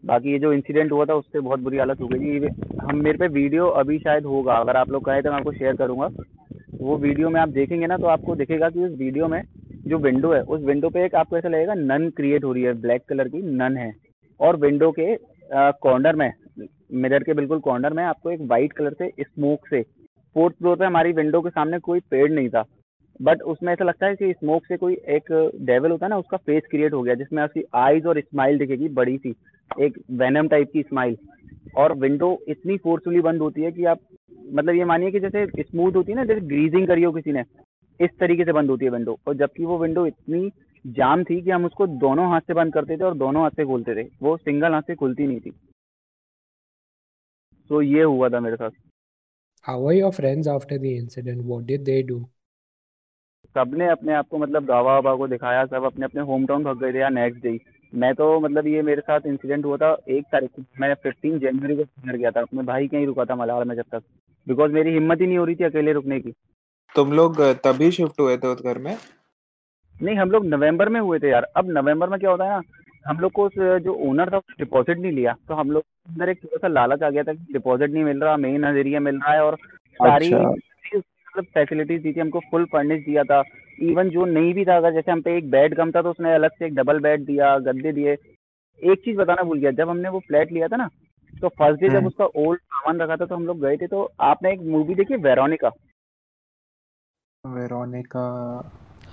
बाकी 0.02 0.32
ये 0.32 0.38
जो 0.38 0.52
इंसिडेंट 0.52 0.92
हुआ 0.92 1.04
था, 1.04 1.14
उससे 1.14 1.40
बहुत 1.40 1.60
बुरी 1.60 1.78
हालत 1.78 2.00
हो 2.00 2.06
गई 2.08 2.40
थी। 2.40 2.48
हम, 2.80 2.96
मेरे 2.96 3.18
पे 3.18 3.26
वीडियो 3.30 3.66
अभी 3.66 3.98
शायद 3.98 4.24
होगा, 4.26 4.54
अगर 4.54 4.76
आप 4.76 4.90
लोग 4.90 5.04
कहें 5.04 5.22
तो 5.22 5.30
मैं 5.30 5.36
आपको 5.36 5.52
शेयर 5.52 5.76
करूँगा। 5.76 6.08
वो 6.80 6.96
वीडियो 6.98 7.30
में 7.30 7.40
आप 7.40 7.48
देखेंगे 7.50 7.86
ना 7.86 7.96
तो 7.96 8.06
आपको 8.08 8.34
दिखेगा 8.36 8.68
कि 8.70 8.84
उस 8.84 8.98
वीडियो 8.98 9.28
में 9.28 9.42
जो 9.86 9.98
विंडो 9.98 10.32
है, 10.32 10.40
उस 10.42 10.62
विंडो 10.62 10.88
पे 10.90 11.04
एक 11.04 11.14
आपको 11.14 11.36
ऐसा 11.38 11.48
लगेगा 11.48 11.74
नन 11.74 12.08
क्रिएट 12.16 12.44
हो 12.44 12.52
रही 12.52 12.62
है 12.62 12.72
ब्लैक 12.80 13.04
कलर 13.08 13.28
की 13.28 13.42
नन 13.52 13.76
है। 13.76 13.92
और 14.40 14.56
विंडो 14.56 14.90
के 14.90 15.16
कॉर्नर 15.82 16.16
में 16.16 16.32
मिरर 16.94 17.22
के 17.22 17.34
बिल्कुल 17.34 17.58
कॉर्नर 17.60 17.92
में 17.92 18.02
आपको 18.04 18.30
एक 18.30 18.40
वाइट 18.42 18.72
कलर 18.72 18.92
से 18.92 19.08
स्मोक 19.20 19.66
से 19.68 19.82
फोर्थ 20.36 20.54
फ्लोर 20.54 20.76
पे 20.76 20.84
हमारी 20.84 21.12
विंडो 21.12 21.40
के 21.40 21.50
सामने 21.50 21.78
कोई 21.80 22.00
पेड़ 22.10 22.30
नहीं 22.32 22.48
था। 22.48 22.64
बट 23.20 23.42
उसमें 23.42 23.72
ऐसा 23.72 23.84
लगता 23.84 24.06
है 24.06 24.14
कि 24.16 24.32
स्मोक 24.32 24.66
से 24.66 24.76
कोई 24.76 24.94
एक 25.08 25.32
डेवल 25.62 25.90
होता 25.90 26.06
है 26.06 26.10
ना, 26.10 26.18
उसका 26.18 26.36
फेस 26.36 26.62
क्रिएट 26.70 26.92
हो 26.92 27.02
गया, 27.02 27.14
जिसमें 27.14 27.42
उसकी 27.42 27.62
आईज 27.76 28.06
और 28.06 28.20
स्माइल 28.20 28.58
दिखेगी, 28.58 28.88
बड़ी 28.90 29.16
सी। 29.18 29.34
एक 29.78 29.98
वेनम 30.20 30.48
टाइप 30.48 30.70
की 30.72 30.82
स्माइल 30.82 31.16
और 31.76 31.92
विंडो 31.98 32.36
इतनी 32.48 32.76
फोर्सफुली 32.76 33.20
बंद 33.20 33.40
होती 33.40 33.62
है 33.62 33.72
कि 33.72 33.84
आप 33.84 34.00
मतलब 34.54 34.74
ये 34.74 34.84
मानिए 34.84 35.10
कि 35.10 35.20
जैसे 35.20 35.46
स्मूथ 35.62 35.96
होती 35.96 36.12
है 36.12 36.16
ना 36.16 36.24
जैसे 36.24 36.40
ग्रीजिंग 36.46 36.86
करी 36.88 37.02
हो 37.02 37.12
किसी 37.12 37.32
ने 37.32 37.44
इस 38.00 38.10
तरीके 38.20 38.44
से 38.44 38.52
बंद 38.52 38.70
होती 38.70 38.84
है 38.84 38.90
विंडो 38.90 39.18
और 39.28 39.34
जबकि 39.36 39.64
वो 39.64 39.78
विंडो 39.78 40.06
इतनी 40.06 40.50
जाम 40.84 41.24
थी 41.24 41.40
कि 41.42 41.50
हम 41.50 41.64
उसको 41.64 41.86
दोनों 41.86 42.28
हाथ 42.30 42.40
से 42.40 42.54
बंद 42.54 42.72
करते 42.74 42.96
थे 42.96 43.04
और 43.04 43.14
दोनों 43.14 43.42
हाथ 43.42 43.50
से 43.50 43.64
खोलते 43.64 43.94
थे. 43.94 44.08
वो 44.22 44.36
सिंगल 44.36 44.72
हाथ 44.72 44.82
से 44.82 44.94
खुलती 44.94 45.26
नहीं 45.26 45.40
थी. 45.40 45.50
तो 47.70 47.82
ये 47.82 48.02
हुआ 48.02 48.28
था 48.28 48.40
मेरे 48.40 48.56
साथ. 48.56 48.70
How 49.64 49.78
were 49.80 49.92
your 49.92 50.12
friends 50.12 50.46
after 50.46 50.78
the 50.78 50.92
incident? 50.98 51.44
What 51.44 51.66
did 51.66 51.84
they 51.84 52.02
do? 52.10 52.20
सबने 53.54 53.88
अपने 53.90 54.12
आप 54.12 54.28
को 54.28 54.38
मतलब 54.38 54.64
गावा 54.64 54.92
वावा 54.92 55.14
को 55.16 55.28
दिखाया 55.28 55.64
सब 55.66 55.84
अपने 55.84 56.04
अपने 56.04 56.22
होम 56.22 56.46
टाउन 56.46 56.64
भाग 56.64 56.78
गए 56.80 56.92
थे 56.92 56.98
यार 56.98 57.10
नेक्स्ट 57.10 57.42
डे 57.42 57.56
मैं 57.92 58.14
तो 58.14 58.38
मतलब 58.40 58.66
ये 58.66 58.82
मेरे 58.82 59.00
साथ 59.00 59.20
इंसिडेंट 59.26 59.64
हुआ 59.64 59.76
था 59.76 59.96
एक 60.08 60.24
तारीख 60.32 60.50
को। 60.50 60.62
मैं 60.80 60.92
फिफ्टीन 60.94 61.38
जनवरी 61.38 61.76
को 61.76 61.82
घर 61.82 62.16
गया 62.16 62.30
था। 62.30 62.40
अपने 62.40 62.62
भाई 62.62 62.88
कहीं 62.88 63.06
रुका 63.06 63.24
था 63.24 63.34
मलाड़ 63.34 63.64
में 63.64 63.74
जब 63.76 63.84
तक। 63.92 64.02
बिकॉज़ 64.46 64.72
मेरी 64.72 64.92
हिम्मत 64.92 65.20
ही 65.20 65.26
नहीं 65.26 65.38
हो 65.38 65.44
रही 65.44 65.54
थी 65.54 65.64
अकेले 65.64 65.92
रुकने 65.92 66.20
की। 66.20 66.32
तुम 66.94 67.12
लोग 67.12 67.40
तभी 67.64 67.90
शिफ्ट 67.90 68.20
हुए 68.20 68.36
थे 68.36 68.46
उस 68.46 68.62
घर 68.64 68.78
में? 68.78 68.96
नहीं 70.02 70.16
हम 70.16 70.30
लोग 70.30 70.46
नवंबर 70.46 70.88
में 70.88 71.00
हुए 71.00 71.18
थे 71.18 71.30
यार। 71.30 71.46
अब 71.56 71.70
नवंबर 71.70 72.08
में 72.08 72.18
क्या 72.20 72.30
होता 72.30 72.44
है 72.44 72.50
ना 72.50 72.62
हम 73.06 73.18
लोग 73.18 73.32
को 73.32 73.44
उस 73.46 73.52
जो 73.58 73.94
ओनर 74.08 74.30
था 74.30 74.38
डिपॉजिट 74.58 74.98
नहीं 74.98 75.12
लिया। 75.12 75.34
तो 75.48 75.54
हम 75.54 75.70
लोग 75.70 75.82
अंदर 76.08 76.28
एक 76.28 76.42
थोड़ा 76.44 76.56
सा 76.56 76.68
लालच 76.68 77.02
आ 77.02 77.10
गया 77.10 77.22
था 77.22 77.32
कि 77.32 77.52
डिपॉजिट 77.52 77.90
नहीं 77.90 78.04
मिल 78.04 78.20
रहा 78.20 78.36
मेन 78.36 78.64
नज़रिया 78.64 79.00
मिल 79.00 79.16
रहा 79.16 79.32
है 79.32 79.44
और 79.44 79.56
सारी 79.94 80.32
अच्छा। 80.32 80.50
मतलब 80.50 81.44
फैसिलिटीज़ 81.44 82.02
दी 82.02 82.12
थी 82.12 82.20
हमको 82.20 82.40
फुल 82.50 82.64
फर्निश 82.64 83.04
दिया 83.04 83.22
था। 83.24 83.42
इवन 83.80 84.10
जो 84.10 84.24
नहीं 84.26 84.52
भी 84.54 84.64
था 84.64 84.76
अगर 84.76 84.92
जैसे 84.92 85.10
हम 85.12 85.20
पे 85.22 85.36
एक 85.36 85.50
बेड 85.50 85.76
कम 85.76 85.90
था 85.90 86.02
तो 86.02 86.10
उसने 86.10 86.34
अलग 86.34 86.50
से 86.58 86.66
एक 86.66 86.74
डबल 86.74 86.98
बेड 87.00 87.24
दिया 87.24 87.56
गद्दे 87.58 87.92
दिए। 87.92 88.12
एक 88.12 89.00
चीज़ 89.04 89.16
बताना 89.16 89.42
भूल 89.42 89.58
गया 89.58 89.70
जब 89.70 89.88
हमने 89.88 90.08
वो 90.08 90.18
फ्लैट 90.20 90.52
लिया 90.52 90.68
था 90.68 90.76
ना 90.76 90.88
तो 91.32 91.48
फ़र्स्ट 91.48 91.80
डे 91.80 91.88
जब 91.88 91.96
हम्म। 91.96 92.06
उसका 92.06 92.24
ओल्ड 92.38 92.60
सामान 92.60 93.00
रखा 93.00 93.16
था 93.16 93.26
तो 93.26 93.34
हम 93.34 93.46
लोग 93.46 93.60
गए 93.60 93.76
थे 93.76 93.86
तो 93.86 94.02
आपने 94.22 94.52
एक 94.52 94.60
मूवी 94.68 94.94
देखी 94.94 95.16
वेरोनिका 95.22 95.70
वेरोनिका 97.44 98.22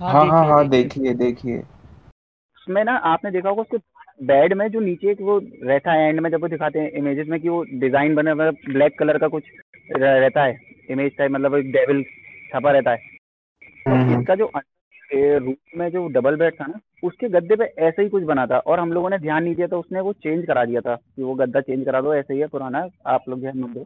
हाँ 0.00 0.12
हाँ 0.12 0.26
हाँ 0.26 0.44
हाँ 0.46 0.68
देखिए। 0.68 1.14
देखिए 1.14 1.58
उसमें 1.58 2.82
ना 2.84 2.96
आपने 3.10 3.30
देखा 3.30 3.48
होगा 3.48 3.62
उसके 3.62 3.76
बेड 4.20 4.52
में 4.52 4.68
जो 4.68 4.80
नीचे 4.80 5.10
एक 5.10 5.20
वो 5.20 5.38
रहता 5.62 5.92
है 5.92 6.08
एंड 6.08 6.20
में 6.20 6.30
जब 6.30 6.40
वो 6.40 6.48
दिखाते 6.48 6.78
हैं 6.78 6.90
इमेजेस 6.92 7.28
में 7.28 7.40
कि 7.40 7.48
वो 7.48 7.62
डिज़ाइन 7.80 8.14
बने 8.14 8.30
हुए 8.30 8.50
ब्लैक 8.68 8.98
कलर 8.98 9.18
का 9.18 9.28
कुछ 9.28 9.44
रहता 9.90 10.44
है 10.44 10.58
इमेज 10.90 11.16
टाइप 11.18 11.30
मतलब 11.30 11.54
एक 11.54 11.70
डेविल 11.72 12.02
छपा 12.50 12.70
रहता 12.70 12.90
है। 12.90 13.16
इसका 13.86 14.34
जो 14.34 14.50
रूम 15.10 15.54
में 15.76 15.88
जो 15.90 16.06
डबल 16.10 16.36
बेड 16.36 16.54
था 16.54 16.66
ना 16.66 16.78
उसके 17.02 17.28
गद्दे 17.30 17.56
पे 17.56 17.64
ऐसे 17.80 18.02
ही 18.02 18.08
कुछ 18.08 18.22
बना 18.24 18.46
था 18.46 18.58
और 18.60 18.80
हम 18.80 18.92
लोगों 18.92 19.10
ने 19.10 19.18
ध्यान 19.18 19.44
नहीं 19.44 19.54
दिया 19.54 19.66
तो 19.66 19.78
उसने 19.80 20.00
वो 20.00 20.12
चेंज 20.14 20.46
करा 20.46 20.64
दिया 20.64 20.80
था 20.80 20.94
कि 20.94 21.22
वो 21.22 21.34
गद्दा 21.34 21.60
चेंज 21.60 21.84
करा 21.84 22.00
दो 22.00 22.14
ऐसे 22.14 22.34
ही 22.34 22.40
है 22.40 22.46
पुराना 22.46 22.86
आप 23.06 23.28
लोग 23.28 23.40
ध्यान 23.40 23.58
मत 23.58 23.70
दो। 23.70 23.84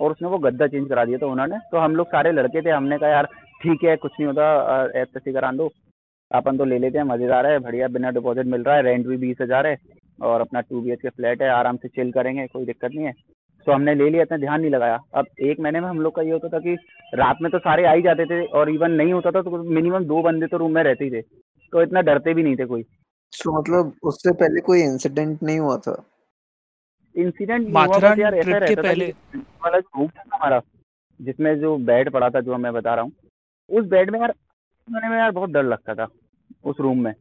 और 0.00 0.10
उसने 0.10 0.28
वो 0.28 0.38
गद्दा 0.38 0.66
चेंज 0.66 0.88
करा 0.88 1.04
दिया 1.04 1.18
था 1.18 1.26
उन्होंने। 1.26 1.58
तो 1.70 1.78
हम 1.78 1.96
लोग 1.96 2.06
सारे 2.08 2.32
लड़के 2.32 2.62
थे 2.62 2.70
हमने 2.70 2.98
कहा 2.98 3.10
यार 3.10 3.26
ठीक 3.60 3.84
है 3.84 3.96
कुछ 3.96 4.12
नहीं 4.12 4.26
होता 4.26 5.00
ऐसे 5.00 5.32
करा 5.32 5.52
दो। 5.52 5.70
अपन 6.30 6.56
तो 6.56 6.64
ले 6.64 6.78
लेते 6.78 6.98
हैं 6.98 7.04
मज़ेदार 7.04 7.46
है 7.46 7.58
बढ़िया 7.60 7.88
बिना 7.88 8.10
डिपॉजिट 8.10 8.46
मिल 8.46 8.62
रहा 8.62 8.76
है 8.76 8.82
रेंट 8.82 9.06
भी 9.06 9.16
बीस 9.16 9.36
हज़ार 9.40 9.66
है 9.66 9.76
और 10.18 10.40
अपना 10.40 10.60
टू 10.60 10.80
बी 10.80 10.96
के 10.96 11.08
फ्लैट 11.08 11.42
है 11.42 11.48
आराम 11.50 11.76
से 11.76 11.88
चिल 11.90 12.12
करेंगे 12.12 12.46
कोई 12.46 12.64
दिक्कत 12.64 12.90
नहीं 12.94 13.06
है। 13.06 13.12
तो 13.66 13.72
हमने 13.72 13.94
ले 13.94 14.08
लिया 14.10 14.22
इतना 14.22 14.36
ध्यान 14.38 14.60
नहीं 14.60 14.70
लगाया। 14.70 14.98
अब 15.14 15.26
एक 15.42 15.60
महीने 15.60 15.80
में 15.80 15.88
हम 15.88 16.00
लोग 16.00 16.14
का 16.16 16.22
ये 16.22 16.32
होता 16.32 16.48
था 16.48 16.58
कि 16.58 16.76
रात 17.12 17.38
में 17.42 17.50
तो 17.52 17.58
सारे 17.58 17.86
आ 17.86 17.92
ही 17.92 18.02
जाते 18.02 18.24
थे 18.26 18.44
और 18.58 18.70
इवन 18.70 18.92
नहीं 18.92 19.12
होता 19.12 19.30
था 19.30 19.42
तो 19.42 19.62
मिनिमम 19.70 20.04
दो 20.04 20.22
बंदे 20.22 20.46
तो 20.46 20.56
रूम 20.56 20.74
में 20.74 20.82
रहते 20.82 21.04
ही 21.04 21.10
थे। 21.10 21.20
तो 21.72 21.82
इतना 21.82 22.00
डरते 22.02 22.34
भी 22.34 22.42
नहीं 22.42 22.56
थे 22.56 22.64
कोई। 22.66 22.82
सो 23.32 23.58
मतलब 23.58 23.92
उससे 24.02 24.32
पहले 24.34 24.60
कोई 24.60 24.82
इंसिडेंट 24.82 25.42
नहीं 25.42 25.58
हुआ 25.58 25.76
था? 25.78 26.02
इंसिडेंट 27.14 27.68
माथेरान 27.72 28.20
यार 28.20 28.34
ऐसा 28.34 28.56
रहता 28.56 28.74
था 28.74 28.82
पहले 28.82 29.06
कि 29.06 29.38
वाला 29.38 29.78
जो 29.78 29.98
रूम 29.98 30.08
था 30.08 30.22
ना 30.22 30.36
हमारा 30.36 30.60
जिसमें 31.20 31.54
जो 31.60 31.76
बेड 31.86 32.10
पड़ा 32.10 32.28
था 32.30 32.40
जो 32.40 32.56
मैं 32.58 32.72
बता 32.72 32.94
रहा 32.94 33.04
हूँ 33.04 33.12
उस 33.70 33.86
बेड 33.88 34.10
में 34.10 34.20
यार 34.20 34.34
में 34.88 35.18
यार 35.18 35.30
बहुत 35.30 35.50
डर 35.50 35.62
लगता 35.64 35.94
था 35.94 36.06
उस 36.64 36.76
रूम 36.80 37.02
में। 37.04 37.12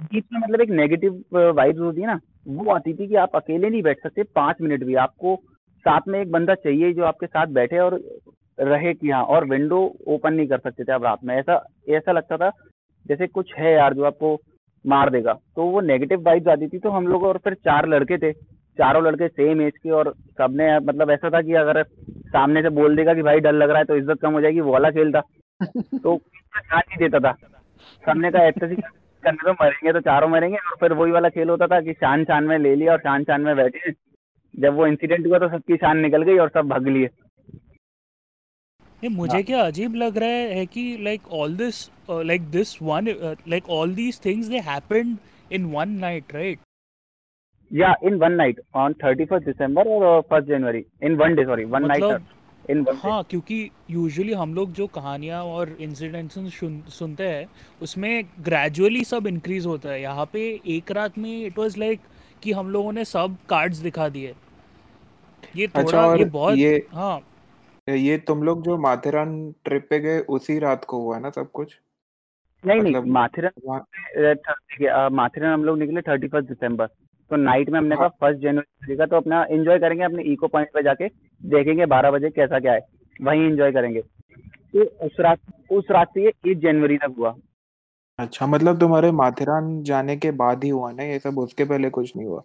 बीच 0.00 0.24
में 0.32 0.40
मतलब 0.40 0.60
एक 0.60 0.70
नेगेटिव 0.72 1.24
वाइब्स 1.34 1.80
होती 1.80 2.00
है 2.00 2.06
ना 2.06 2.18
वो 2.48 2.70
आती 2.72 2.94
थी 2.94 3.06
कि 3.08 3.14
आप 3.16 3.36
अकेले 3.36 3.68
नहीं 3.70 3.82
बैठ 3.82 4.02
सकते 4.02 4.22
पाँच 4.34 4.56
मिनट 4.60 4.84
भी। 4.84 4.94
आपको 4.96 5.36
साथ 5.84 6.08
में 6.08 6.20
एक 6.20 6.30
बंदा 6.32 6.54
चाहिए 6.56 6.92
जो 6.92 7.04
आपके 7.04 7.26
साथ 7.26 7.46
बैठे 7.54 7.78
और 7.78 8.00
रहे 8.58 8.92
कि 8.94 9.10
हाँ 9.10 9.22
और 9.26 9.44
विंडो 9.48 9.78
ओपन 10.08 10.34
नहीं 10.34 10.46
कर 10.48 10.58
सकते 10.58 10.84
थे 10.84 10.92
आप 10.92 11.04
रात 11.04 11.24
में। 11.24 11.34
ऐसा 11.36 11.62
ऐसा 11.90 12.12
लगता 12.12 12.36
था 12.36 12.50
जैसे 13.06 13.26
कुछ 13.28 13.52
है 13.54 13.72
यार 13.72 13.94
जो 13.94 14.04
आपको 14.04 14.34
मार 14.84 15.10
देगा। 15.10 15.32
तो 15.56 15.64
वो 15.64 15.80
नेगेटिव 15.82 16.22
वाइब्स 16.22 16.48
आती 16.48 16.68
थी 16.68 16.78
तो 16.78 16.90
हम 16.90 17.06
लोग 17.06 17.22
और 17.24 17.38
फिर 17.44 17.54
चार 17.54 17.88
लड़के 17.88 18.18
थे। 18.18 18.32
चारों 18.78 19.02
लड़के 19.04 19.28
सेम 19.28 19.60
एज 19.62 19.72
के 19.82 19.90
और 19.90 20.12
सबने 20.38 20.78
मतलब 20.80 21.10
ऐसा 21.10 21.30
था 21.30 21.40
कि 21.42 21.54
अगर 21.56 21.82
सामने 22.28 22.62
से 22.62 22.68
बोल 22.72 22.96
देगा 22.96 23.14
कि 23.14 23.22
भाई 23.22 23.40
डर 23.40 23.52
लग 23.52 23.70
रहा 23.70 23.78
है 23.78 23.84
तो 23.84 23.96
इज़्ज़त 23.96 24.20
कम 24.22 24.32
हो 24.32 24.40
जाएगी 24.40 24.60
वो 24.60 24.72
वाला 24.72 24.90
खेल 24.90 25.12
था। 25.12 25.20
तो 25.62 26.16
ध्यान 26.16 26.80
नहीं 26.80 26.98
देता 26.98 27.18
था। 27.20 27.32
सबने 28.04 28.30
कहा 28.30 28.42
ऐसे 28.42 28.66
ही 28.66 28.76
करने 29.24 29.42
तो 29.44 29.52
मरेंगे 29.62 29.92
तो 29.92 30.00
चारों 30.02 30.28
मरेंगे। 30.28 30.56
और 30.58 30.76
फिर 30.80 30.92
वही 30.94 31.12
वाला 31.12 31.28
खेल 31.30 31.48
होता 31.50 31.66
था 31.66 31.80
कि 31.80 31.92
शान 31.94 32.24
शान 32.24 32.44
में 32.44 32.58
ले 32.58 32.74
लिया 32.74 32.92
और 32.92 32.98
शान 33.00 33.24
शान 33.24 33.40
में 33.40 33.54
बैठे। 33.56 33.92
जब 34.54 34.74
वो 34.76 34.86
इंसिडेंट 34.86 35.26
हुआ 35.26 35.38
तो 35.38 35.48
सबकी 35.48 35.76
शान 35.76 35.98
निकल 35.98 36.22
गई 36.22 36.38
और 36.38 36.48
सब 36.54 36.68
भाग 36.68 36.88
लिए। 36.88 37.08
ये 39.02 39.08
मुझे 39.10 39.42
क्या 39.42 39.60
अजीब 39.62 39.94
लग 39.94 40.18
रहा 40.18 40.42
है 40.50 40.66
कि 40.66 40.82
like 41.02 41.32
all 41.34 41.56
this 41.56 41.88
like 42.10 42.42
this 42.50 42.76
one 42.82 43.08
like 43.48 43.68
all 43.70 43.94
these 43.94 44.20
things 44.24 44.46
they 44.48 44.58
happened 44.66 45.16
in 45.52 45.64
one 45.72 45.90
night 46.00 46.34
right 46.34 46.58
या 47.70 47.94
in 48.04 48.14
one 48.18 48.32
night 48.34 48.60
on 48.76 48.92
thirty 49.04 49.24
first 49.24 49.46
December 49.46 49.88
और 49.88 50.20
first 50.30 50.48
January 50.48 50.84
in 51.02 51.16
one 51.16 51.34
day 51.34 51.44
sorry 51.44 51.64
one 51.66 51.86
night 51.86 52.04
in 52.70 52.86
हाँ 52.90 53.24
क्योंकि 53.24 53.70
usually 53.90 54.32
हम 54.32 54.54
लोग 54.54 54.72
जो 54.72 54.86
कहानियाँ 54.86 55.44
और 55.44 55.76
incidents 55.80 56.34
सुन, 56.34 56.82
सुनते 56.88 57.28
हैं 57.28 57.48
उसमें 57.82 58.24
ग्रेजुअली 58.40 59.04
सब 59.04 59.26
इंक्रीज 59.26 59.66
होता 59.66 59.88
है। 59.88 60.02
यहाँ 60.02 60.30
पे 60.32 60.60
एक 60.66 60.90
रात 60.90 61.18
में 61.18 61.46
इट 61.46 61.58
वाज 61.58 61.78
लाइक 61.78 62.00
कि 62.42 62.52
हम 62.52 62.70
लोगों 62.70 62.92
ने 62.92 63.04
सब 63.04 63.36
कार्ड्स 63.48 63.76
दिखा 63.76 64.08
दिए। 64.08 64.34
ये 65.56 65.66
अच्छा 65.66 65.82
थोड़ा 65.82 66.06
और 66.06 66.18
ये 66.18 66.24
बहुत 66.24 66.58
ये 66.58 66.88
हाँ। 66.92 67.20
ये 67.90 68.18
तुम 68.18 68.42
लोग 68.42 68.62
जो 68.62 68.76
माथेरान 68.76 69.54
ट्रिप 69.64 69.86
पे 69.90 70.00
गए 70.00 70.20
उसी 70.20 70.58
रात 70.58 70.84
को 70.84 70.98
हुआ 70.98 71.18
ना 71.18 71.30
सब 71.30 71.50
कुछ? 71.52 71.78
नहीं 72.66 72.80
नहीं 72.80 72.92
मतलब 72.92 73.06
माथेरान 73.06 73.80
देखिए, 74.16 74.88
अ, 74.88 75.08
माथेरान 75.12 75.52
हम 75.52 75.64
लोग 75.64 75.78
निकले 75.78 76.00
थर्टी 76.00 76.28
फ़र्स्ट 76.28 76.48
दिसंबर। 76.48 76.88
तो 77.34 77.38
नाइट 77.38 77.70
में 77.70 77.78
हमने 77.78 77.96
कहा 77.96 78.08
फ़र्स्ट 78.20 78.40
जनवरी 78.40 78.96
का 78.96 79.06
तो 79.06 79.16
अपना 79.16 79.42
एंजॉय 79.50 79.78
करेंगे 79.78 80.02
अपने 80.04 80.22
इको 80.32 80.48
पॉइंट 80.48 80.68
पे 80.74 80.82
जाके 80.82 81.06
देखेंगे 81.42 81.86
बारह 81.86 82.10
बजे 82.10 82.28
कैसा 82.30 82.58
क्या 82.58 82.72
है। 82.72 82.80
वहीं 83.20 83.46
एंजॉय 83.46 83.72
करेंगे। 83.72 84.00
तो 84.00 84.84
उस 85.06 85.16
रात 85.20 85.38
उस 85.72 85.90
रात 85.90 86.08
से 86.14 86.24
ये 86.24 86.32
एक 86.46 86.58
जनवरी 86.60 86.96
तक 86.96 87.14
हुआ। 87.18 87.34
अच्छा 88.18 88.46
मतलब 88.46 88.78
तुम्हारे 88.80 89.10
माथेरान 89.12 89.82
जाने 89.82 90.16
के 90.16 90.30
बाद 90.32 90.64
ही 90.64 90.70
हुआ 90.70 90.90
ना 90.92 91.02
ये 91.02 91.18
सब? 91.18 91.38
उसके 91.38 91.64
पहले 91.64 91.90
कुछ 91.90 92.12
नहीं 92.16 92.26
हुआ? 92.26 92.42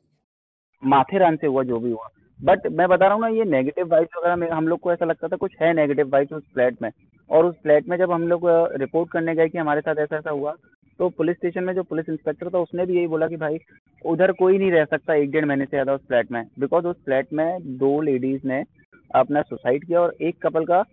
माथेरान 0.83 1.35
से 1.35 1.47
हुआ 1.47 1.63
जो 1.63 1.79
भी 1.79 1.91
हुआ। 1.91 2.09
बट 2.39 2.67
मैं 2.71 2.87
बता 2.87 3.05
रहा 3.05 3.13
हूँ 3.13 3.21
ना 3.21 3.27
ये 3.29 3.43
नेगेटिव 3.47 3.91
वाइब्स 3.91 4.17
वगैरह 4.17 4.35
में 4.35 4.49
हम 4.49 4.67
लोग 4.67 4.79
को 4.79 4.91
ऐसा 4.93 5.05
लगता 5.05 5.27
था 5.27 5.35
कुछ 5.37 5.55
है 5.61 5.73
नेगेटिव 5.75 6.09
वाइब्स 6.13 6.33
उस 6.33 6.43
फ्लैट 6.53 6.81
में। 6.81 6.89
और 7.29 7.45
उस 7.45 7.55
फ्लैट 7.63 7.87
में 7.89 7.97
जब 7.97 8.11
हम 8.11 8.27
लोग 8.27 8.49
रिपोर्ट 8.81 9.11
करने 9.11 9.35
गए 9.35 9.49
कि 9.49 9.57
हमारे 9.57 9.81
साथ 9.81 9.95
ऐसा 9.99 10.17
ऐसा 10.17 10.29
हुआ 10.31 10.55
तो 10.99 11.09
पुलिस 11.09 11.35
स्टेशन 11.35 11.63
में 11.63 11.73
जो 11.73 11.83
पुलिस 11.83 12.09
इंस्पेक्टर 12.09 12.49
था, 12.49 12.59
उसने 12.59 12.85
भी 12.85 12.95
यही 12.95 13.07
बोला 13.07 13.27
कि 13.27 13.37
भाई, 13.37 13.57
उधर 14.05 14.31
कोई 14.33 14.57
नहीं 14.57 14.71
रह 14.71 14.85
सकता, 14.85 15.13
एक 15.13 15.31
डेढ़ 15.31 15.45
महीने 15.45 15.65
से 15.65 15.69
ज़्यादा 15.69 15.93
उस 15.93 16.01
फ्लैट 16.07 16.31
में। 16.31 16.43
बिकॉज़ 16.59 16.85
उस 16.87 16.95
फ्लैट 17.05 17.27
में 17.33 17.77
दो 17.77 17.99
लेडीज़ 18.01 18.47
ने 18.47 18.63
अपना 19.11 19.41
सुसाइड 19.41 19.85
किया 19.85 20.01
और 20.01 20.15
एक 20.21 20.41
कपल 20.43 20.65
का 20.65 20.83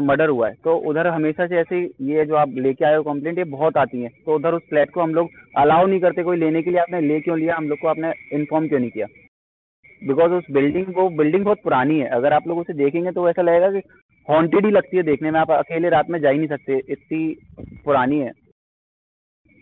मर्डर 0.00 0.28
हुआ 0.28 0.48
है। 0.48 0.54
तो 0.64 0.74
उधर 0.90 1.06
हमेशा 1.06 1.46
से 1.46 1.56
ऐसे 1.56 1.80
ये 2.02 2.24
जो 2.26 2.34
आप 2.36 2.54
लेके 2.56 2.84
आए 2.84 2.96
हो 2.96 3.02
कंप्लेंट 3.02 3.38
ये 3.38 3.44
बहुत 3.46 3.76
आती 3.76 4.02
है। 4.02 4.08
तो 4.26 4.34
उधर 4.34 4.54
उस 4.54 4.62
फ्लैट 4.68 4.90
को 4.90 5.00
हम 5.00 5.14
लोग 5.14 5.28
अलाउ 5.58 5.86
नहीं 5.86 6.00
करते, 6.00 6.22
कोई 6.22 6.36
लेने 6.36 6.62
के 6.62 6.70
लिए 6.70 6.80
आपने 6.80 7.00
ले 7.00 7.20
क्यों 7.20 7.38
लिया, 7.38 7.56
हम 7.56 7.68
लोग 7.68 7.78
को 7.78 7.88
आपने 7.88 8.12
इन्फॉर्म 8.32 8.68
क्यों 8.68 8.80
नहीं 8.80 8.90
किया? 8.90 9.06
बिकॉज़ 10.02 10.32
उस 10.32 10.44
बिल्डिंग 10.52 10.86
वो 10.96 11.08
बिल्डिंग 11.18 11.44
बहुत 11.44 11.62
पुरानी 11.64 11.98
है। 11.98 12.08
अगर 12.10 12.32
आप 12.32 12.48
लोग 12.48 12.58
उसे 12.58 12.72
देखेंगे 12.74 13.10
तो 13.12 13.28
ऐसा 13.30 13.42
लगेगा 13.42 13.70
कि 13.70 13.82
हॉन्टेड 14.28 14.66
ही 14.66 14.70
लगती 14.70 14.96
है 14.96 15.02
देखने 15.02 15.30
में। 15.30 15.38
आप 15.40 15.50
अकेले 15.52 15.88
रात 15.90 16.10
में 16.10 16.20
जा 16.20 16.30
ही 16.30 16.38
नहीं 16.38 16.48
सकते, 16.48 16.76
इतनी 16.88 17.80
पुरानी 17.84 18.18
है। 18.18 18.32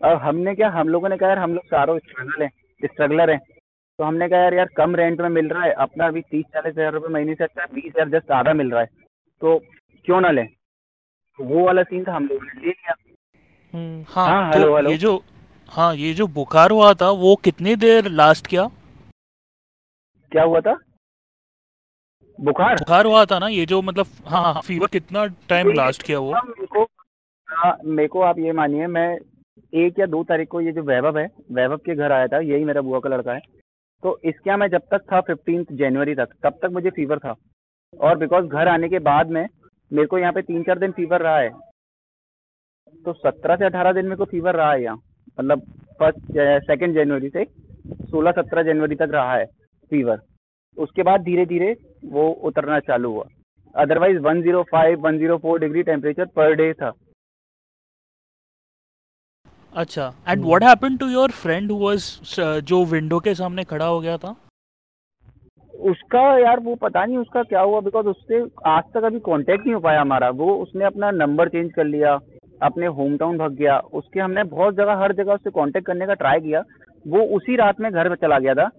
और 0.00 0.16
हमने 0.22 0.54
क्या 0.54 0.68
हम 0.70 0.88
लोगों 0.88 1.08
ने 1.08 1.16
कहा 1.16 1.28
यार 1.28 1.38
हम 1.38 1.54
लोग 1.54 1.64
चारों 1.70 1.98
स्ट्रगल 1.98 2.42
हैं 2.42 2.50
स्ट्रगलर 2.82 3.30
हैं। 3.30 3.38
तो 3.98 4.04
हमने 4.04 4.28
कहा 4.28 4.40
यार 4.40 4.54
यार 4.54 4.68
कम 4.76 4.94
रेंट 4.96 5.20
में 5.20 5.28
मिल 5.30 5.48
रहा 5.48 5.64
है 5.64 5.72
अपना 5.80 6.06
अभी 6.06 6.20
तीस 6.22 6.44
चालीस 6.44 6.72
हज़ार 6.72 6.92
रुपये 6.92 7.12
महीने 7.14 7.34
से 7.34 7.44
अच्छा 7.44 7.66
बीस 7.74 7.84
हज़ार 7.86 8.08
जस्ट 8.10 8.30
आधा 8.32 8.52
मिल 8.52 8.70
रहा 8.70 8.80
है। 8.80 8.86
तो 9.42 9.58
क्यों 10.04 10.20
ना 10.20 10.30
लें? 10.30 10.46
तो 10.46 11.44
वो 11.44 11.64
वाला 11.66 11.82
सीन 11.82 12.04
था 12.04 12.14
हम 12.14 12.26
लोगों 12.26 12.44
ने 12.44 12.60
ले 12.60 12.66
लिया। 12.68 12.94
हम्म 13.74 14.04
हाँ 14.08 14.26
हाँ, 14.26 14.52
तो 14.52 14.58
हेलो, 14.58 14.76
हेलो। 14.76 14.90
ये 14.90 14.96
जो 14.96 15.22
हाँ 15.68 15.94
ये 15.96 16.12
जो 16.14 16.26
बुखार 16.30 16.70
हुआ 16.70 16.92
था 16.94 17.10
वो 17.18 17.34
कितनी 17.44 17.76
देर 17.76 18.08
लास्ट 18.12 18.46
किया? 18.46 18.66
क्या 20.32 20.42
हुआ 20.42 20.60
था? 20.60 20.74
बुखार? 22.38 22.74
बुखार 22.74 23.06
हुआ 23.06 23.24
था 23.24 23.38
ना 23.38 23.48
ये 23.48 23.64
जो 23.66 23.80
मतलब 23.82 24.06
हाँ 24.26 24.42
हाँ 24.44 24.62
फीवर 24.62 24.86
कितना 24.88 25.24
टाइम 25.48 25.72
लास्ट 25.72 26.02
किया 26.02 26.18
वो? 26.18 26.32
हाँ, 26.32 26.86
हाँ 27.48 27.76
मेरे 27.84 28.08
को 28.08 28.20
आप 28.22 28.38
ये 28.38 28.52
मानिए 28.52 28.86
मैं 28.86 29.16
एक 29.74 29.98
या 29.98 30.06
दो 30.06 30.22
तारीख 30.24 30.48
को 30.48 30.60
ये 30.60 30.72
जो 30.72 30.82
वैभव 30.82 31.18
है, 31.18 31.26
वैभव 31.52 31.76
के 31.76 31.94
घर 31.94 32.12
आया 32.12 32.26
था, 32.26 32.38
यही 32.40 32.64
मेरा 32.64 32.80
बुआ 32.80 32.98
का 33.00 33.08
लड़का 33.08 33.32
है। 33.32 33.40
तो 34.02 34.18
इसके 34.24 34.50
यहाँ 34.50 34.58
मैं 34.58 34.68
जब 34.68 34.82
तक 34.90 35.02
था 35.12 35.20
फिफ्टीन 35.20 35.64
जनवरी 35.72 36.14
तक, 36.14 36.28
तब 36.42 36.58
तक 36.62 36.70
मुझे 36.72 36.90
फीवर 36.90 37.18
था। 37.18 37.34
और 38.00 38.18
बिकॉज़ 38.18 38.46
घर 38.46 38.68
आने 38.68 38.88
के 38.88 38.98
बाद 39.00 39.30
में 39.30 39.46
मेरे 39.90 40.06
को 40.06 40.18
यहाँ 40.18 40.32
पे 40.32 40.42
तीन 40.42 40.62
चार 40.62 40.78
दिन 40.78 40.92
फीवर 40.92 41.20
रहा 41.20 41.38
है। 41.38 41.50
तो 43.04 43.12
सत्रह 43.12 43.56
से 43.56 43.64
अठारह 43.64 43.92
दिन 43.92 44.04
मेरे 44.04 44.16
को 44.16 44.24
फीवर 44.24 44.56
रहा 44.56 44.72
है 44.72 44.82
यहाँ। 44.82 44.96
मतलब 45.38 45.60
फ़र्स्ट 46.00 46.66
सेकेंड 46.66 46.94
जनवरी 46.94 47.28
से 47.28 47.44
सोलह 48.10 48.32
सत्रह 48.32 48.62
जनवरी 48.62 48.94
तक 48.96 49.10
रहा 49.12 49.34
है 49.34 49.44
फीवर 49.90 50.20
उसके 50.76 51.02
बाद 51.02 51.20
धीरे 51.22 51.44
धीरे 51.46 51.74
वो 52.10 52.28
उतरना 52.44 52.78
चालू 52.80 53.10
हुआ। 53.12 53.24
Otherwise 53.74 54.18
105 54.18 54.96
104 54.98 55.58
degree 55.58 55.82
temperature 55.82 56.24
per 56.36 56.54
day 56.54 56.72
था। 56.72 56.90
अच्छा। 59.76 60.12
And 60.28 60.42
what 60.44 60.62
happened 60.62 60.98
to 60.98 61.06
your 61.08 61.30
friend 61.32 61.70
who 61.70 61.78
was 61.78 62.60
जो 62.64 62.84
विंडो 62.84 63.18
के 63.20 63.34
सामने 63.34 63.64
खड़ा 63.64 63.86
हो 63.86 64.00
गया 64.00 64.16
था? 64.16 64.34
उसका 65.74 66.20
यार 66.38 66.60
वो 66.60 66.74
पता 66.74 67.04
नहीं 67.04 67.16
उसका 67.18 67.42
क्या 67.42 67.60
हुआ 67.60 67.80
बिकॉज़ 67.80 68.06
उससे 68.06 68.40
आज 68.66 68.84
तक 68.94 69.04
अभी 69.04 69.18
कांटेक्ट 69.20 69.64
नहीं 69.64 69.74
हो 69.74 69.80
पाया 69.80 70.00
हमारा। 70.00 70.28
वो 70.32 70.54
उसने 70.56 70.84
अपना 70.84 71.10
नंबर 71.12 71.48
चेंज 71.48 71.72
कर 71.72 71.84
लिया 71.84 72.18
अपने 72.62 72.86
होम 72.88 73.16
टाउन 73.16 73.38
भाग 73.38 73.52
गया। 73.54 73.78
उसके 73.94 74.20
हमने 74.20 74.44
बहुत 74.52 74.74
जगह 74.74 75.02
हर 75.02 75.12
जगह 75.12 75.32
उससे 75.32 75.50
कांटेक्ट 75.50 75.86
करने 75.86 76.06
का 76.06 76.14
ट्राई 76.14 76.40
किया। 76.40 76.62
वो 77.04 77.22
उसी 77.36 77.56
रात 77.56 77.80
में 77.80 77.90
घर 77.92 78.14
चला 78.14 78.38
गया 78.38 78.54
था। 78.54 78.70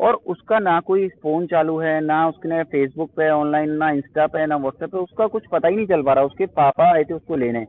और 0.00 0.14
उसका 0.26 0.58
ना 0.58 0.78
कोई 0.80 1.08
फ़ोन 1.22 1.46
चालू 1.46 1.78
है 1.78 2.00
ना 2.00 2.26
उसने 2.28 2.62
फेसबुक 2.64 3.10
पे 3.16 3.28
ऑनलाइन 3.30 3.70
ना 3.76 3.90
इंस्टा 3.90 4.26
पे 4.26 4.46
ना 4.46 4.56
व्हाट्सएप 4.56 4.90
पे 4.90 4.98
उसका 4.98 5.26
कुछ 5.26 5.46
पता 5.52 5.68
ही 5.68 5.76
नहीं 5.76 5.86
चल 5.86 6.02
पा 6.02 6.12
रहा। 6.12 6.24
उसके 6.24 6.46
पापा 6.58 6.90
आए 6.92 7.04
थे 7.04 7.14
उसको 7.14 7.36
लेने। 7.36 7.64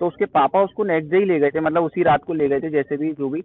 तो 0.00 0.06
उसके 0.06 0.24
पापा 0.24 0.62
उसको 0.62 0.84
नेक्स्ट 0.84 1.10
डे 1.10 1.18
ही 1.18 1.24
ले 1.24 1.38
गए 1.40 1.50
थे 1.50 1.60
मतलब 1.60 1.84
उसी 1.84 2.02
रात 2.02 2.24
को 2.24 2.34
ले 2.34 2.48
गए 2.48 2.60
थे 2.60 2.70
जैसे 2.70 2.96
भी 2.96 3.12
जो 3.12 3.28
भी। 3.28 3.40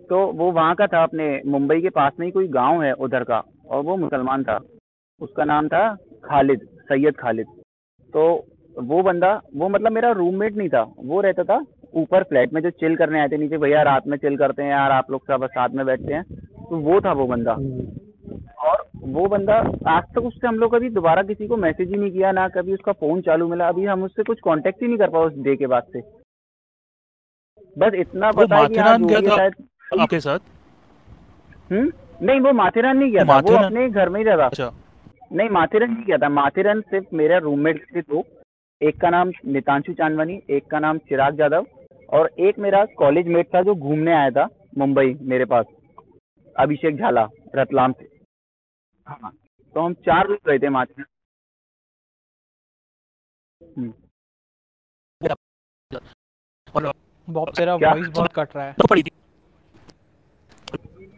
तो 0.00 0.26
वो 0.32 0.50
वहाँ 0.52 0.74
का 0.74 0.86
था 0.86 1.02
अपने 1.02 1.26
मुंबई 1.46 1.80
के 1.80 1.90
पास 1.90 2.12
में 2.20 2.26
ही 2.26 2.32
कोई 2.32 2.48
गाँव 2.48 2.82
है 2.82 2.92
उधर 2.92 3.24
का 3.24 3.42
और 3.70 3.82
वो 3.82 3.96
मुसलमान 3.96 4.42
था। 4.44 4.58
उसका 5.20 5.44
नाम 5.44 5.68
था 5.68 5.88
खालिद 6.24 6.66
सैयद 6.88 7.16
खालिद। 7.16 7.46
तो 8.14 8.24
वो 8.76 9.02
बंदा 9.02 9.40
वो 9.56 9.68
मतलब 9.68 9.92
मेरा 9.92 10.10
रूममेट 10.12 10.56
नहीं 10.56 10.68
था 10.68 10.82
वो 10.98 11.20
रहता 11.20 11.42
था 11.44 11.58
ऊपर 11.94 12.22
फ्लैट 12.22 12.52
में 12.52 12.60
जो 12.62 12.70
चिल 12.70 12.96
करने 12.96 13.20
आए 13.20 13.28
थे 13.28 13.36
नीचे 13.36 13.58
भैया 13.58 13.82
रात 13.82 14.06
में 14.06 14.16
चिल 14.18 14.36
करते 14.36 14.62
हैं 14.62 14.70
यार 14.70 14.92
आप 14.92 15.10
लोग 15.10 15.26
सब 15.26 15.46
साथ 15.46 15.68
में 15.68 15.84
बैठते 15.86 16.14
हैं। 16.14 16.22
तो 16.64 16.76
वो 16.78 17.00
था 17.00 17.12
वो 17.12 17.26
बंदा। 17.26 17.52
और 18.62 18.73
वो 19.04 19.26
बंदा 19.26 19.54
आज 19.88 20.02
तक 20.14 20.18
उससे 20.18 20.46
हम 20.48 20.58
लोग 20.58 20.74
कभी 20.74 20.88
दोबारा 20.88 21.22
किसी 21.22 21.46
को 21.46 21.56
मैसेज 21.56 21.88
ही 21.88 21.96
नहीं 21.96 22.10
किया 22.10 22.32
ना 22.32 22.48
कभी 22.48 22.74
उसका 22.74 22.92
फ़ोन 22.92 23.20
चालू 23.20 23.48
मिला। 23.48 23.68
अभी 23.68 23.84
हम 23.84 24.02
उससे 24.02 24.22
कुछ 24.22 24.38
कांटेक्ट 24.44 24.82
ही 24.82 24.88
नहीं 24.88 24.98
कर 24.98 25.08
पाए 25.08 25.22
उस 25.22 25.32
डे 25.38 25.56
के 25.56 25.66
बाद 25.66 25.82
से। 25.82 26.00
बस 27.78 27.94
इतना 27.94 28.30
पता 28.32 28.56
है 28.56 28.68
कि 28.68 28.74
हाँ, 28.76 28.94
आपके 30.00 30.20
साथ? 30.20 30.38
हम्म? 31.72 31.92
नहीं 32.22 32.40
वो 32.40 32.52
माथेरान 32.52 32.98
नहीं 32.98 33.12
गया 33.12 33.24
था। 33.24 33.38
वो 33.38 33.56
अपने 33.64 33.88
घर 33.90 34.08
में 34.08 34.20
ही 34.20 34.26
रहता। 34.26 34.46
अच्छा। 34.46 34.70
नहीं 35.32 35.48
माथेरन 35.48 35.92
नहीं 35.92 36.04
गया 36.04 36.16
था। 36.16 36.28
माथेरन 36.28 36.80
सिर्फ़ 36.80 37.06
मेरा 37.14 37.38
रूममेट 37.38 37.84
थे 37.96 38.00
दो। 38.00 38.24
एक 38.82 39.00
का 39.00 39.10
नाम 39.10 39.30
नितांशु 39.46 39.92
चांदवानी 39.92 40.40
एक 40.50 40.66
का 40.66 40.78
नाम 40.78 40.98
चिराग 40.98 41.40
यादव 41.40 41.66
और 42.12 42.30
एक 42.38 42.58
मेरा 42.58 42.84
कॉलेज 42.84 43.26
मेट 43.26 43.54
था 43.54 43.62
जो 43.62 43.74
घूमने 43.74 44.12
आया 44.12 44.30
था 44.30 44.48
मुंबई 44.78 45.14
मेरे 45.22 45.44
पास। 45.44 45.66
अभिषेक 46.56 46.96
झाला 46.96 47.28
रतलाम 47.56 47.92
से। 47.92 48.13
हाँ 49.06 49.30
तो 49.74 49.80
हम 49.80 49.94
चार 49.94 50.28
लोग 50.28 50.38
गए 50.46 50.58
थे 50.58 50.68
माथेरन 50.68 51.04
हम्म, 53.78 53.92
बॉब 57.28 57.50
तेरा 57.56 57.74
वॉइस 57.74 58.06
बहुत 58.06 58.32
कट 58.34 58.56
रहा 58.56 58.64
है। 58.64 58.72
तो 58.72 58.86
पड़ी 58.86 59.02
थी। 59.02 59.10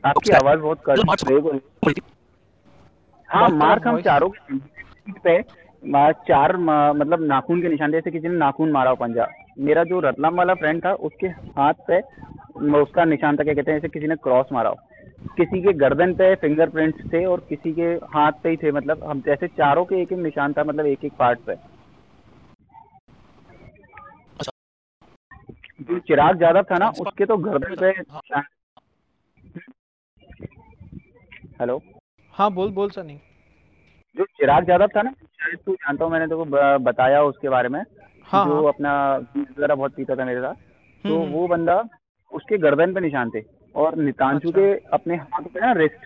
आपकी 0.05 0.31
अच्छा। 0.31 0.39
आवाज़ 0.39 0.61
बहुत 0.61 0.81
कट 0.87 0.99
ब्रेक 1.25 1.45
हो 1.45 1.51
रही 1.51 1.95
है। 1.99 2.15
हाँ 3.29 3.49
मार्क 3.49 3.87
हम 3.87 4.01
चारों 4.03 4.29
के 4.31 4.59
पे 5.25 5.39
मा- 5.85 6.13
चार 6.13 6.57
मतलब 6.57 7.23
नाखून 7.23 7.63
के 7.63 7.69
निशान 7.69 7.93
जैसे 7.93 8.11
किसी 8.11 8.29
ने 8.29 8.37
नाखून 8.37 8.71
मारा 8.73 8.91
हो 8.91 8.97
पंजा। 8.97 9.27
मेरा 9.59 9.85
जो 9.85 10.01
रतलाम 10.01 10.35
वाला 10.35 10.55
फ्रेंड 10.55 10.85
था 10.85 10.93
उसके 11.09 11.27
हाथ 11.27 11.75
पे 11.91 12.01
उसका 12.83 13.05
निशान 13.05 13.37
था 13.37 13.45
क्या 13.45 13.55
कहते 13.55 13.71
हैं 13.71 13.79
जैसे 13.79 13.89
किसी 13.89 14.07
ने 14.07 14.17
क्रॉस 14.17 14.47
मारा 14.53 14.71
हो। 14.71 14.77
किसी 15.23 15.63
के 15.63 15.73
गर्दन 15.73 16.15
पे 16.15 16.35
फिंगरप्रिंट्स 16.35 17.13
थे 17.13 17.25
और 17.25 17.41
किसी 17.49 17.73
के 17.73 17.83
हाथ 17.83 18.33
पे 18.43 18.51
ही 18.51 18.57
थे 18.57 18.73
मतलब 18.73 19.05
हम 19.05 19.21
जैसे 19.21 19.49
चारों 19.49 19.85
के 19.85 20.03
एक 20.03 20.13
एक 20.13 20.19
निशान 20.19 20.53
था 20.53 20.65
मतलब 20.65 20.87
एक 20.87 21.05
एक 21.05 21.13
पार्ट 21.13 21.39
पे। 21.39 21.55
जो 25.81 25.99
चिराग 25.99 26.43
यादव 26.43 26.63
था 26.63 26.79
ना 26.79 26.89
उसके 26.89 27.27
तो 27.27 27.37
गर्दन 27.37 27.77
पे। 27.81 27.91
हेलो? 31.61 31.83
हाँ 32.35 32.53
बोल 32.53 32.71
बोल 32.71 32.91
सनी। 32.91 33.21
जो 34.17 34.25
चिराग 34.25 34.71
यादव 34.71 34.87
था 34.87 35.03
ना 35.03 35.11
शायद 35.11 35.59
तू 35.67 35.75
जानता 35.75 36.05
हूँ 36.05 36.13
मैंने 36.13 36.27
ब- 36.27 36.79
बताया 36.81 37.23
उसके 37.23 37.49
बारे 37.49 37.69
में। 37.69 37.81
हाँ 38.27 38.47
जो 38.47 38.55
हाँ। 38.55 38.73
अपना 38.73 39.17
वगैरह 39.17 39.75
बहुत 39.75 39.95
पीता 39.95 40.17
था 40.17 40.25
मेरे 40.25 40.41
साथ। 40.41 40.55
तो 41.05 41.23
हम्म, 41.23 41.33
वो 41.33 41.49
बंदा 41.49 41.85
उसके 42.33 42.59
गर्दन 42.59 42.95
पे 42.95 43.01
निशान 43.01 43.31
थे। 43.31 43.56
और 43.77 43.97
नितांशु 43.99 44.49
अच्छा। 44.49 44.61
के 44.61 44.75
अपने 44.93 45.17
हाथ 45.17 45.45
पे 45.45 45.61
ना 45.61 45.73
रिस्ट 45.73 46.05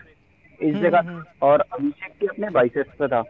इस 0.59 0.73
हम्म, 0.73 0.83
जगह 0.83 0.99
हम्म, 0.99 1.23
और 1.41 1.59
अभिषेक 1.73 2.13
के 2.19 2.27
अपने 2.27 2.49
बाइसेप्स 2.49 2.95
पे 2.99 3.07
था 3.07 3.23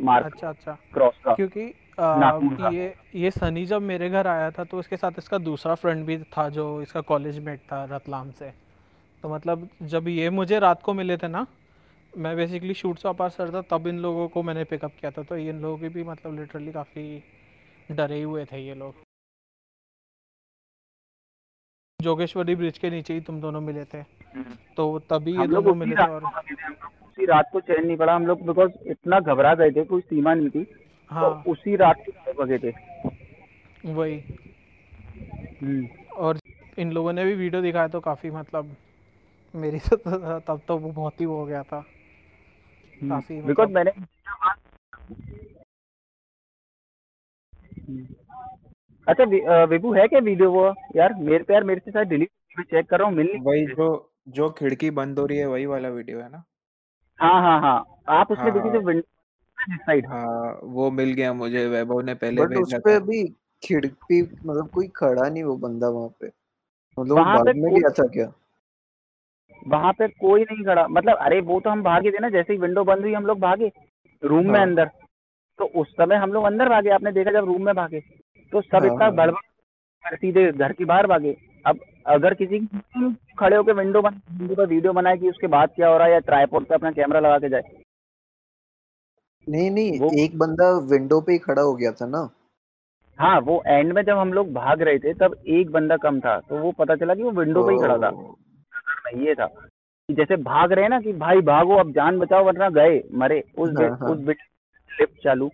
मार्क 0.00 0.26
अच्छा 0.26 0.48
अच्छा। 0.48 0.76
क्रॉस 0.94 1.14
का। 1.24 1.34
क्योंकि 1.34 1.72
आ, 2.00 2.38
ये 2.72 2.94
ये 3.14 3.30
सनी 3.30 3.64
जब 3.66 3.82
मेरे 3.82 4.08
घर 4.10 4.26
आया 4.26 4.50
था 4.50 4.64
तो 4.64 4.80
इसके 4.80 4.96
साथ 4.96 5.18
इसका 5.18 5.38
दूसरा 5.38 5.74
फ्रेंड 5.74 6.04
भी 6.06 6.18
था 6.36 6.48
जो 6.48 6.64
इसका 6.82 7.00
कॉलेज 7.10 7.38
मेट 7.44 7.60
था 7.72 7.82
रतलाम 7.92 8.30
से। 8.30 8.52
तो 9.22 9.28
मतलब 9.28 9.68
जब 9.82 10.08
ये 10.08 10.28
मुझे 10.30 10.58
रात 10.58 10.82
को 10.82 10.94
मिले 10.94 11.16
थे 11.16 11.28
ना 11.28 11.46
मैं 12.12 12.36
बेसिकली 12.36 12.74
शूट 12.74 12.98
से 12.98 13.08
वापस 13.08 13.36
था 13.40 13.62
तब 13.70 13.86
इन 13.86 13.98
लोगों 13.98 14.28
को 14.28 14.42
मैंने 14.42 14.64
पिकअप 14.64 14.92
किया 15.00 15.10
था। 15.10 15.22
तो 15.22 15.36
इन 15.36 15.60
लोगों 15.60 15.78
की 15.78 15.88
भी 15.88 16.04
मतलब 16.04 16.38
लिटरली 16.40 16.72
काफ़ी 16.72 17.22
डरे 17.90 18.22
हुए 18.22 18.44
थे 18.44 18.60
ये 18.66 18.74
लोग। 18.74 19.05
जोगेश्वरी 22.06 22.54
ब्रिज 22.54 22.78
के 22.78 22.90
नीचे 22.90 23.14
ही 23.14 23.20
तुम 23.20 23.40
दोनों 23.40 23.60
मिले 23.60 23.84
थे। 23.84 24.02
तो 24.76 24.98
तभी 25.10 25.32
ये 25.38 25.46
दोनों 25.48 25.74
मिले 25.74 25.94
थे 25.96 26.10
और 26.10 26.24
उसी 26.24 27.26
रात 27.26 27.48
को 27.52 27.60
चैन 27.60 27.86
नहीं 27.86 27.96
पड़ा। 27.96 28.14
हम 28.14 28.26
लोग 28.26 28.46
बिकॉज़ 28.46 28.72
इतना 28.86 29.20
घबरा 29.20 29.54
गए 29.54 29.70
थे 29.70 29.84
कोई 29.84 30.00
सीमा 30.00 30.34
नहीं 30.34 30.50
थी। 30.50 30.66
हाँ। 31.10 31.22
तो 31.22 31.50
उसी 31.50 31.76
रात 31.76 32.04
को 32.08 32.32
भागे 32.32 32.58
थे। 32.58 32.72
वही। 33.92 34.18
हम्म। 35.62 35.86
और 36.16 36.38
इन 36.78 36.92
लोगों 36.92 37.12
ने 37.12 37.24
भी 37.24 37.34
वीडियो 37.34 37.62
दिखाया 37.62 37.88
तो 37.88 38.00
काफ़ी 38.00 38.30
मतलब 38.30 38.74
मेरी 39.54 39.78
तो 39.78 39.96
तब 40.48 40.60
तो 40.68 40.76
वो 40.78 40.90
बहुत 40.90 41.20
ही 41.20 41.26
वो 41.26 41.38
हो 41.38 41.46
गया 41.46 41.62
था। 41.62 41.80
काफ़ी 43.02 43.40
बिकॉज़ 43.42 43.70
मतलब 43.70 43.76
मैंने 43.76 43.92
अच्छा 49.06 49.24
वि- 49.24 49.42
विभू 49.68 49.92
है 49.94 50.06
क्या 50.08 50.18
वीडियो 50.20 50.50
वो? 50.52 50.72
यार 50.96 51.14
मेरे 51.14 51.44
पे 51.44 51.54
यार 51.54 51.64
मेरे 51.64 51.80
से 51.84 51.90
शायद 51.90 52.08
डिलीट 52.08 52.30
मैं 52.58 52.64
चेक 52.64 52.88
कर 52.90 52.98
रहा 52.98 53.08
हूँ 53.08 53.16
मिल 53.16 53.26
नहीं 53.26 53.42
वही 53.42 53.66
जो 53.66 54.12
जो 54.28 54.48
खिड़की 54.50 54.90
बंद 54.90 55.18
हो 55.18 55.26
रही 55.26 55.38
है 55.38 55.46
वही 55.46 55.66
वाला 55.66 55.88
वीडियो 55.88 56.20
है 56.20 56.28
ना? 56.30 56.42
हाँ 57.18 57.40
हाँ 57.42 57.60
हाँ। 57.60 57.84
आप 58.08 58.30
उसमें 58.32 58.44
हाँ, 58.44 58.54
देखिए 58.54 58.70
जो 58.72 58.78
हाँ। 58.78 58.86
विंडो 58.86 59.76
साइड 59.76 60.06
हाँ 60.06 60.58
वो 60.62 60.90
मिल 60.90 61.12
गया 61.12 61.32
मुझे 61.32 61.66
वैभव 61.66 62.00
ने 62.00 62.14
पहले 62.14 62.42
बट 62.46 62.56
उस 62.56 62.74
पे 62.74 62.94
अभी 62.94 63.24
खिड़की 63.62 64.22
मतलब 64.22 64.68
कोई 64.68 64.88
खड़ा 64.96 65.28
नहीं 65.28 65.42
वो 65.44 65.56
बंदा 65.56 65.88
वहाँ 65.88 66.08
पे। 66.20 66.26
मतलब 66.98 67.10
वो 67.10 67.14
वहाँ 67.16 67.38
पे 67.38 67.44
बाद 67.44 67.56
में 67.56 67.74
गया 67.74 67.88
था 67.88 68.06
क्या? 68.06 68.32
वहाँ 69.66 69.92
पे 69.92 70.08
कोई 70.08 70.42
नहीं 70.42 70.64
खड़ा। 70.64 70.86
मतलब 70.88 71.16
अरे 71.16 71.40
वो 71.40 71.60
तो 71.60 71.70
हम 71.70 71.82
भागे 71.82 72.10
थे 72.10 72.18
ना 72.18 72.28
जैसे 72.28 72.52
ही 72.52 72.58
विंडो 72.58 72.84
बंद 72.84 73.00
हुई 73.00 73.12
हम 73.14 73.26
लोग 73.26 73.38
भागे 73.40 73.70
रूम 74.22 74.46
में 74.46 74.58
हाँ। 74.58 74.66
अंदर। 74.66 74.90
तो 75.58 75.64
उस 75.64 75.92
समय 75.92 76.16
हम 76.16 76.32
लोग 76.32 76.44
अंदर 76.44 76.68
भागे 76.68 76.90
आपने 76.90 77.12
देखा 77.12 77.30
जब 77.30 77.44
रूम 77.44 77.64
में 77.64 77.74
भागे। 77.74 78.02
तो 78.52 78.60
सब 78.60 78.76
हाँ, 78.76 78.86
इतना 78.86 79.04
हाँ। 79.04 79.16
गड़बड़ 79.16 80.14
सीधे 80.16 80.52
घर 80.52 80.72
के 80.72 80.84
बाहर 80.84 81.06
भागे। 81.06 81.36
अब 81.66 81.78
अगर 82.06 82.34
किसी 82.34 82.58
खड़े 83.38 83.56
होकर 83.56 83.72
विंडो 83.72 84.02
बन 84.02 84.20
विंडो 84.32 84.54
पर 84.54 84.66
वीडियो 84.66 84.92
बनाए 84.92 85.16
कि 85.16 85.28
उसके 85.28 85.46
बाद 85.46 85.68
क्या 85.76 85.88
हो 85.88 85.96
रहा 85.98 86.06
है 86.06 86.12
या 86.12 86.18
ट्राईपोड 86.18 86.66
पे 86.66 86.74
अपना 86.74 86.90
कैमरा 86.90 87.20
लगा 87.20 87.38
के 87.38 87.48
जाए। 87.48 87.62
नहीं 89.48 89.70
नहीं 89.70 90.00
वो- 90.00 90.12
एक 90.18 90.38
बंदा 90.38 90.78
विंडो 90.92 91.20
पे 91.20 91.32
ही 91.32 91.38
खड़ा 91.38 91.62
हो 91.62 91.74
गया 91.74 91.92
था 91.92 92.06
ना। 92.06 92.30
हाँ 93.18 93.40
वो 93.40 93.62
एंड 93.66 93.92
में 93.92 94.02
जब 94.02 94.16
हम 94.18 94.32
लोग 94.32 94.52
भाग 94.52 94.82
रहे 94.82 94.98
थे 94.98 95.14
तब 95.14 95.36
एक 95.46 95.70
बंदा 95.70 95.96
कम 95.96 96.20
था 96.20 96.38
तो 96.40 96.58
वो 96.58 96.72
पता 96.72 96.96
चला 96.96 97.14
कि 97.14 97.22
वो 97.22 97.30
विंडो 97.30 97.66
पे 97.66 97.72
ही 97.72 97.78
खड़ा 97.78 97.96
था। 97.98 98.34
ये 99.14 99.34
था 99.34 99.46
कि 100.08 100.14
जैसे 100.14 100.36
भाग 100.36 100.72
रहे 100.72 100.82
हैं 100.82 100.90
ना 100.90 101.00
कि 101.00 101.12
भाई 101.12 101.40
भागो 101.40 101.74
अब 101.74 101.90
जान 101.92 102.18
बचाओ 102.18 102.44
वरना 102.44 102.68
गए 102.68 103.02
मरे। 103.14 103.42
उस 103.58 103.70
हाँ, 103.70 103.88
हाँ। 103.90 104.08
उस 104.08 104.18
बिट 104.18 104.36
लिफ्ट 105.00 105.24
चालू। 105.24 105.50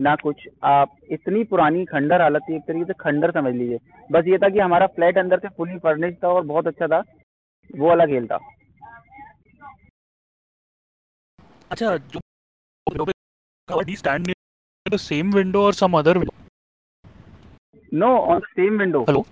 ना 0.00 0.14
कुछ। 0.16 0.46
आप 0.64 0.96
इतनी 1.12 1.42
पुरानी 1.44 1.84
खंडर 1.84 2.22
हालत 2.22 2.42
थी 2.48 2.54
एक 2.56 2.62
तरीके 2.68 2.84
से 2.84 2.92
खंडर 3.00 3.30
समझ 3.30 3.54
लीजिए। 3.54 3.78
बस 4.12 4.24
ये 4.28 4.38
था 4.38 4.48
कि 4.48 4.58
हमारा 4.58 4.86
फ्लैट 4.96 5.18
अंदर 5.18 5.38
से 5.38 5.48
फुली 5.56 5.78
फर्निश 5.78 6.14
था 6.24 6.28
और 6.28 6.44
बहुत 6.46 6.66
अच्छा 6.66 6.86
था। 6.86 7.02
वो 7.70 7.88
वाला 7.88 8.06
खेल 8.06 8.26
था। 8.26 8.38
अच्छा 11.70 11.96
जो 11.96 12.20
stand 13.96 14.26
near 14.26 14.34
the 14.86 14.98
same 14.98 15.32
window 15.32 15.62
or 15.62 15.72
some 15.78 15.94
other 15.98 16.14
window? 16.18 16.34
No 17.94 18.06
on 18.06 18.38
the 18.38 18.44
same 18.50 18.78
window 18.78 19.04
Hello? 19.08 19.22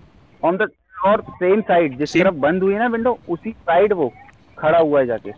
On 0.45 0.57
the 0.57 0.67
और 1.05 1.21
सेम 1.29 1.61
साइड 1.61 1.97
जिस 1.97 2.13
तरफ़ 2.13 2.35
बंद 2.43 2.63
हुई 2.63 2.73
है 2.73 2.79
ना 2.79 2.87
विंडो 2.87 3.17
उसी 3.29 3.51
साइड 3.51 3.93
वो 3.93 4.11
खड़ा 4.57 4.79
हुआ 4.79 4.99
है 4.99 5.05
जाके। 5.05 5.31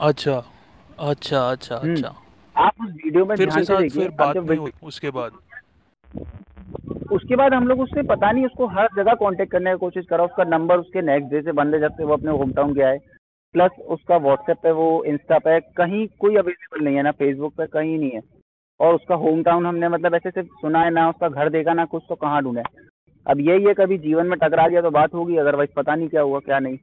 अच्छा 0.00 0.36
अच्छा 0.98 1.40
अच्छा 1.50 1.76
हम्म, 1.76 1.94
अच्छा। 1.94 2.14
आप 2.58 2.72
उस 2.80 2.90
वीडियो 2.94 3.24
में 3.24 3.34
फिर 3.36 3.50
से 3.50 3.88
फिर 3.88 4.08
बात 4.18 4.36
नहीं 4.36 4.58
हुई 4.58 4.72
उसके 4.82 5.10
बाद। 5.10 5.32
उसके 7.12 7.36
बाद 7.36 7.54
हम 7.54 7.68
लोग 7.68 7.80
उससे 7.80 8.02
पता 8.06 8.30
नहीं 8.30 8.44
उसको 8.46 8.66
हर 8.68 8.88
जगह 8.96 9.14
कांटेक्ट 9.20 9.52
करने 9.52 9.70
की 9.70 9.78
कोशिश 9.78 10.06
करा 10.06 10.24
उसका 10.24 10.44
नंबर 10.46 10.78
उसके 10.78 11.02
नेक्स्ट 11.02 11.30
डे 11.30 11.40
से 11.42 11.52
बंद 11.52 11.74
है 11.74 11.80
जब 11.80 11.92
से 11.92 12.04
वो 12.04 12.12
अपने 12.12 12.30
होम 12.32 12.52
टाउन 12.52 12.72
गया 12.74 12.88
है। 12.88 12.98
प्लस 13.54 13.78
उसका 13.88 14.16
व्हाट्सएप 14.16 14.56
पे 14.62 14.70
वो 14.72 14.88
इंस्टा 15.04 15.38
पे 15.38 15.58
कहीं 15.76 16.06
कोई 16.20 16.36
अवेलेबल 16.36 16.84
नहीं 16.84 16.96
है 16.96 17.02
ना 17.02 17.10
फेसबुक 17.12 17.54
पे 17.56 17.66
कहीं 17.68 17.98
नहीं 17.98 18.10
है। 18.10 18.20
और 18.80 18.94
उसका 18.94 19.14
होम 19.14 19.42
टाउन 19.42 19.66
हमने 19.66 19.88
मतलब 19.88 20.14
ऐसे 20.14 20.30
सिर्फ़ 20.30 20.48
सुना 20.60 20.82
है 20.82 20.90
ना 20.90 21.08
उसका 21.10 21.28
घर 21.28 21.50
देखा 21.50 21.72
ना 21.74 21.84
कुछ 21.84 22.02
तो 22.08 22.14
कहाँ 22.14 22.42
ढूंढे। 22.42 22.62
अब 23.26 23.40
यही 23.40 23.64
है 23.64 23.74
कभी 23.74 23.98
जीवन 23.98 24.26
में 24.26 24.38
टकरा 24.38 24.66
गया 24.68 24.82
तो 24.82 24.90
बात 24.90 25.14
होगी 25.14 25.36
अदरवाइज़ 25.36 25.70
पता 25.76 25.94
नहीं 25.94 26.08
क्या 26.08 26.22
हुआ 26.22 26.38
क्या 26.40 26.58
नहीं। 26.58 26.78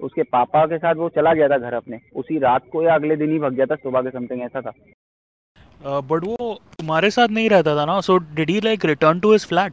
उसके 0.00 0.22
पापा 0.22 0.64
के 0.66 0.78
साथ 0.78 0.94
वो 0.94 1.08
चला 1.08 1.32
गया 1.34 1.48
था 1.48 1.58
घर 1.58 1.74
अपने। 1.74 1.98
उसी 2.16 2.38
रात 2.38 2.62
को 2.72 2.82
या 2.82 2.94
अगले 2.94 3.16
दिन 3.16 3.32
ही 3.32 3.38
भग 3.38 3.52
गया 3.52 3.66
था 3.66 3.74
सुबह 3.74 4.02
के 4.02 4.10
समथिंग 4.10 4.42
ऐसा 4.42 4.60
था। 4.60 4.72
बट 5.86 6.24
वो 6.24 6.54
तुम्हारे 6.78 7.10
साथ 7.10 7.28
नहीं 7.28 7.48
रहता 7.50 7.76
था 7.76 7.84
ना? 7.84 8.00
So 8.00 8.16
did 8.34 8.50
he 8.50 8.60
like 8.64 8.84
return 8.84 9.20
to 9.20 9.32
his 9.32 9.46
flat 9.48 9.72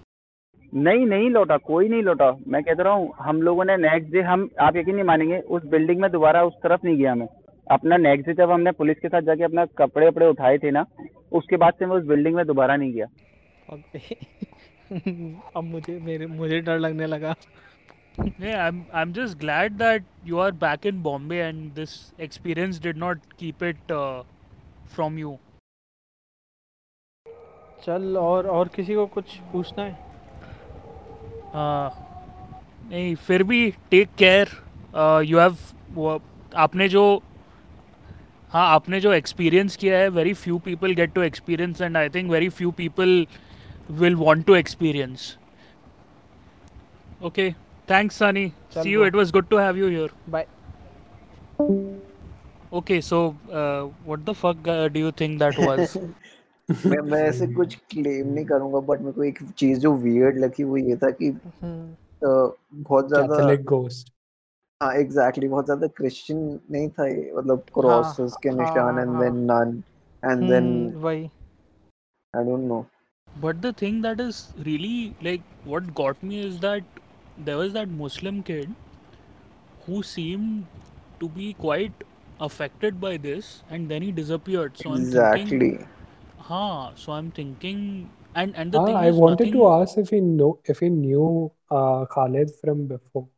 नहीं 0.73 1.05
नहीं 1.05 1.29
लौटा 1.29 1.57
कोई 1.57 1.87
नहीं 1.89 2.03
लौटा। 2.03 2.31
मैं 2.47 2.61
कहता 2.63 2.83
रहा 2.83 2.93
हूँ 2.93 3.13
हम 3.19 3.41
लोगों 3.41 3.65
ने 3.65 3.75
नेक्स्ट 3.77 4.11
डे 4.11 4.21
हम 4.21 4.49
आप 4.61 4.75
यकीन 4.75 4.95
नहीं 4.95 5.05
मानेंगे 5.05 5.39
उस 5.55 5.65
बिल्डिंग 5.71 6.01
में 6.01 6.09
दोबारा 6.11 6.43
उस 6.43 6.53
तरफ़ 6.63 6.85
नहीं 6.85 6.97
गया 6.97 7.15
मैं। 7.15 7.27
अपना 7.71 7.97
नेक्स्ट 7.97 8.27
डे 8.27 8.33
जब 8.33 8.51
हमने 8.51 8.71
पुलिस 8.71 8.99
के 8.99 9.07
साथ 9.07 9.21
जाके 9.21 9.43
अपना 9.43 9.65
कपड़े 9.77 10.07
वपड़े 10.07 10.27
उठाए 10.27 10.57
थे 10.57 10.71
ना 10.71 10.85
उसके 11.31 11.57
बाद 11.57 11.73
से 11.79 11.85
मैं 11.85 11.95
उस 11.95 12.05
बिल्डिंग 12.07 12.35
में 12.35 12.45
दोबारा 12.47 12.75
नहीं 12.75 12.93
गया। 12.93 13.07
अब 15.57 15.63
मुझे 15.63 15.99
मेरे 16.05 16.25
मुझे 16.27 16.59
डर 16.61 16.79
लगने 16.79 17.05
लगा। 17.07 17.35
Yeah, 18.43 18.57
I'm 18.63 18.79
I'm 19.01 19.13
just 19.13 19.37
glad 19.43 19.77
that 19.81 20.09
you 20.31 20.39
are 20.45 20.51
back 20.63 20.85
in 20.85 20.97
Bombay 21.03 21.39
and 21.41 21.75
this 21.75 21.93
experience 22.27 22.79
did 22.87 22.97
not 22.97 23.29
keep 23.37 23.61
it 23.61 23.93
uh, 23.99 24.23
from 24.95 25.17
you. 25.17 25.31
चल 27.85 28.17
और 28.17 28.47
और 28.47 28.67
किसी 28.75 28.95
को 28.95 29.05
कुछ 29.15 29.35
पूछना 29.51 29.83
है? 29.83 29.97
Uh, 31.51 31.89
नहीं 32.91 33.15
फिर 33.27 33.43
भी 33.43 33.69
टेक 33.91 34.09
केयर 34.17 34.49
यू 35.25 35.39
हैव 35.39 36.19
आपने 36.55 36.87
जो 36.89 37.03
हाँ 38.51 38.67
आपने 38.67 38.99
जो 39.01 39.13
एक्सपीरियंस 39.13 39.75
किया 39.75 39.97
है 39.97 40.07
very 40.09 40.33
few 40.33 40.57
people 40.65 40.93
get 40.93 41.13
to 41.13 41.21
experience 41.21 41.81
and 41.81 41.97
I 41.97 42.09
think 42.09 42.31
very 42.31 42.49
few 42.49 42.71
people 42.77 43.25
will 43.91 44.15
want 44.15 44.45
to 44.45 44.55
experience 44.55 45.37
okay 47.23 47.51
thanks 47.89 48.17
Sunny 48.19 48.47
see 48.73 48.89
you 48.89 49.05
it 49.05 49.15
was 49.15 49.31
good 49.31 49.47
to 49.49 49.57
have 49.57 49.77
you 49.77 49.89
here 49.89 50.11
bye 50.29 50.45
Okay, 52.73 53.01
so 53.01 53.35
uh, 53.51 53.81
what 54.05 54.21
the 54.25 54.33
fuck 54.33 54.65
uh, 54.65 54.87
do 54.87 54.99
you 54.99 55.11
think 55.11 55.39
that 55.39 55.57
was? 55.59 55.97
मैं 56.85 57.01
मैं 57.01 57.21
ऐसे 57.23 57.47
कुछ 57.53 57.75
claim 57.91 58.27
नहीं 58.27 58.45
करूँगा 58.45 58.79
but 58.85 59.01
मेरे 59.01 59.11
को 59.11 59.23
एक 59.23 59.39
चीज़ 59.57 59.79
जो 59.79 59.93
वियर्ड 59.97 60.37
लगी 60.39 60.63
वो 60.63 60.77
ये 60.79 60.95
था 60.97 61.09
कि 61.11 61.31
तो 62.21 62.57
बहुत 62.73 63.07
ज़्यादा 63.07 63.35
कैथोलिक 63.35 63.63
गोस्ट 63.65 64.11
हाँ 64.81 64.93
एग्जैक्टली 64.95 65.47
बहुत 65.47 65.65
ज़्यादा 65.65 65.87
क्रिश्चियन 65.97 66.59
नहीं 66.71 66.89
था 66.89 67.07
ये 67.07 67.31
मतलब 67.35 67.57
हाँ, 67.57 67.81
क्रॉसेस 67.81 68.35
के 68.43 68.49
हाँ, 68.49 68.57
निशान 68.57 68.99
and 68.99 69.19
then 69.19 69.37
nun 69.51 69.81
and 70.23 70.49
then 70.49 70.69
why 70.95 71.23
I 72.33 72.43
don't 72.43 72.63
know 72.63 72.85
but 73.27 73.55
the 73.57 73.73
thing 73.81 74.01
that 74.03 74.19
is 74.19 74.43
really 74.59 75.15
like 75.23 75.43
what 75.67 75.93
got 75.95 76.23
me 76.23 76.41
is 76.41 76.59
that 76.61 76.99
there 77.39 77.57
was 77.57 77.71
that 77.71 77.87
Muslim 77.97 78.41
kid 78.49 78.73
who 79.87 80.01
seem 80.07 80.63
to 81.19 81.27
be 81.29 81.51
quite 81.61 82.03
affected 82.41 82.95
by 82.99 83.17
this 83.19 83.55
and 83.71 83.87
then 83.89 84.03
he 84.03 84.11
disappeared 84.13 84.73
so 84.75 84.93
I 84.93 85.41
am 85.41 85.49
thinking 85.49 85.77
huh, 86.41 86.91
so 86.95 87.13
I'm 87.13 87.31
thinking 87.31 88.09
and 88.35 88.55
and 88.55 88.71
the 88.71 88.79
Ah, 88.79 88.83
thing 88.89 88.97
I 88.97 89.11
is 89.11 89.21
wanted 89.21 89.27
nothing 89.43 89.53
to 89.53 89.65
ask 89.67 89.97
if 89.97 90.09
he 90.09 90.19
know 90.19 90.59
if 90.65 90.79
he 90.79 90.89
knew 90.89 91.51
uh, 91.69 92.05
Khalid 92.05 92.51
from 92.61 92.87
before. 92.87 93.29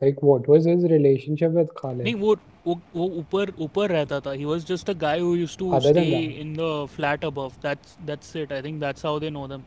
Like, 0.00 0.22
what 0.22 0.46
was 0.46 0.66
his 0.66 0.84
relationship 0.84 1.50
with 1.50 1.74
Khalid? 1.74 2.04
नहीं 2.04 2.14
वो 2.20 2.36
वो 2.66 2.74
वो 2.94 3.06
ऊपर 3.20 3.50
ऊपर 3.66 3.90
रहता 3.90 4.18
था 4.26 4.34
he 4.40 4.46
was 4.50 4.64
just 4.70 4.90
a 4.92 4.94
guy 5.04 5.18
who 5.20 5.34
used 5.42 5.58
to 5.62 5.68
Other 5.78 5.92
stay 5.92 6.24
in 6.44 6.52
the 6.60 6.70
flat 6.96 7.24
above 7.30 7.60
that's 7.66 7.96
that's 8.10 8.34
it 8.42 8.52
I 8.58 8.60
think 8.66 8.80
that's 8.86 9.06
how 9.08 9.14
they 9.24 9.30
know 9.38 9.46
them 9.54 9.64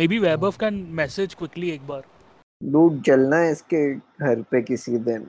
maybe 0.00 0.20
Vaibhav 0.26 0.58
can 0.64 0.80
message 1.02 1.36
quickly 1.42 1.72
एक 1.78 1.86
बार 1.92 2.04
dude 2.72 3.00
चलना 3.06 3.36
है 3.44 3.50
इसके 3.52 3.82
घर 3.96 4.42
पे 4.50 4.62
किसी 4.72 4.98
दिन 5.08 5.26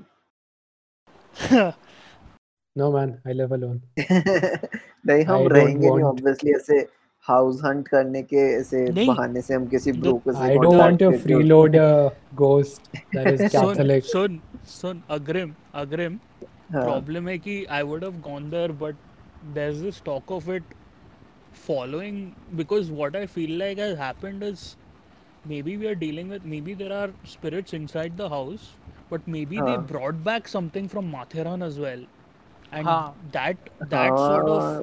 No, 2.78 2.92
man, 2.92 3.20
I 3.26 3.34
live 3.34 3.54
alone. 3.58 3.82
नहीं 5.08 5.24
हम 5.26 5.48
रहेंगे 5.48 5.90
नहीं 5.90 6.04
ऑब्वियसली 6.04 6.52
ऐसे 6.56 6.76
हाउस 7.28 7.62
हंट 7.66 7.88
करने 7.88 8.22
के 8.24 8.42
ऐसे 8.58 8.84
बहाने 9.06 9.42
से 9.42 9.54
हम 9.54 9.66
किसी 9.68 9.92
ब्रोकर 9.92 10.34
से 10.34 10.50
I 10.50 10.58
don't 10.64 10.78
want 10.78 11.02
a 11.02 11.06
contact 11.06 11.12
करके 11.12 11.24
freeloader 11.24 12.12
ghost 12.42 12.90
that 13.16 13.30
is 13.32 13.42
soon 13.42 13.50
Catholic. 13.52 14.04
सुन 14.74 15.02
अग्रिम 15.18 15.54
अग्रिम 15.84 16.20
हाँ 16.74 16.84
प्रॉब्लम 16.84 17.28
है 17.30 17.38
कि 17.38 17.64
I 17.78 17.84
would 17.92 18.04
have 18.04 18.20
gone 18.28 18.50
there 18.50 18.72
but 18.82 18.96
there 19.56 19.72
is 19.72 19.84
this 19.84 20.02
talk 20.06 20.32
of 20.32 20.52
it 20.52 20.76
following 21.58 22.18
because 22.58 22.90
what 22.98 23.16
I 23.16 23.26
feel 23.26 23.54
like 23.60 23.80
has 23.84 23.98
happened 23.98 24.44
is 24.44 24.66
maybe 25.46 25.78
we 25.78 25.88
are 25.92 25.96
dealing 26.04 26.30
with 26.34 26.46
maybe 26.46 26.76
there 26.82 26.94
are 26.98 27.08
spirits 27.32 27.74
inside 27.78 28.20
the 28.20 28.30
house 28.34 28.68
but 29.10 29.28
maybe 29.28 29.58
uh. 29.58 29.66
they 29.66 29.76
हाँ। 29.76 29.88
brought 29.94 30.24
back 30.24 30.48
something 30.48 30.88
from 30.88 31.12
Matheran 31.16 31.66
as 31.70 31.80
well 31.86 32.06
and 32.72 32.86
हाँ। 32.86 33.32
that 33.32 33.70
that 33.82 34.18
sort 34.20 34.50
हाँ, 34.50 34.82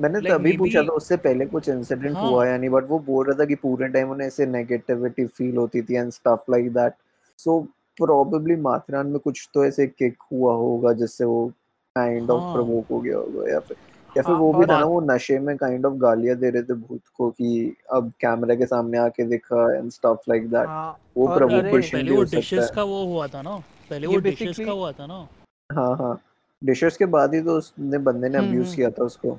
मैंने 0.00 0.20
like 0.20 0.32
तभी 0.32 0.56
पूछा 0.56 0.82
था 0.82 0.92
उससे 0.92 1.16
पहले 1.16 1.46
कुछ 1.46 1.68
इंसिडेंट 1.68 2.16
हाँ। 2.16 2.30
हुआ 2.30 2.46
या 2.46 2.56
नहीं 2.56 2.70
बट 2.70 2.88
वो 2.88 2.98
बोल 2.98 3.26
रहा 3.26 3.38
था 3.38 3.44
कि 3.44 3.54
पूरे 3.54 3.88
टाइम 3.88 4.10
उन्हें 4.10 4.26
ऐसे 4.26 4.46
नेगेटिविटी 4.46 5.26
फील 5.26 5.56
होती 5.56 5.82
थी 5.82 5.94
and 5.94 6.10
stuff 6.10 6.50
like 6.50 6.72
that 6.72 6.92
so 7.38 7.60
probably 7.96 8.56
Matheran 8.56 9.06
में 9.06 9.18
कुछ 9.18 9.48
तो 9.54 9.64
ऐसे 9.64 9.86
किक 9.86 10.16
हुआ 10.32 10.54
होगा 10.54 10.92
जिससे 10.92 11.24
वो 11.24 11.52
काइंड 11.96 12.30
ऑफ़ 12.30 12.42
हाँ। 12.42 12.52
प्रवोक 12.52 12.86
हो 12.90 13.00
गया 13.00 13.16
होगा 13.16 13.50
या 13.52 13.60
फिर 13.60 13.76
या 14.16 14.22
फिर 14.22 14.32
हाँ, 14.32 14.40
वो 14.40 14.52
भी 14.52 14.66
था 14.66 14.78
ना 14.78 14.84
वो 14.84 15.00
नशे 15.00 15.38
में 15.38 15.56
काइंड 15.56 15.86
ऑफ़ 15.86 15.94
गालियाँ 15.94 16.36
दे 16.36 16.50
रहे 16.50 16.62
थे 16.62 16.74
भूत 16.74 17.00
को 17.16 17.30
कि 17.30 17.76
अब 17.92 18.12
कैमरा 18.20 18.54
के 18.54 18.66
सामने 18.66 18.98
आके 18.98 19.24
दिखा 19.24 19.76
एंड 19.76 19.90
स्टफ़ 19.90 20.18
लाइक 20.28 20.50
दैट 20.50 20.68
हाँ 20.68 20.98
वो 21.16 21.28
और 21.28 21.44
नहीं, 21.44 21.60
अरे 21.60 21.70
but 21.70 21.78
provocation 21.78 21.92
पहले 21.92 22.10
वो 22.10 22.22
डिशेस 22.22 22.70
का 22.70 22.82
वो 22.82 23.04
हुआ 23.06 23.26
था 23.26 23.42
ना 23.42 23.56
पहले 23.90 24.06
वो 24.06 24.16
डिशेस 24.16 24.58
का 24.58 24.70
हुआ 24.70 24.92
था 24.92 25.06
ना 25.06 25.26
हाँ 25.72 25.96
हाँ 25.96 26.14
डिशेस 26.62 26.96
के 26.96 27.06
बाद 27.06 27.34
ही 27.34 27.40
तो 27.42 27.56
उसने 27.58 27.98
बंदे 27.98 28.28
ने 28.28 28.38
अब्यूज 28.38 28.66
हम्म। 28.66 28.76
किया 28.76 28.90
था 28.90 29.04
उसको 29.04 29.38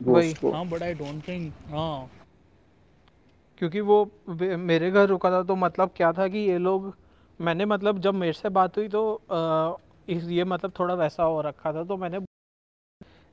को। 0.00 0.50
हाँ 0.50 0.66
बट 0.68 0.82
आई 0.82 0.94
डोंट 0.94 1.26
थिंक 1.28 1.52
हाँ। 1.70 2.10
क्योंकि 3.58 3.80
वो 3.80 4.10
मेरे 4.28 4.90
घर 4.90 5.06
रुका 5.08 5.30
था 5.30 5.42
तो 5.42 5.56
मतलब 5.56 5.90
क्या 5.96 6.12
था 6.12 6.28
कि 6.28 6.38
ये 6.38 6.58
लोग 6.58 6.94
मैंने 7.40 7.64
मतलब 7.64 7.98
जब 8.00 8.14
मेरे 8.14 8.32
से 8.32 8.48
बात 8.50 8.76
हुई 8.76 8.88
तो 8.88 9.02
इस 10.08 10.24
ये 10.28 10.44
मतलब 10.44 10.72
थोड़ा 10.78 10.94
वैसा 10.94 11.22
हो 11.22 11.40
रखा 11.40 11.72
था 11.72 11.84
तो 11.84 11.96
मैंने 11.96 12.20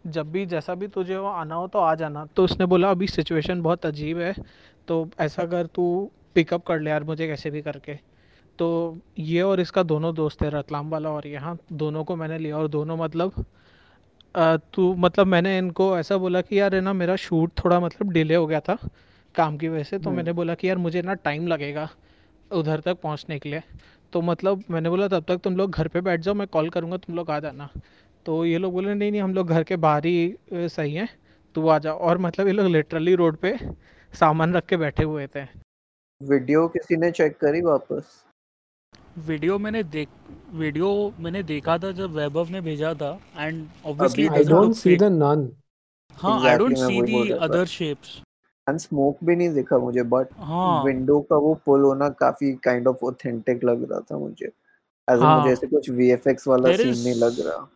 जब 0.05 0.31
भी 0.31 0.45
जैसा 0.45 0.75
भी 0.75 0.87
तुझे 0.87 1.17
वो 1.17 1.27
आना 1.27 1.55
हो 1.55 1.67
तो 1.67 1.79
आ 1.79 1.93
जाना। 1.95 2.25
तो 2.35 2.43
उसने 2.43 2.65
बोला 2.65 2.91
अभी 2.91 3.07
सिचुएशन 3.07 3.61
बहुत 3.61 3.85
अजीब 3.85 4.19
है 4.19 4.33
तो 4.87 5.07
ऐसा 5.19 5.45
कर 5.45 5.65
तू 5.65 5.83
पिकअप 6.35 6.65
कर 6.65 6.79
ले 6.79 6.89
यार 6.89 7.03
मुझे 7.03 7.27
कैसे 7.27 7.49
भी 7.49 7.61
करके। 7.61 7.99
तो 8.61 8.97
ये 9.19 9.41
और 9.41 9.59
इसका 9.59 9.83
दोनों 9.83 10.13
दोस्त 10.15 10.41
है 10.43 10.49
रतलाम 10.49 10.89
वाला 10.89 11.09
और 11.09 11.27
यहाँ 11.27 11.57
दोनों 11.73 12.03
को 12.03 12.15
मैंने 12.15 12.37
लिया 12.37 12.57
और 12.57 12.67
दोनों 12.67 12.97
मतलब 12.97 13.45
अ, 14.35 14.57
तू 14.73 14.93
मतलब 14.95 15.27
मैंने 15.27 15.57
इनको 15.57 15.97
ऐसा 15.99 16.17
बोला 16.17 16.41
कि 16.41 16.59
यार 16.59 16.75
है 16.75 16.81
ना 16.81 16.93
मेरा 16.93 17.15
शूट 17.15 17.51
थोड़ा 17.63 17.79
मतलब 17.79 18.11
डिले 18.13 18.35
हो 18.35 18.45
गया 18.47 18.59
था 18.59 18.77
काम 19.35 19.57
की 19.57 19.67
वजह 19.67 19.83
से 19.83 19.97
तो 19.97 20.09
हम्म। 20.09 20.17
मैंने 20.17 20.33
बोला 20.33 20.55
कि 20.55 20.69
यार 20.69 20.77
मुझे 20.77 21.01
ना 21.01 21.13
टाइम 21.23 21.47
लगेगा 21.47 21.89
उधर 22.51 22.79
तक 22.79 23.01
पहुँचने 23.03 23.39
के 23.39 23.49
लिए। 23.49 23.63
तो 24.13 24.21
मतलब 24.21 24.63
मैंने 24.71 24.89
बोला 24.89 25.07
तब 25.07 25.25
तक 25.27 25.41
तुम 25.43 25.57
लोग 25.57 25.71
घर 25.71 25.87
पे 25.87 26.01
बैठ 26.01 26.21
जाओ 26.21 26.33
मैं 26.33 26.47
कॉल 26.47 26.69
करूँगा 26.69 26.97
तुम 26.97 27.15
लोग 27.15 27.31
आ 27.31 27.39
जाना। 27.39 27.69
तो 28.25 28.43
ये 28.45 28.57
लोग 28.57 28.73
बोले 28.73 28.93
नहीं 28.93 29.11
नहीं 29.11 29.21
हम 29.21 29.33
लोग 29.33 29.49
घर 29.49 29.63
के 29.63 29.75
बाहर 29.77 30.05
ही 30.05 30.35
सही 30.53 30.93
हैं 30.93 31.09
तू 31.55 31.67
आ 31.67 31.79
जा। 31.79 31.93
और 31.93 32.17
मतलब 32.19 32.47
ये 32.47 32.53
लोग 32.53 32.67
लिटरली 32.67 33.15
रोड 33.15 33.37
पे 33.37 33.57
सामान 34.13 34.53
रख 34.53 34.65
के 34.65 34.77
बैठे 34.77 35.03
हुए 35.03 35.27
थे। 35.35 35.45
वीडियो 36.21 36.67
किसी 36.67 36.97
ने 36.97 37.11
चेक 37.11 37.37
करी 37.37 37.61
वापस? 37.61 38.23
वीडियो 39.17 39.57
मैंने 39.59 39.83
देख 39.83 40.09
वीडियो 40.53 41.13
मैंने 41.19 41.43
देखा 41.43 41.77
था 41.77 41.91
जब 41.91 42.11
वैभव 42.15 42.49
ने 42.49 42.61
भेजा 42.61 42.93
था 42.93 43.19
and 43.37 43.67
obviously 43.85 44.27
don't 44.27 44.73
see 44.73 44.83
fake 44.83 44.99
the 44.99 45.09
nun. 45.09 45.47
हाँ 46.21 46.39
I 46.49 46.57
don't 46.57 46.77
see 46.77 47.01
the 47.01 47.37
other 47.41 47.65
shapes 47.65 48.21
and 48.69 48.79
smoke 48.79 49.17
भी 49.23 49.35
नहीं 49.35 49.49
दिखा 49.53 49.77
मुझे 49.77 50.03
बट 50.03 50.27
हाँ। 50.37 50.83
विंडो 50.83 51.19
का 51.19 51.35
वो 51.35 51.53
पुल 51.65 51.81
होना 51.81 52.09
काफ़ी 52.09 52.51
काइंड 52.63 52.87
ऑफ़ 52.87 53.05
ऑथेंटिक 53.05 53.63
लग 53.63 53.91
रहा 53.91 53.99
था 53.99 54.17
मुझे। 54.17 54.45
एज 54.45 55.19
हाँ। 55.19 55.39
मुझे 55.39 55.53
ऐसे 55.53 55.67
कुछ 55.67 55.89
वीएफएक्स 55.89 56.47
वाला 56.47 56.69
There 56.69 56.81
सीन 56.81 56.93
is- 56.93 57.03
नहीं 57.03 57.15
लग 57.15 57.39
रहा। 57.47 57.67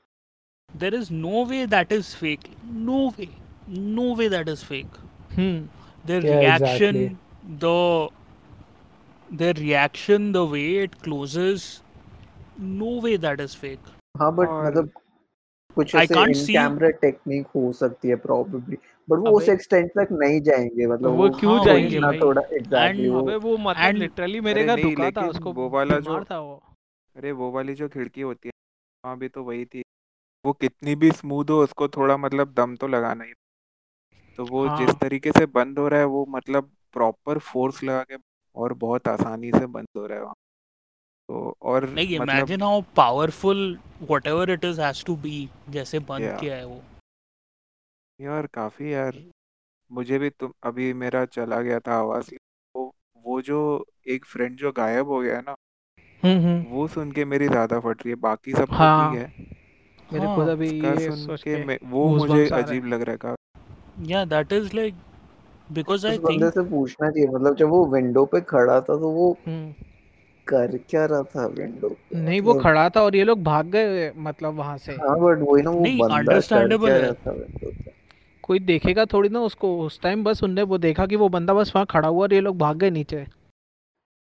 There 0.79 0.93
is 1.01 1.11
no 1.11 1.45
way 1.45 1.65
that 1.65 1.91
is 1.91 2.13
fake. 2.23 2.47
No 2.87 2.99
way. 3.17 3.29
No 3.69 4.07
way 4.19 4.27
that 4.35 4.51
is 4.55 4.63
fake. 4.71 4.97
Hmm 5.37 5.67
reaction 6.07 6.95
exactly. 6.95 7.17
the 7.59 8.09
their 9.29 9.53
reaction 9.55 10.31
the 10.31 10.45
way 10.45 10.67
it 10.77 10.95
closes 11.01 11.81
no 12.59 12.91
way 12.99 13.15
that 13.17 13.39
is 13.39 13.55
fake 13.55 13.91
हाँ 14.15 14.33
but 14.35 14.47
और- 14.47 14.65
मतलब 14.67 14.89
कुछ 15.77 15.95
ऐसे 15.95 16.21
इन 16.21 16.33
see- 16.33 16.53
camera 16.53 16.89
technique 16.99 17.47
हो 17.55 17.71
सकती 17.73 18.09
है 18.09 18.15
probably 18.15 18.77
but 19.07 19.17
वो 19.19 19.31
उस 19.37 19.49
एक्सटेंट 19.49 19.91
तक 19.91 20.11
नहीं 20.11 20.39
जाएँगे 20.41 20.85
मतलब 20.87 21.15
वो 21.15 21.29
क्यों 21.29 21.55
हाँ, 21.57 21.65
जाएँगे 21.65 21.99
भाई? 21.99 22.19
थोड़ा 22.19 22.41
एग्जैक्टली 22.41 23.03
And- 23.03 23.13
वो 23.13 23.19
अबे 23.21 23.35
वो 23.35 23.57
मतलब 23.57 23.83
And- 23.85 23.99
लिटरली 23.99 24.39
मेरे 24.41 24.63
अरे 24.63 24.67
का 24.67 24.89
दुखा 24.89 25.09
था 25.11 25.27
उसको 25.27 25.53
वो 25.53 25.69
वाला 25.69 25.99
जो- 25.99 26.23
था 26.31 26.39
वो 26.39 26.61
अरे 27.15 27.31
वो 27.31 27.51
वाली 27.51 27.73
जो 27.73 27.87
खिड़की 27.89 28.21
होती 28.21 28.47
है 28.47 28.51
वहाँ 29.03 29.17
भी 29.17 29.27
तो 29.29 29.43
वही 29.43 29.65
थी 29.65 29.81
वो 30.45 30.53
कितनी 30.53 30.95
भी 30.95 31.11
स्मूथ 31.11 31.49
हो 31.49 31.61
उसको 31.63 31.87
थोड़ा 31.87 32.17
मतलब 32.17 32.53
दम 32.53 32.75
तो 32.75 32.87
लगाना 32.87 33.23
ही 33.23 33.33
तो 34.39 34.45
वो 34.45 34.67
जिस 34.67 34.89
हाँ। 34.89 34.97
तरीके 35.01 35.31
से 35.31 35.45
बंद 35.45 35.79
हो 35.79 35.87
रहा 35.87 35.99
है 35.99 36.05
वो 36.05 36.25
मतलब 36.29 36.71
प्रॉपर 36.93 37.37
फोर्स 37.39 37.83
लगा 37.83 38.03
के 38.03 38.17
और 38.55 38.73
बहुत 38.73 39.07
आसानी 39.07 39.51
से 39.51 39.65
बंद 39.65 39.87
हो 39.97 40.05
रहा 40.05 40.17
है 40.17 40.23
वहाँ। 40.23 40.33
तो 41.29 41.57
और 41.61 41.85
मतलब 41.89 42.25
imagine 42.25 42.61
how 42.61 42.83
powerful 42.99 43.61
whatever 44.11 44.45
it 44.57 44.65
is 44.71 44.79
has 44.79 45.03
to 45.03 45.15
be 45.25 45.47
जैसे 45.69 45.99
बंद 45.99 46.23
Yeah. 46.23 46.39
किया 46.39 46.55
है 46.55 46.65
वो। 46.65 46.81
यार 48.19 48.47
काफ़ी 48.53 48.93
यार। 48.93 49.23
मुझे 49.91 50.19
भी 50.19 50.29
तुम 50.29 50.53
अभी 50.63 50.93
मेरा 50.93 51.25
चला 51.25 51.61
गया 51.61 51.79
था 51.79 51.95
आवाज़। 51.95 52.29
वो 52.75 52.91
वो 53.25 53.41
जो 53.41 53.85
एक 54.07 54.25
फ्रेंड 54.25 54.55
जो 54.57 54.71
गायब 54.71 55.07
हो 55.07 55.19
गया 55.19 55.35
है 55.35 55.41
ना 55.41 55.55
हम्म 56.23 56.45
हम्म। 56.45 56.63
वो 56.63 56.87
सुन 56.87 57.11
के 57.11 57.25
मेरी 57.25 57.47
ज़्यादा 57.47 57.79
फट 57.79 58.01
रही 58.01 58.09
है। 58.09 58.15
बाकी 58.15 58.51
सब 58.51 58.65
तो 58.65 58.73
हाँ, 58.73 59.11
ठीक 59.11 59.19
है। 59.21 59.45
मेरे 60.13 60.25
हाँ, 60.25 60.35
खुद 60.35 60.47
अभी 60.47 60.67
उसका 60.79 61.01
ये 61.01 61.09
सुन 61.09 61.25
सोच 61.25 61.43
के 61.43 61.55
के 61.55 61.65
मैं- 61.65 61.79
वो 61.83 62.07
मुझे 62.17 62.43
हैं। 62.43 62.49
अजीब 62.51 62.85
लग 62.85 63.01
रहा 63.01 63.11
है 63.11 63.17
काफ़ी। 63.17 64.07
Yeah 64.07 64.25
that 64.31 64.51
is 64.51 64.73
like 65.69 65.85
because 65.85 66.05
I 66.05 66.11
उस 66.11 66.17
बंदे 66.17 66.45
think 66.45 66.53
से 66.53 66.61
पूछना 66.61 67.09
चाहिए 67.09 67.27
मतलब 67.27 67.55
जब 67.55 67.69
वो 67.69 67.85
विंडो 67.85 68.25
पे 68.25 68.41
खड़ा 68.41 68.81
था 68.81 68.97
तो 68.97 69.09
वो 69.09 69.37
हम्म। 69.47 69.73
कर 70.47 70.77
क्या 70.77 71.05
रहा 71.05 71.23
था 71.23 71.45
विंडो 71.45 71.89
पे? 71.89 72.19
नहीं 72.19 72.41
वो 72.41 72.53
मतलब- 72.53 72.63
खड़ा 72.63 72.89
था 72.89 73.01
और 73.01 73.15
ये 73.15 73.23
लोग 73.23 73.43
भाग 73.43 73.65
गए 73.65 74.13
मतलब 74.17 74.53
वहाँ 74.53 74.77
से। 74.77 74.91
हाँ 74.91 75.19
बट 75.19 75.37
वही 75.51 75.63
ना 75.63 75.69
वो 75.69 75.79
बंदा 75.79 76.39
कर 76.39 76.91
है। 76.91 77.01
रहा 77.01 77.13
था 77.13 77.31
विंडो 77.31 77.71
पे? 77.71 77.93
कोई 78.43 78.59
देखेगा 78.59 79.05
थोड़ी 79.05 79.29
ना 79.29 79.39
उसको 79.39 79.85
उस 79.85 80.01
टाइम 80.01 80.23
बस 80.23 80.43
उनने 80.43 80.61
वो 80.61 80.77
देखा 80.77 81.05
कि 81.05 81.15
वो 81.15 81.29
बंदा 81.29 81.53
बस 81.53 81.71
वहाँ 81.75 81.85
खड़ा 81.89 82.07
हुआ 82.07 82.21
और 82.21 82.33
ये 82.33 82.39
लोग 82.39 82.57
भाग 82.57 82.77
गए 82.77 82.89
नीचे। 82.89 83.27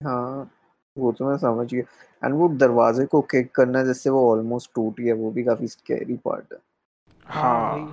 हाँ 0.03 0.51
वो 0.97 1.11
तो 1.11 1.29
मैं 1.29 1.37
समझ 1.37 1.73
गया। 1.73 1.83
एंड 2.25 2.35
वो 2.35 2.49
दरवाजे 2.49 3.05
को 3.05 3.21
किक 3.21 3.51
करना 3.51 3.83
जिससे 3.83 4.09
वो 4.09 4.31
ऑलमोस्ट 4.31 4.71
टूट 4.75 4.99
गया 4.99 5.15
वो 5.15 5.31
भी 5.31 5.43
काफ़ी 5.43 5.67
स्कैरी 5.67 6.13
पार्ट 6.13 6.53
है। 6.53 6.57
हाँ 7.25 7.75
वही। 7.75 7.85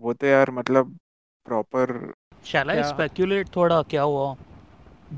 वो 0.00 0.12
तो 0.12 0.26
यार 0.26 0.50
मतलब 0.50 0.98
प्रॉपर 1.44 2.12
shall 2.44 2.70
I 2.70 2.76
क्या? 2.76 2.88
speculate 2.90 3.54
थोड़ा 3.56 3.82
क्या 3.90 4.02
हुआ 4.02 4.34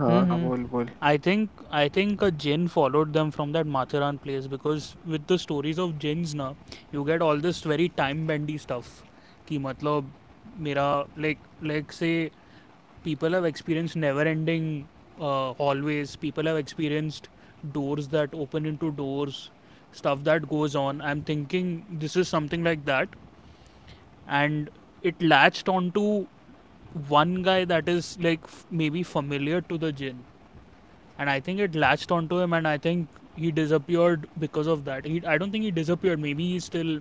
हाँ 0.00 0.20
हम्म, 0.20 0.30
हाँ 0.30 1.18
think 1.18 1.48
I 1.70 1.88
think 1.88 2.22
a 2.22 2.30
jinn 2.44 2.68
followed 2.68 3.12
them 3.12 3.30
from 3.30 3.52
that 3.52 3.66
Matharan 3.66 4.20
place 4.22 4.46
because 4.46 4.96
with 5.06 5.26
the 5.26 5.38
stories 5.38 5.78
of 5.78 5.98
jinns 5.98 6.34
now 6.34 6.56
you 6.92 7.04
get 7.04 7.22
all 7.22 7.38
this 7.38 7.60
very 7.72 7.88
time 8.00 8.26
bendy 8.26 8.58
stuff 8.58 9.02
कि 9.48 9.58
मतलब 9.58 10.10
मेरा 10.66 10.88
like 11.18 11.38
like 11.62 11.92
say 11.92 12.30
people 13.04 13.32
have 13.32 13.44
experienced 13.44 13.96
never 13.96 14.22
ending 14.22 14.68
uh, 15.20 15.52
hallways 15.54 16.16
people 16.16 16.46
have 16.46 16.56
experienced 16.56 17.28
doors 17.72 18.08
that 18.08 18.34
open 18.34 18.66
into 18.66 18.90
doors 18.92 19.50
stuff 19.92 20.24
that 20.24 20.48
goes 20.48 20.74
on 20.76 21.00
I'm 21.00 21.22
thinking 21.22 21.84
this 22.04 22.16
is 22.16 22.28
something 22.28 22.64
like 22.64 22.84
that 22.86 23.08
and 24.28 24.70
it 25.02 25.20
latched 25.22 25.68
onto 25.68 26.26
one 27.07 27.41
guy 27.43 27.65
that 27.65 27.87
is 27.87 28.17
like 28.19 28.39
f- 28.43 28.65
maybe 28.71 29.03
familiar 29.03 29.61
to 29.61 29.77
the 29.77 29.91
jinn 29.91 30.23
and 31.17 31.29
I 31.29 31.39
think 31.39 31.59
it 31.59 31.75
latched 31.75 32.11
onto 32.11 32.39
him, 32.39 32.53
and 32.53 32.67
I 32.67 32.77
think 32.77 33.07
he 33.35 33.51
disappeared 33.51 34.27
because 34.39 34.67
of 34.67 34.85
that. 34.85 35.05
He, 35.05 35.21
I 35.25 35.37
don't 35.37 35.51
think 35.51 35.65
he 35.65 35.71
disappeared. 35.71 36.19
Maybe 36.19 36.45
he's 36.51 36.63
still, 36.63 36.99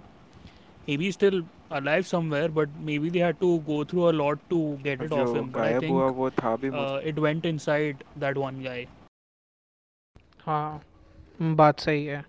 maybe 0.88 1.04
he's 1.04 1.14
still 1.14 1.42
alive 1.70 2.06
somewhere, 2.06 2.48
but 2.48 2.68
maybe 2.80 3.10
they 3.10 3.20
had 3.20 3.38
to 3.40 3.60
go 3.60 3.84
through 3.84 4.10
a 4.10 4.14
lot 4.20 4.38
to 4.50 4.78
get 4.82 5.00
it 5.00 5.12
off 5.12 5.28
जो 5.28 5.36
him. 5.36 5.50
But 5.50 5.62
I 5.62 5.72
गायब 5.72 5.90
हुआ 5.90 6.08
think 6.08 6.16
वो 6.16 6.30
था 6.40 6.56
भी 6.64 6.70
uh, 6.72 7.00
it 7.12 7.18
went 7.26 7.46
inside 7.46 8.02
that 8.16 8.36
one 8.36 8.60
guy. 8.62 8.86
हाँ 10.46 10.82
हम्म, 11.40 11.56
बात 11.56 11.80
सही 11.80 12.04
है 12.06 12.24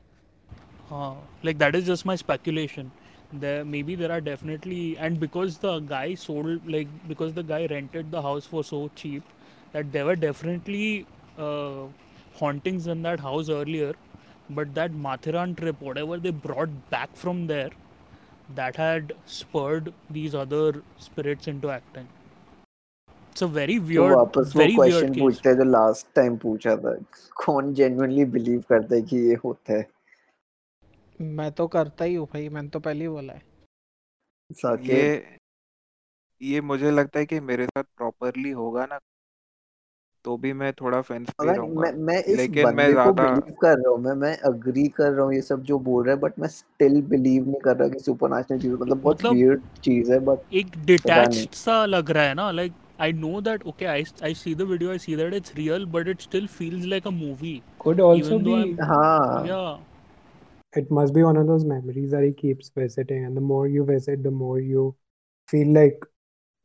Uh, 0.92 1.14
like 1.44 1.58
that 1.60 1.76
is 1.76 1.86
just 1.88 2.06
my 2.10 2.16
speculation. 2.16 2.92
There 3.34 3.64
maybe 3.64 3.96
there 3.96 4.12
are 4.12 4.22
definitely 4.22 4.98
and 4.98 5.20
because 5.20 5.58
the 5.60 5.80
guy 5.80 6.16
sold 6.16 6.68
like 6.76 6.88
because 7.08 7.34
the 7.34 7.44
guy 7.44 7.66
rented 7.68 8.12
the 8.12 8.22
house 8.22 8.46
for 8.46 8.64
so 8.64 8.90
cheap 8.96 9.24
that 9.74 9.92
there 9.92 10.06
were 10.06 10.16
definitely 10.16 11.06
uh, 11.38 11.84
hauntings 12.34 12.88
in 12.88 13.04
that 13.04 13.20
house 13.20 13.50
earlier. 13.50 13.94
But 14.50 14.74
that 14.74 14.92
Mathiran 14.92 15.56
trip, 15.58 15.80
whatever 15.80 16.18
they 16.18 16.32
brought 16.32 16.70
back 16.90 17.16
from 17.16 17.46
there, 17.46 17.70
that 18.56 18.76
had 18.76 19.14
spurred 19.28 19.94
these 20.10 20.34
other 20.34 20.82
spirits 20.98 21.48
into 21.48 21.70
acting. 21.70 22.08
It's 23.32 23.44
a 23.44 23.48
very 23.48 23.78
तो 23.80 23.86
weird, 23.88 24.16
वापस 24.16 24.54
वो 24.56 24.62
very 24.62 24.76
weird 24.78 24.92
question 24.92 25.14
case. 25.14 25.20
पूछते 25.22 25.50
हैं 25.50 25.56
जो 25.58 25.64
last 25.64 26.08
time 26.16 26.38
पूछा 26.38 26.76
था 26.78 26.94
कौन 27.46 27.74
genuinely 27.74 28.26
believe 28.38 28.64
करता 28.70 28.96
है 28.96 29.02
कि 29.02 29.18
ये 29.28 29.36
होता 29.46 29.74
है 29.74 29.88
मैं 31.21 31.51
तो 31.53 31.67
करता 31.67 32.05
ही 32.05 32.15
हूँ 32.15 32.27
भाई 32.27 32.49
मैंने 32.49 32.69
तो 32.69 32.81
पहले 32.81 33.01
ही 33.01 33.09
बोला 33.09 33.33
है। 33.33 33.43
साकेत 34.51 34.89
ये 34.91 35.39
ये 36.41 36.61
मुझे 36.61 36.91
लगता 36.91 37.19
है 37.19 37.27
कि 37.27 37.41
मेरे 37.41 37.67
साथ 37.67 37.85
प्रॉपरली 37.97 38.51
होगा 38.51 38.87
ना 38.87 38.99
तो 40.25 40.37
भी 40.37 40.53
मैं 40.53 40.73
थोड़ा 40.73 41.01
फेंस 41.01 41.29
पे 41.31 41.49
अगर 41.49 41.57
रहूँगा। 41.57 41.81
मैं 41.83 41.93
मैं 41.93 42.23
इस 42.23 42.37
लेकिन 42.37 42.65
मैं 42.67 42.75
बंदे 42.77 42.87
को 42.87 42.93
ज़्यादा 42.93 43.35
बिलीव 43.35 43.55
कर 43.61 43.79
रहा 43.79 43.91
हूँ 43.91 44.01
मैं 44.03 44.13
मैं 44.15 44.37
अग्री 44.51 44.87
कर 44.89 45.11
रहा 45.11 45.25
हूँ 45.25 45.35
ये 45.35 45.41
सब 45.43 45.63
जो 45.63 45.79
बोल 45.79 46.05
रहा 46.05 46.15
है 46.15 46.21
बट 46.21 46.39
मैं 46.39 46.49
स्टिल 46.49 47.01
बिलीव 47.03 47.47
नहीं 47.47 47.61
कर 47.61 47.77
रहा 47.77 47.89
कि 47.89 47.99
सुपरनैचुरल 47.99 48.61
चीज़ 48.61 48.73
मतलब 48.73 49.01
बहुत 49.03 49.17
मतलब- 49.17 49.35
वियर्ड 49.35 49.63
चीज़ 49.83 50.13
है 50.13 50.19
बट 50.21 50.55
एक 50.55 50.67
डिटैच्ड 50.87 51.55
सा 51.55 51.85
लग 51.87 52.11
रहा 52.11 52.25
है 52.25 52.35
ना 52.35 52.51
like 52.51 52.73
I 53.01 53.13
know 53.13 53.41
that 53.41 53.63
okay 53.67 53.85
I 53.85 54.05
I 54.23 54.35
see 54.35 54.55
the 54.55 54.63
video 54.63 54.91
I 54.91 54.99
see 54.99 55.17
that 55.17 55.35
it's 55.35 55.55
real 55.55 55.87
but 55.87 56.09
it 56.09 56.21
still 56.21 56.47
feels 56.47 56.85
like 56.87 57.07
a 57.07 57.11
movie 57.11 57.61
Could 57.81 58.01
also 58.01 58.39
be, 58.39 58.59
हाँ। 58.81 59.47
या 59.47 59.63
it 60.74 60.90
must 60.92 61.14
be 61.14 61.24
one 61.24 61.38
of 61.38 61.48
those 61.48 61.66
memories 61.66 62.12
that 62.12 62.24
he 62.24 62.32
keeps 62.32 62.72
visiting, 62.76 63.26
and 63.26 63.36
the 63.38 63.42
more 63.52 63.68
you 63.68 63.86
visit, 63.86 64.24
the 64.24 64.32
more 64.32 64.60
you 64.60 64.96
feel 65.48 65.68
like 65.80 66.06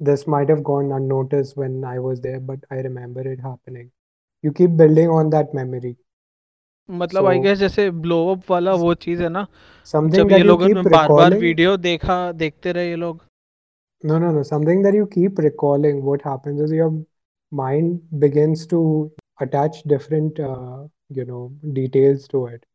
this 0.00 0.26
might 0.26 0.48
have 0.48 0.62
gone 0.70 0.92
unnoticed 0.92 1.56
when 1.56 1.84
I 1.84 1.98
was 2.06 2.20
there, 2.20 2.40
but 2.40 2.64
I 2.70 2.80
remember 2.86 3.26
it 3.34 3.40
happening. 3.40 3.90
You 4.44 4.52
keep 4.52 4.76
building 4.76 5.08
on 5.18 5.30
that 5.36 5.54
memory. 5.60 5.96
मतलब 6.88 7.26
आई 7.26 7.36
So- 7.36 7.42
guess 7.44 7.58
जैसे 7.58 7.90
blow 8.06 8.16
up 8.30 8.50
वाला 8.50 8.72
वो 8.80 8.94
चीज 9.04 9.20
है 9.22 9.28
ना 9.28 9.46
Something 9.92 10.16
जब 10.16 10.30
ये 10.30 10.36
that 10.36 10.40
you 10.40 10.46
लोग 10.46 10.62
keep 10.62 10.74
बार 10.76 10.92
बार 10.92 11.08
recalling. 11.08 11.40
वीडियो 11.40 11.76
देखा 11.86 12.16
देखते 12.42 12.72
रहे 12.72 12.88
ये 12.88 12.96
लोग 13.04 13.20
No, 14.02 14.16
no, 14.22 14.30
no. 14.36 14.42
Something 14.46 14.82
that 14.84 14.96
you 14.96 15.06
keep 15.12 15.38
recalling. 15.44 16.00
What 16.06 16.24
happens 16.28 16.60
is 16.64 16.72
your 16.78 16.88
mind 17.52 17.92
begins 18.24 18.66
to 18.72 18.80
attach 19.44 19.78
different, 19.92 20.40
uh, 20.48 20.80
you 21.18 21.24
know, 21.30 21.40
details 21.78 22.26
to 22.34 22.42
it. 22.48 22.66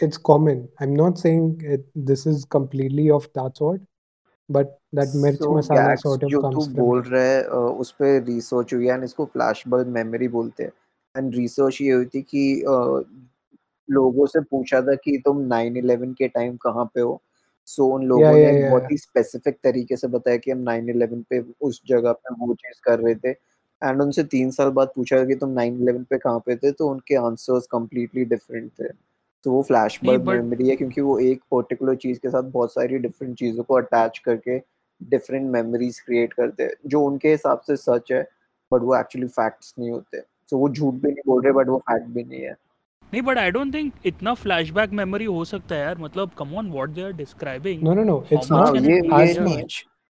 It's 0.00 0.16
common. 0.18 0.68
I'm 0.80 0.94
not 0.94 1.18
saying 1.18 1.60
it, 1.62 1.84
this 1.94 2.26
is 2.26 2.44
completely 2.44 3.10
of 3.10 3.28
that 3.34 3.56
sort, 3.56 3.80
but 4.48 4.78
that 4.92 5.14
mirch 5.14 5.38
So, 5.38 5.50
masala 5.50 5.76
gags 5.88 6.02
sort 6.02 6.22
of 6.22 6.32
comes 6.44 6.66
from 6.66 6.74
बोल. 6.76 7.02
रहा 7.02 7.22
है 7.24 7.42
उस 7.82 7.90
पे 7.98 8.18
research 8.28 8.74
हुई 8.74 8.86
है 8.88 9.02
इसको 9.04 9.24
flash 9.34 9.62
bulb 9.68 9.88
memory 9.96 10.28
बोलते 10.36 10.62
हैं 10.62 10.72
एंड 11.14 11.34
रिसर्च 11.34 11.80
ये 11.82 11.92
हुई 11.92 12.06
थी 12.14 12.22
कि 12.34 12.44
लोगों 13.88 14.26
से 14.26 14.40
पूछा 14.50 14.80
था 14.88 14.94
कि 15.04 15.16
तुम 15.24 15.40
9/11 15.52 16.14
के 16.18 16.28
टाइम 16.28 16.56
कहाँ 16.64 16.84
पे 16.94 17.00
हो 17.00 17.20
सो 17.68 17.86
उन 17.94 18.04
लोगों 18.06 18.22
Yeah, 18.22 18.36
ने 18.36 18.42
yeah, 18.42 18.58
yeah. 18.58 18.70
बहुत 18.70 18.90
ही 18.90 18.96
स्पेसिफिक 18.98 19.58
तरीके 19.64 19.96
से 19.96 20.08
बताया 20.16 20.36
कि 20.44 20.50
हम 20.50 20.58
9/11 20.68 21.22
पे 21.30 21.40
उस 21.68 21.80
जगह 21.88 22.12
पे 22.12 22.34
वो 22.40 22.54
चीज़ 22.62 22.80
कर 22.84 22.98
रहे 23.00 23.14
थे 23.24 23.30
एंड 23.82 24.02
उनसे 24.02 24.24
तीन 24.36 24.50
साल 24.50 24.70
बाद 24.80 24.92
पूछा 24.96 25.24
कि 25.24 25.34
तुम 25.44 25.50
9/11 25.60 26.04
पे 26.10 26.18
कहाँ 26.18 26.38
पे 26.46 26.56
थे 26.56 26.72
तो 26.80 26.88
उनके 26.90 27.14
आंसर्स 27.26 27.66
कंप्लीटली 27.72 28.24
डिफरेंट 28.34 28.70
थे 28.80 28.88
तो 29.44 29.52
वो 29.52 29.62
फ्लैश 29.62 30.00
बल्ब 30.04 30.28
मेमोरी 30.28 30.68
है 30.68 30.76
क्योंकि 30.76 31.00
वो 31.00 31.18
एक 31.18 31.40
पर्टिकुलर 31.40 31.94
चीज़ 31.94 32.18
के 32.18 32.28
साथ 32.28 32.42
बहुत 32.42 32.72
सारी 32.72 32.98
डिफरेंट 32.98 33.38
चीज़ों 33.38 33.62
को 33.62 33.74
अटैच 33.74 34.18
करके 34.18 34.58
डिफरेंट 35.02 35.50
मेमोरीज 35.50 36.00
क्रिएट 36.00 36.32
करते 36.32 36.62
हैं 36.62 36.70
जो 36.86 37.00
उनके 37.00 37.30
हिसाब 37.30 37.60
से 37.60 37.76
सच 37.76 38.12
है 38.12 38.28
बट 38.72 38.80
वो 38.80 38.96
एक्चुअली 38.96 39.26
फैक्ट्स 39.26 39.74
नहीं 39.78 39.90
होते। 39.90 40.20
तो 40.20 40.58
वो 40.58 40.68
झूठ 40.68 40.94
भी 40.94 41.08
नहीं 41.08 41.22
बोल 41.26 41.42
रहे 41.42 41.52
बट 41.52 41.68
वो 41.68 41.78
फैक्ट 41.78 42.06
भी 42.06 42.24
नहीं 42.24 42.40
है। 42.40 42.52
नहीं 43.14 43.22
बट 43.22 43.38
आई 43.38 43.50
डोंट 43.50 43.74
थिंक 43.74 43.92
इतना 44.06 44.34
फ्लैशबैक 44.34 44.90
मेमोरी 44.90 45.24
हो 45.24 45.44
सकता 45.44 45.74
है 45.74 45.80
यार 45.80 45.98
मतलब 45.98 46.30
come 46.38 46.54
on 46.54 46.70
what 46.70 46.88
they 46.88 47.02
are 47.02 47.12
describing 47.12 47.82
No, 47.82 47.94
no, 47.94 48.04
no. 48.04 48.16
How 48.20 48.38
It's 48.38 48.50
much 48.50 48.50
not 48.50 48.74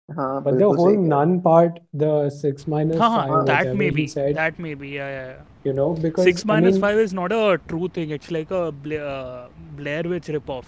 है. 0.09 0.15
हाँ 0.15 0.43
But 0.43 0.57
the 0.59 0.69
whole 0.79 0.95
हो। 0.95 1.07
none 1.07 1.33
part, 1.41 1.79
the 2.03 2.29
six 2.29 2.67
minus 2.67 2.97
हाँ 2.99 3.09
five, 3.17 3.29
हाँ 3.31 3.45
that 3.47 3.75
may 3.81 3.89
be 3.89 4.05
said, 4.07 4.35
that 4.35 4.59
may 4.59 4.73
be 4.83 4.89
yeah 4.89 5.09
yeah, 5.15 5.27
yeah. 5.27 5.43
you 5.67 5.73
know, 5.73 5.89
because 6.05 6.25
Six 6.29 6.45
I 6.45 6.47
minus 6.53 6.73
mean, 6.73 6.81
five 6.81 6.99
is 7.03 7.13
not 7.19 7.31
a 7.31 7.59
true 7.67 7.87
thing. 7.97 8.09
It's 8.17 8.31
like 8.31 8.51
a 8.51 8.71
Bla- 8.71 9.05
uh, 9.11 9.47
Blair 9.77 10.03
Witch 10.13 10.27
ripoff. 10.37 10.65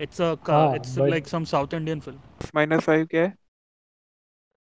It's 0.00 0.20
a 0.20 0.36
हाँ, 0.48 0.76
it's 0.76 0.96
but- 0.96 1.10
like 1.10 1.28
some 1.28 1.46
South 1.54 1.72
Indian 1.80 2.00
film. 2.08 2.18
Minus 2.54 2.82
five 2.84 3.06
क्या 3.10 3.22
है 3.22 3.32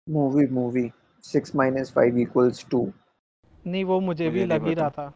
movie 0.06 0.46
movie 0.54 0.90
six 1.24 1.54
minus 1.56 1.90
five 1.94 2.18
equals 2.18 2.64
to 2.70 2.78
नहीं 3.66 3.84
वो 3.84 3.98
मुझे 4.00 4.24
मुझे 4.24 4.30
भी 4.30 4.44
लग 4.46 4.66
ही 4.66 4.74
रहा 4.74 4.88
था 4.90 5.06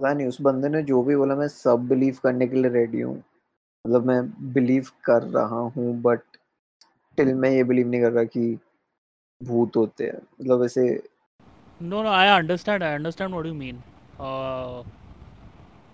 पता 0.00 0.12
नहीं 0.12 0.26
उस 0.28 0.40
बंदे 0.42 0.68
ने 0.68 0.82
जो 0.90 1.02
भी 1.02 1.16
बोला 1.16 1.34
मैं 1.36 1.48
सब 1.48 1.86
बिलीव 1.88 2.18
करने 2.22 2.46
के 2.48 2.56
लिए 2.56 2.70
रेडी 2.70 3.00
हूँ 3.00 3.16
मतलब 3.16 4.06
मैं 4.06 4.20
बिलीव 4.52 4.88
कर 5.04 5.22
रहा 5.36 5.60
हूँ 5.76 5.94
बट 6.02 6.33
टिल 7.16 7.34
मैं 7.34 7.50
ये 7.50 7.64
बिलीव 7.64 7.88
नहीं 7.88 8.00
कर 8.00 8.12
रहा 8.12 8.24
कि 8.24 8.56
भूत 9.40 9.76
होते 9.76 10.04
हैं। 10.04 10.14
मतलब 10.14 10.60
वैसे 10.60 10.86
no 11.80 12.02
no 12.02 12.08
I 12.08 12.28
understand 12.28 12.82
I 12.82 12.94
understand 12.94 13.30
what 13.30 13.46
you 13.46 13.54
mean 13.54 13.80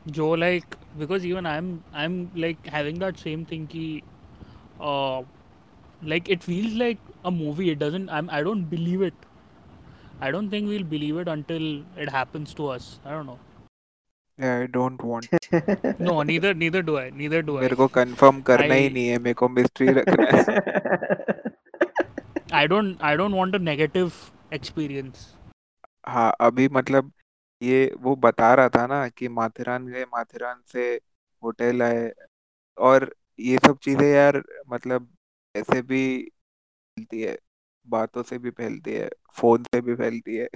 जो 0.08 0.34
like 0.34 0.74
because 0.98 1.26
even 1.26 1.46
I 1.46 1.58
am 1.58 1.78
I 1.94 2.04
am 2.04 2.26
like 2.36 2.68
having 2.72 2.98
that 3.00 3.16
same 3.16 3.44
thing 3.52 3.66
कि 3.74 4.02
like 6.04 6.30
it 6.30 6.40
feels 6.40 6.74
like 6.76 6.98
a 7.26 7.30
movie 7.30 7.70
it 7.70 7.78
doesn't 7.78 8.10
I 8.10 8.26
I 8.30 8.42
don't 8.42 8.66
believe 8.70 9.04
it 9.04 9.26
I 10.22 10.30
don't 10.32 10.52
think 10.52 10.68
we'll 10.68 10.84
believe 10.88 11.20
it 11.20 11.28
until 11.28 11.84
it 11.98 12.12
happens 12.14 12.56
to 12.56 12.66
us 12.66 12.98
I 13.06 13.14
don't 13.14 13.26
know 13.26 13.38
I 14.40 14.66
don't 14.66 15.04
want 15.04 15.28
No, 16.00 16.22
neither 16.22 16.54
neither 16.54 16.82
do 16.82 16.98
I. 16.98 17.10
Neither 17.10 17.42
do 17.42 17.56
I. 17.56 17.62
मेरे 17.62 17.76
को 17.76 17.88
confirm 17.88 18.40
करना 18.42 18.74
ही 18.74 18.90
नहीं 18.90 19.08
है 19.08 19.18
मेरे 19.18 19.34
को 19.34 19.48
mystery 19.48 19.92
रखना 19.92 20.30
है 20.30 20.44
I 22.52 22.66
don't 22.66 23.00
I 23.02 23.16
don't 23.16 23.34
want 23.34 23.54
a 23.54 23.58
negative 23.60 24.32
experience. 24.50 25.36
हाँ 26.08 26.32
अभी 26.40 26.68
मतलब 26.68 27.12
ये 27.62 27.94
वो 28.00 28.16
बता 28.16 28.54
रहा 28.54 28.68
था 28.68 28.86
ना 28.86 29.08
कि 29.08 29.28
माथेरान 29.28 29.86
गए 29.86 30.04
माथेरान 30.04 30.62
से 30.72 31.00
होटल 31.42 31.82
आए 31.82 32.12
और 32.78 33.14
ये 33.40 33.58
सब 33.66 33.78
चीज़ें 33.78 34.06
यार 34.06 34.42
मतलब 34.70 35.08
ऐसे 35.54 35.82
भी 35.82 36.30
फैलती 36.96 37.22
है 37.22 37.38
बातों 37.86 38.22
से 38.22 38.38
भी 38.38 38.50
फैलती 38.50 38.94
है 38.94 39.10
फ़ोन 39.32 39.64
से 39.64 39.80
भी 39.80 39.94
फैलती 39.94 40.36
है 40.36 40.48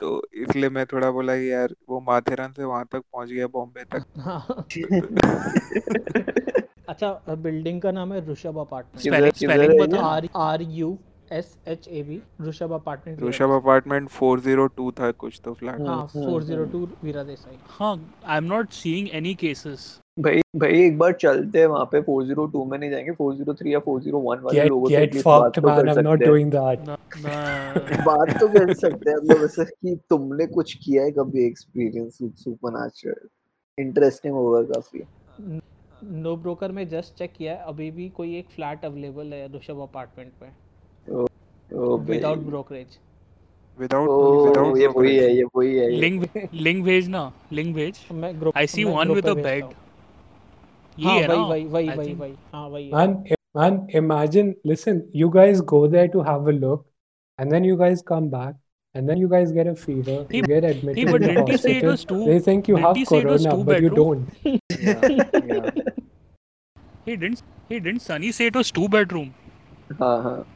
तो 0.00 0.28
इसलिए 0.34 0.70
मैं 0.70 0.86
थोड़ा 0.86 1.10
बोला 1.10 1.36
कि 1.36 1.52
यार 1.52 1.74
वो 1.88 2.00
माथेरान 2.00 2.52
से 2.52 2.64
वहाँ 2.64 2.88
तक 2.92 3.02
पहुँच 3.12 3.28
गया 3.28 3.46
बॉम्बे 3.46 3.84
तक। 3.84 4.04
हाँ 4.18 4.66
अच्छा 6.88 7.34
बिल्डिंग 7.34 7.82
का 7.82 7.90
नाम 7.90 8.12
है 8.12 8.30
ऋषभ 8.30 8.58
अपार्टमेंट। 8.58 9.94
है? 9.94 10.02
R 10.02 10.28
R 10.36 10.62
U 10.62 10.98
S 11.32 11.58
H 11.68 11.88
A 11.88 12.02
B 12.02 12.22
Rishabh 12.42 12.72
apartment 12.72 13.22
Rishabh 13.22 13.50
apartment 13.50 14.10
402 14.10 15.00
था 15.00 15.12
कुछ 15.12 15.40
तो 15.44 15.54
फ्लैट 15.54 15.80
हाँ 15.80 15.96
हम्म, 15.96 16.26
four 16.26 16.42
zero 16.42 16.64
two 16.64 16.88
Veera 17.04 17.22
Desai. 17.22 17.58
Huh, 17.78 17.98
I'm 18.36 18.46
not 18.52 18.72
seeing 18.72 19.10
any 19.20 19.34
cases. 19.44 20.00
भाई 20.16 20.40
भाई 20.56 20.82
एक 20.82 20.98
बार 20.98 21.12
चलते 21.12 21.58
हैं 21.58 21.66
वहाँ 21.66 21.84
पे 21.84 22.00
402 22.02 22.64
में 22.66 22.78
नहीं 22.78 22.90
जाएँगे 22.90 23.12
403 23.12 23.66
या 23.66 23.78
401 23.78 24.42
वाले 24.42 24.60
get 24.60 24.68
लोगों 24.68 24.88
से 24.88 24.94
get 24.94 25.02
एटलीस्ट 25.02 25.26
बात 25.26 25.42
fucked, 25.42 25.54
तो 25.54 25.68
कर 25.68 25.88
I'm 25.88 25.94
सकते 25.94 26.24
हैं। 26.24 26.32
doing 26.32 26.50
that. 26.54 26.78
No, 26.86 26.94
no. 27.24 28.06
बात 28.06 28.40
तो 28.40 28.48
कर 28.48 28.72
सकते 28.74 29.10
हैं 29.10 29.16
मतलब 29.16 29.44
ऐसे 29.44 29.64
कि 29.64 29.96
तुमने 30.10 30.46
कुछ 30.46 30.74
किया 30.74 31.02
है 31.04 31.10
कभी 31.10 31.46
एक्सपीरियंस 31.46 32.18
सुपरनैचुरल 32.44 33.28
इंटरेस्टिंग 33.78 34.34
होगा 34.34 34.62
काफ़ी। 34.62 35.02
नो 36.04 36.36
ब्रोकर 36.36 36.72
में 36.72 36.88
जस्ट 36.88 37.14
चेक 37.14 37.32
किया 37.38 37.52
है 37.52 37.64
अभी 37.66 37.90
भी 37.90 38.08
कोई 38.08 38.36
एक 38.38 38.46
फ्लैट 38.56 38.84
अवेलेबल 38.84 39.32
है 39.32 39.46
ऋषभ 39.56 39.80
अपार्टमेंट 39.82 40.32
में 40.42 40.52
ओ 41.72 41.96
विदाउट 41.96 42.38
ब्रोकरेज 42.38 42.98
विदाउट 43.78 44.08
ओ 44.08 44.46
विदाउट 44.46 44.78
ये 44.78 44.86
वही 44.86 45.16
है 45.16 45.36
ये 45.36 45.44
वही 45.56 45.76
है 45.76 45.88
लिंक 45.90 46.28
लिंक 46.54 46.84
भेजना 46.84 47.32
लिंक 47.52 47.74
भेज। 47.74 48.06
मैं 48.12 48.40
ग्रुप 48.40 48.54
I 48.54 48.66
see 48.66 48.84
मैं 48.84 48.94
one 48.94 49.04
ग्रुप 49.04 49.16
with 49.16 49.24
पे 49.24 49.30
a 49.30 49.34
भेजता 49.34 49.50
bed. 49.50 49.62
हूँ। 49.62 49.84
लॉक 63.44 63.56
हाँ, 70.02 70.22
हाँ। 70.22 70.46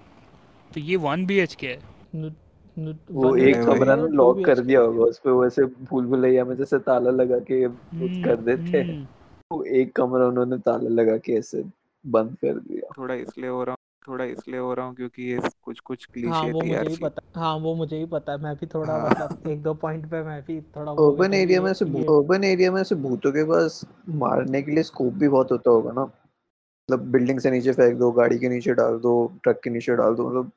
कर 4.44 4.60
दिया 4.60 4.80
होगा 4.80 5.04
उस 5.04 5.20
वैसे 5.26 5.64
भूल 5.64 6.06
भुलैया 6.06 6.44
में 6.44 6.56
जैसे 6.56 6.78
ताला 6.78 7.10
लगा 7.10 7.38
के 7.38 7.68
कर 8.24 8.36
देते 8.36 8.78
हैं। 8.78 9.08
वो 9.50 9.62
एक 9.64 9.92
कमरा 9.96 10.26
उन्होंने 10.26 10.56
ताला 10.58 10.88
लगा 10.90 11.16
के 11.16 11.32
ऐसे 11.32 11.64
बंद 12.04 12.36
कर 12.44 12.58
दिया। 12.58 12.90
थोड़ा 12.98 13.14
इसलिए 13.14 13.48
हो 13.50 13.62
रहा 13.64 13.72
हूँ 13.72 13.78
थोड़ा 14.08 14.24
इसलिए 14.24 14.60
हो 14.60 14.74
रहा 14.74 14.86
हूँ 14.86 14.94
क्योंकि 14.94 15.22
ये 15.22 15.38
कुछ 15.62 15.80
कुछ 15.80 16.04
क्लीशे 16.06 16.28
हाँ 16.28 16.42
वो 16.42 16.60
मुझे 16.60 16.84
भी 16.84 16.96
पता 16.96 17.40
हाँ 17.40 17.54
वो 17.56 17.74
मुझे 17.74 17.98
भी 17.98 18.06
पता 18.06 18.32
है 18.32 18.38
मैं 18.38 18.54
भी 18.56 18.66
थोड़ा 18.66 18.92
हाँ। 18.92 19.10
मतलब 19.10 19.48
एक 19.48 19.62
दो 19.62 19.74
पॉइंट 19.74 20.06
पे 20.10 20.22
मैं 20.22 20.40
भी 20.42 20.60
थोड़ा 20.76 20.92
भी 20.92 21.36
एरिया 21.36 21.62
में 21.62 21.72
से 21.74 21.84
ये 21.84 22.02
अर्बन 22.04 22.44
एरिया 22.44 22.72
में 22.72 22.82
से 22.84 22.94
भूतों 22.94 23.32
के 23.32 23.44
पास 23.44 23.84
मारने 24.22 24.62
के 24.62 24.72
लिए 24.72 24.82
स्कोप 24.82 25.12
भी 25.14 25.28
बहुत 25.28 25.52
होता 25.52 25.70
होगा 25.70 25.92
ना। 25.92 26.04
मतलब 26.04 27.10
बिल्डिंग 27.12 27.40
से 27.40 27.50
नीचे 27.50 27.72
फेंक 27.72 27.98
दो 27.98 28.10
गाड़ी 28.12 28.38
के 28.38 28.48
नीचे 28.48 28.74
डाल 28.74 28.98
दो 28.98 29.14
ट्रक 29.44 29.60
के 29.64 29.70
नीचे 29.70 29.96
डाल 29.96 30.14
दो 30.14 30.28
मतलब 30.28 30.50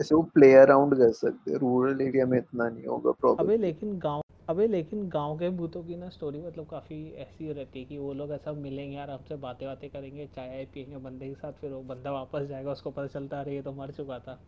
ऐसे 0.00 0.14
वो 0.14 0.22
प्ले 0.34 0.52
अराउंड 0.54 0.94
कर 0.94 1.12
सकते 1.12 1.50
हैं। 1.50 1.58
रूरल 1.58 2.00
एरिया 2.00 2.26
में 2.26 2.38
इतना 2.38 2.68
नहीं 2.68 2.86
होगा 2.86 3.10
अबे 3.10 3.20
प्रॉब्लम 3.20 3.60
लेकिन 3.62 3.98
गाँव 3.98 4.22
अबे 4.48 4.66
लेकिन 4.68 5.08
गाँव 5.08 5.36
के 5.38 5.48
भूतों 5.58 5.82
की 5.84 5.96
ना 5.96 6.08
स्टोरी 6.10 6.40
मतलब 6.42 6.66
काफ़ी 6.70 6.96
ऐसी 7.22 7.52
रहती 7.52 7.78
है 7.78 7.84
कि 7.84 7.98
वो 7.98 8.12
लोग 8.14 8.32
ऐसा 8.32 8.52
मिलेंगे 8.52 8.96
यार 8.96 9.10
हमसे 9.10 9.36
बातें 9.44 9.66
बातें 9.68 9.88
करेंगे 9.90 10.26
चाय 10.34 10.64
पियेंगे 10.74 10.96
बंदे 11.04 11.28
के 11.28 11.34
साथ 11.34 11.52
फिर 11.60 11.72
वो 11.72 11.80
बंदा 11.94 12.12
वापस 12.12 12.46
जाएगा 12.48 12.72
उसको 12.72 12.90
पता 12.90 13.06
चलता 13.14 13.36
है 13.36 13.44
अरे 13.44 13.54
ये 13.54 13.62
तो 13.62 13.72
मर 13.72 13.90
चुका 13.96 14.18
था 14.26 14.38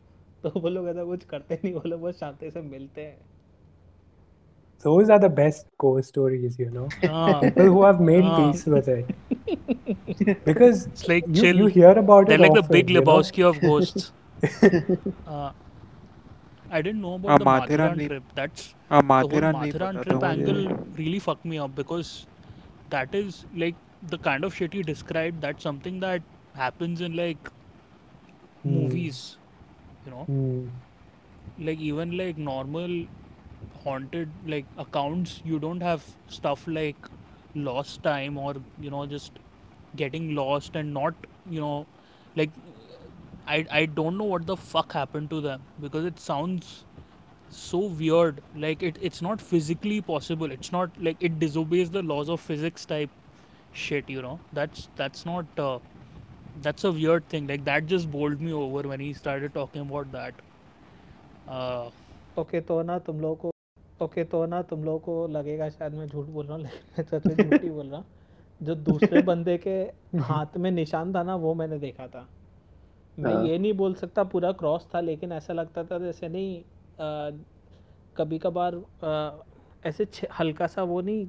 तो 0.42 0.60
वो 0.60 0.68
लोग 0.68 0.88
ऐसा 0.88 1.04
कुछ 1.04 1.24
करते 1.30 1.60
नहीं 1.64 1.74
वो 1.74 1.82
लोग 1.86 2.02
बस 2.02 2.18
शांति 2.20 2.50
से 2.50 2.60
मिलते 2.62 3.06
हैं 3.06 3.18
Those 4.84 5.08
are 5.10 5.18
the 5.18 5.28
best 5.28 5.66
ghost 5.78 6.08
stories, 6.10 6.58
you 6.58 6.70
know. 6.70 6.88
हाँ 7.04 7.40
People 7.40 7.66
who 7.66 7.82
have 7.84 8.00
made 8.00 8.24
Ah. 8.24 8.36
peace 8.36 8.66
with 8.66 8.88
it. 8.88 9.06
Because 10.44 10.86
it's 10.86 11.08
like 11.08 11.24
you, 11.26 11.42
chill 11.42 11.56
you 11.56 11.66
hear 11.66 11.92
about 11.98 12.28
they're 12.28 12.36
it 12.36 12.40
They're 12.40 12.50
like 12.50 12.52
often, 12.52 12.72
the 12.72 12.82
big 12.82 12.90
you 12.90 13.00
know? 13.02 13.18
Of 13.42 13.60
ghosts 13.62 14.12
uh, 15.26 15.50
I 16.70 16.82
didn't 16.82 17.00
know 17.00 17.14
about 17.14 17.30
uh, 17.30 17.38
the 17.38 17.44
Mathiran, 17.44 17.96
Mathiran 17.96 18.06
trip. 18.08 18.22
That's 18.34 18.74
uh, 18.90 19.02
Mathiran 19.02 19.30
the 19.30 19.50
whole 19.50 19.62
Mathiran 19.62 20.02
trip 20.02 20.22
angle 20.22 20.86
really 20.96 21.18
fucked 21.18 21.44
me 21.44 21.58
up 21.58 21.74
because 21.74 22.26
that 22.90 23.14
is 23.14 23.44
like 23.54 23.74
the 24.08 24.18
kind 24.18 24.44
of 24.44 24.54
shit 24.54 24.74
you 24.74 24.82
described. 24.82 25.40
That's 25.40 25.62
something 25.62 26.00
that 26.00 26.22
happens 26.54 27.00
in 27.00 27.16
like 27.16 27.50
hmm. 28.62 28.74
movies, 28.74 29.36
you 30.04 30.10
know. 30.10 30.24
Hmm. 30.24 30.68
Like 31.58 31.78
even 31.78 32.16
like 32.16 32.36
normal 32.36 33.06
haunted 33.84 34.28
like 34.46 34.66
accounts, 34.78 35.40
you 35.44 35.58
don't 35.58 35.80
have 35.80 36.04
stuff 36.28 36.66
like 36.66 36.96
lost 37.54 38.02
time 38.02 38.36
or 38.36 38.54
you 38.80 38.90
know 38.90 39.06
just 39.06 39.32
getting 39.96 40.34
lost 40.34 40.76
and 40.76 40.92
not 40.92 41.14
you 41.48 41.60
know 41.60 41.86
like 42.34 42.50
I, 43.46 43.64
I 43.70 43.86
don't 43.86 44.18
know 44.18 44.24
what 44.24 44.46
the 44.46 44.56
fuck 44.56 44.92
happened 44.92 45.30
to 45.30 45.40
them 45.40 45.62
because 45.80 46.04
it 46.04 46.18
sounds 46.18 46.84
so 47.48 47.78
weird 47.78 48.42
like 48.56 48.82
it, 48.82 48.98
it's 49.00 49.22
not 49.22 49.40
physically 49.40 50.00
possible 50.00 50.50
it's 50.50 50.72
not 50.72 50.90
like 51.00 51.16
it 51.20 51.38
disobeys 51.38 51.90
the 51.90 52.02
laws 52.02 52.28
of 52.28 52.40
physics 52.40 52.84
type 52.84 53.10
shit 53.72 54.10
you 54.10 54.20
know 54.20 54.38
that's 54.52 54.88
that's 54.96 55.24
not 55.24 55.46
uh, 55.58 55.78
that's 56.62 56.84
a 56.84 56.90
weird 56.90 57.28
thing 57.28 57.46
like 57.46 57.64
that 57.64 57.86
just 57.86 58.10
bowled 58.10 58.40
me 58.40 58.52
over 58.52 58.88
when 58.88 58.98
he 58.98 59.12
started 59.12 59.54
talking 59.54 59.82
about 59.82 60.10
that 60.12 60.34
uh, 61.48 61.90
okay 62.38 62.60
तो 62.68 62.82
ना 62.82 62.98
तुम 63.06 63.20
लोगों 63.20 63.36
को 63.36 64.04
okay 64.04 64.24
तो 64.32 64.44
ना 64.46 64.60
तुम 64.70 64.84
लोगों 64.84 64.98
को 65.00 65.26
लगेगा 65.32 65.68
शायद 65.68 65.94
मैं 65.94 66.06
झूठ 66.06 66.26
बोल 66.26 66.46
रहा 66.46 66.56
हूँ 66.56 66.64
लेकिन 66.64 66.80
मैं 66.98 67.04
सच 67.04 67.26
में 67.26 67.50
झूठ 67.50 67.62
ही 67.62 67.70
बोल 67.70 67.86
रहा 67.86 67.98
हूँ 67.98 68.06
जो 68.62 68.74
दूसरे 68.74 69.20
बंदे 69.22 69.56
के 69.66 69.76
हाथ 70.28 70.56
में 70.58 70.70
निशान 70.70 71.14
था 71.14 71.22
ना 71.22 71.36
वो 71.44 71.54
मैंने 71.54 71.78
देखा 71.78 72.06
था 72.08 72.26
मैं 73.18 73.34
हाँ। 73.34 73.46
ये 73.46 73.58
नहीं 73.58 73.72
बोल 73.72 73.94
सकता 73.94 74.24
पूरा 74.24 74.52
क्रॉस 74.52 74.86
था 74.94 75.00
लेकिन 75.00 75.32
ऐसा 75.32 75.52
लगता 75.52 75.84
था 75.84 75.98
जैसे 75.98 76.28
नहीं 76.28 76.60
अ, 76.60 77.38
कभी 78.16 78.38
कभार 78.38 78.80
ऐसे 79.86 80.06
हल्का 80.38 80.66
सा 80.66 80.82
वो 80.82 81.00
नहीं 81.00 81.26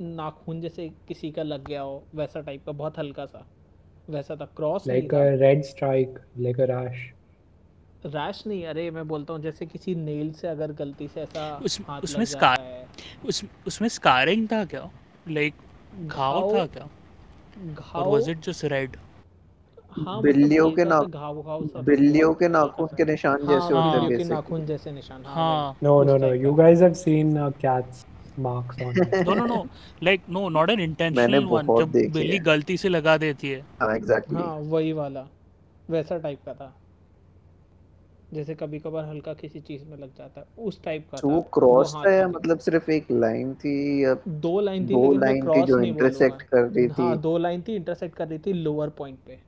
नाखून 0.00 0.60
जैसे 0.60 0.88
किसी 1.08 1.30
का 1.30 1.42
लग 1.42 1.64
गया 1.64 1.82
हो 1.82 2.02
वैसा 2.14 2.40
टाइप 2.40 2.64
का 2.66 2.72
बहुत 2.72 2.98
हल्का 2.98 3.26
सा 3.26 3.46
वैसा 4.10 4.36
था 4.36 4.44
क्रॉस 4.44 4.86
नहीं 4.86 5.02
Like 5.02 5.12
था। 5.12 5.18
a 5.18 5.38
red 5.40 5.64
strike, 5.64 6.20
like 6.46 6.60
a 6.60 6.68
rash 8.06 8.42
नहीं 8.46 8.64
अरे 8.66 8.90
मैं 8.90 9.08
बोलता 9.08 9.32
हूँ 9.32 9.42
जैसे 9.42 9.66
किसी 9.66 9.94
नेल 9.94 10.32
से 10.32 10.48
अगर 10.48 10.72
गलती 10.72 11.08
से 11.08 11.20
ऐसा 11.20 11.56
उस, 11.64 11.80
हाथ 11.88 12.00
उसमें 12.02 12.24
स्कार 12.24 12.86
उस 13.26 13.42
उसमें 13.66 13.88
स्कारिंग 13.88 14.48
था 14.52 14.64
क्या? 14.64 14.90
लाइक 15.28 15.54
घाव 16.06 16.40
घाव 16.40 16.58
था 16.58 16.66
क्या? 16.66 16.84
और 16.84 17.72
घाव 17.74 18.12
वाज 18.12 18.28
इट 18.28 18.38
जस्ट 18.40 18.64
रेड 18.64 18.96
हाँ 19.98 20.20
मतलब 20.20 20.24
बिल्लियों 20.24 20.70
के 20.70 20.84
नाक 20.84 21.06
घाव 21.06 21.42
घाव 21.42 21.64
बिल्लियों 21.84 22.32
के 22.34 22.48
नाखून 22.48 22.86
के 22.96 23.04
निशान 23.04 23.46
हाँ 23.46 23.46
जैसे 23.48 23.74
होते 23.74 23.96
हैं 23.96 24.00
बिल्लियों 24.00 24.10
के 24.10 24.24
बेसिकली 24.24 24.34
नाखून 24.34 24.66
जैसे 24.66 24.92
निशान 24.92 25.24
हाँ 25.26 25.44
वही 25.44 25.58
हाँ 25.58 25.74
No, 25.82 25.94
उस 25.98 26.10
no, 26.10 26.16
no. 26.18 26.20
टाइप 26.22 26.34
You 26.34 26.50
का। 26.50 26.56
guys 26.56 26.80
have 26.80 26.96
seen 26.96 27.36
uh, 27.36 27.50
cats 27.64 28.04
marks 28.38 28.80
on 28.80 28.94
it. 28.96 29.24
No 29.24 29.34
no 29.34 29.46
no 29.46 29.64
like 30.02 30.22
no 30.30 30.48
not 30.48 30.70
an 30.70 30.80
intentional 30.80 31.44
one 31.44 31.68
जब 31.78 31.92
बिल्ली 32.12 32.38
गलती 32.38 32.76
से 32.76 32.88
लगा 32.88 33.16
देती 33.16 33.48
है। 33.48 33.60
हाँ 33.82 33.94
एग्जैक्टली 33.96 34.36
हाँ 34.36 34.56
वही 34.72 34.92
वाला 34.92 35.26
वैसा 35.88 36.18
टाइप 36.18 36.38
का 36.46 36.54
था। 36.54 36.72
जैसे 38.32 38.54
कभी 38.54 38.78
कभार 38.78 39.04
हल्का 39.04 39.34
किसी 39.34 39.60
चीज़ 39.60 39.84
में 39.84 39.96
लग 39.96 40.14
जाता 40.18 40.40
है 40.40 40.46
उस 40.66 40.82
टाइप 40.84 41.08
का 41.12 41.18
तो 41.18 41.28
था 41.28 41.32
वो 41.32 41.40
वो 41.40 41.42
क्रॉस 41.54 41.94
था 41.94 42.14
या 42.14 42.28
मतलब 42.28 42.58
सिर्फ़ 42.58 42.90
एक 42.90 43.06
लाइन 43.10 43.54
थी 43.54 44.04
या 44.04 44.14
दो 44.28 44.60
लाइन 44.60 44.86
थी 44.86 44.94
दो 44.94 45.12
लाइन 45.12 45.48
थी 45.48 45.62
जो 45.62 45.80
इंटरसेक्ट 45.80 46.42
कर 46.42 46.62
रही 46.62 46.86
थी? 46.88 47.02
हाँ 47.02 47.16
दो 47.20 47.36
लाइन 47.38 47.62
थी 47.68 47.74
इंटरसेक्ट 47.76 48.16
कर 48.16 48.28
रही 48.28 48.38
थी 48.38 48.52
लोअर 48.52 48.90
पॉइंट 48.90 49.18
पे। 49.26 49.38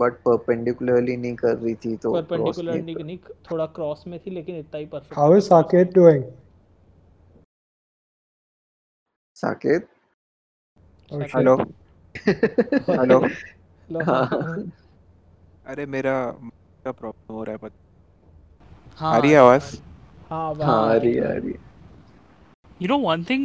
बट 0.00 0.12
परपेंडिकुलरली 0.12 1.16
नहीं 1.16 1.34
कर 1.34 1.56
रही 1.56 1.74
थी 1.74 1.96
तो 1.96 2.12
परपेंडिकुलर 2.12 2.82
नहीं 2.82 2.96
नहीं, 3.04 3.18
थोड़ा 3.50 3.66
क्रॉस 3.66 4.04
में 4.06 4.20
थी 4.26 4.30
लेकिन 4.30 4.56
इतना 4.56 4.78
ही 4.78 4.86
परफेक्ट 4.86 5.72
थी। 5.72 5.94
Doing? 5.94 6.22
Saket 9.34 9.88
Oh 11.12 11.18
Saket 11.18 11.34
hello 11.36 11.56
hello 13.00 13.20
अरे 15.66 15.86
मेरा 15.86 16.14
का 16.84 16.92
प्रॉब्लम 16.92 17.34
हो 17.34 17.44
रहा 17.44 17.52
है? 17.52 17.58
पता 17.58 17.76
हाँ 18.96 19.14
आ 19.14 19.18
रही 19.18 19.30
है 19.30 19.38
आवाज़? 19.38 19.80
हाँ 20.30 20.54
हाँ 20.54 20.88
आ 20.88 20.94
रही 20.94 21.14
है। 21.14 21.30
आ 21.30 21.32
रही 21.32 21.52
है। 21.52 21.70
You 22.82 22.88
know, 22.88 22.98
one 23.06 23.24
thing, 23.30 23.42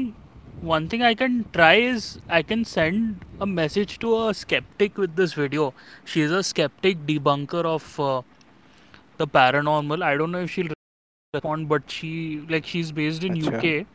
one 0.72 0.88
thing 0.92 1.02
I 1.08 1.14
can 1.22 1.34
try 1.56 1.74
is 1.88 2.06
I 2.28 2.42
can 2.52 2.64
send 2.66 3.24
a 3.40 3.46
message 3.46 3.94
to 4.04 4.12
a 4.20 4.34
skeptic 4.34 4.98
with 4.98 5.16
this 5.16 5.34
video. 5.40 5.74
She's 6.14 6.32
a 6.32 6.42
skeptic 6.44 7.06
debunker 7.10 7.64
of 7.72 8.00
uh, 8.00 8.22
the 9.18 9.28
paranormal. 9.28 10.04
I 10.04 10.16
don't 10.18 10.32
know 10.32 10.42
if 10.48 10.52
she'll 10.52 10.72
respond, 11.34 11.68
but 11.70 11.84
she 11.98 12.12
like 12.50 12.66
she's 12.66 12.92
based 13.02 13.24
in 13.30 13.38
अच्छा 13.42 13.58
UK. 13.58 13.86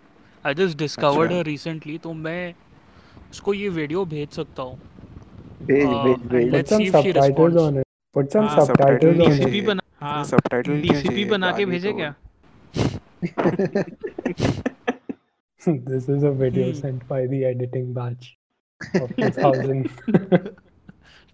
I 0.44 0.54
just 0.62 0.76
discovered 0.84 1.30
अच्छा 1.32 1.36
her 1.38 1.44
recently, 1.50 1.98
तो 1.98 2.12
मैं 2.26 2.54
उसको 3.30 3.54
ये 3.54 3.68
video 3.80 4.04
भेज 4.14 4.28
सकता 4.40 4.62
हूँ. 4.62 4.78
भेज 5.70 5.86
Uh, 5.86 6.02
भेज 6.04 6.16
and 6.16 6.28
भेज 6.30 6.48
Put 6.48 6.56
let's 6.56 6.70
some 6.70 6.82
see 6.82 6.88
if 6.88 6.94
she 7.02 7.12
subtitles 7.12 7.28
responds. 7.28 7.62
on 7.62 7.76
it. 7.82 7.86
Put 8.18 8.32
some 8.36 8.46
हाँ 8.48 8.66
subtitle 8.66 9.12
subtitles 9.12 9.26
on 9.26 9.32
it. 9.32 9.38
DCP 9.38 9.50
चाहिए 9.50 9.66
बना 9.66 9.82
हाँ 10.06 10.24
सबटाइटल 10.32 10.80
डीसीपी 10.88 11.24
बना 11.34 11.50
के 11.56 11.66
भेजे 11.74 11.92
तो 11.92 11.96
क्या 11.98 12.14
This 15.90 16.08
is 16.08 16.22
a 16.22 16.30
video 16.32 16.66
Hmm. 16.66 16.78
sent 16.80 17.06
by 17.08 17.26
the 17.26 17.44
editing 17.44 17.92
batch 17.92 18.36
of 18.80 19.10
2000. 19.22 19.88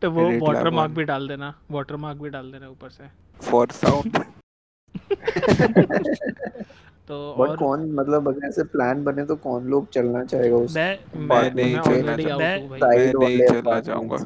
तो 0.02 0.10
वो 0.10 0.24
वाटर 0.40 0.70
मार्क 0.70 0.92
भी 0.92 1.04
डाल 1.04 1.28
देना 1.28 1.54
वाटर 1.70 1.96
मार्क 1.96 2.18
भी 2.22 2.30
डाल 2.30 2.50
देना 2.52 2.68
ऊपर 2.68 2.90
से। 2.90 3.08
फॉर 3.40 3.70
साउंड 3.72 4.16
तो 7.08 7.16
और 7.32 7.56
कौन 7.56 7.90
मतलब 7.92 8.28
अगर 8.28 8.46
ऐसे 8.48 8.64
प्लान 8.74 9.04
बने 9.04 9.24
तो 9.26 9.36
कौन 9.36 9.66
लोग 9.66 9.88
चलना 9.90 10.24
चाहेगा 10.24 10.56
उस 10.56 10.76
मैं 10.76 10.98
मैं 11.28 11.50
नहीं 11.54 11.78
चलना 11.80 12.16
चाहूँगा 12.16 12.68
मैं 12.68 12.80
नहीं 12.88 13.42
चलना 13.48 13.80
चाहूँगा। 13.80 14.18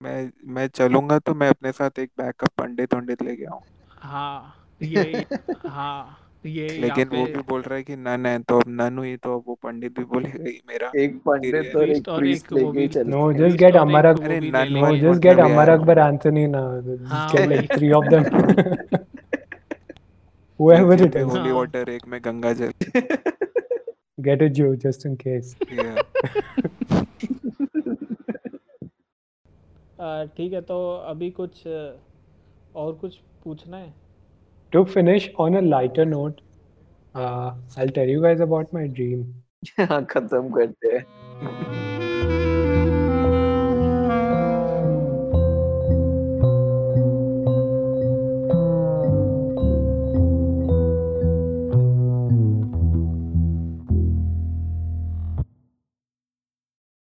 मैं। 0.00 0.30
मैं 0.46 0.66
चलूँगा 0.68 1.18
तो 1.18 1.34
मैं 1.34 1.48
अपने 1.48 1.72
साथ 1.72 1.98
एक 1.98 2.10
बैकअप 2.18 2.50
पंडित 2.58 2.94
पंडित 2.94 3.22
लेके 3.22 3.44
आऊँ। 3.44 3.60
हाँ 3.90 4.54
ये 4.82 5.24
हाँ। 5.66 6.29
ये 6.44 6.66
यहाँ 6.66 6.80
लेकिन 6.80 7.08
वो 7.08 7.24
पे 7.24 7.32
भी 7.32 7.40
बोल 7.48 7.62
रहा 7.62 7.76
है 7.76 7.82
कि 7.84 7.96
नन 7.96 8.26
है 8.26 8.38
तो 8.48 8.58
अब 8.60 8.68
नन 8.68 8.98
हुई 8.98 9.16
तो 9.24 9.34
अब 9.38 9.42
वो 9.46 9.54
पंडित 9.62 9.98
भी 9.98 10.04
बोलेगा 10.12 10.44
ही 10.48 10.60
मेरा 10.68 10.90
एक 10.96 11.16
पंडित 11.26 11.54
और 11.54 11.90
एक 11.90 12.04
प्रीस्ट 12.08 12.08
और 12.08 12.24
एक 12.24 12.52
लेके 12.52 13.32
प्रीस्ट 13.32 13.58
get 13.62 13.76
और 13.76 13.80
Amar 13.82 14.04
एक 14.04 14.10
Ak- 14.12 14.20
वो 14.20 14.24
अरे 14.26 14.38
भी 14.40 14.50
ले 14.50 14.58
नन 14.58 14.72
No, 14.72 14.82
वाली 14.82 15.00
लेंगे 15.00 15.08
just 15.08 15.20
get 15.26 15.36
मतलब 15.38 15.50
Amar 15.50 15.66
यार 15.68 15.76
Akbar 15.78 15.98
Anthony 16.06 16.44
now. 16.54 16.64
Just 16.86 17.04
हाँ 17.12 17.28
get 17.30 17.48
like 17.48 17.58
वही 17.58 17.66
three 17.76 17.92
of 17.92 18.04
them. 18.10 18.24
Whoever 20.60 20.96
it 21.04 21.14
is. 21.16 21.28
Holy 21.30 21.52
water 21.52 21.90
एक 21.90 22.06
में 22.08 22.20
गंगा 22.24 22.52
जल 22.52 22.72
Get 24.28 24.42
a 24.42 24.48
Jew 24.50 24.70
just 24.76 25.06
in 25.06 25.16
case. 25.16 25.54
Yeah. 25.72 26.02
ठीक 30.36 30.52
है 30.52 30.60
तो 30.62 30.76
अभी 31.08 31.30
कुछ 31.30 31.66
और 31.66 32.92
कुछ 33.00 33.16
पूछना 33.44 33.76
है 33.76 33.92
to 34.72 34.84
finish 34.84 35.30
on 35.36 35.54
a 35.54 35.62
lighter 35.62 36.04
note, 36.04 36.40
uh, 37.14 37.52
I'll 37.76 37.88
tell 37.88 38.06
you 38.06 38.22
guys 38.22 38.40
about 38.40 38.72
my 38.72 38.86
dream. 38.86 39.34
खत्म 40.10 40.48
करते 40.50 40.88
हैं 40.88 42.69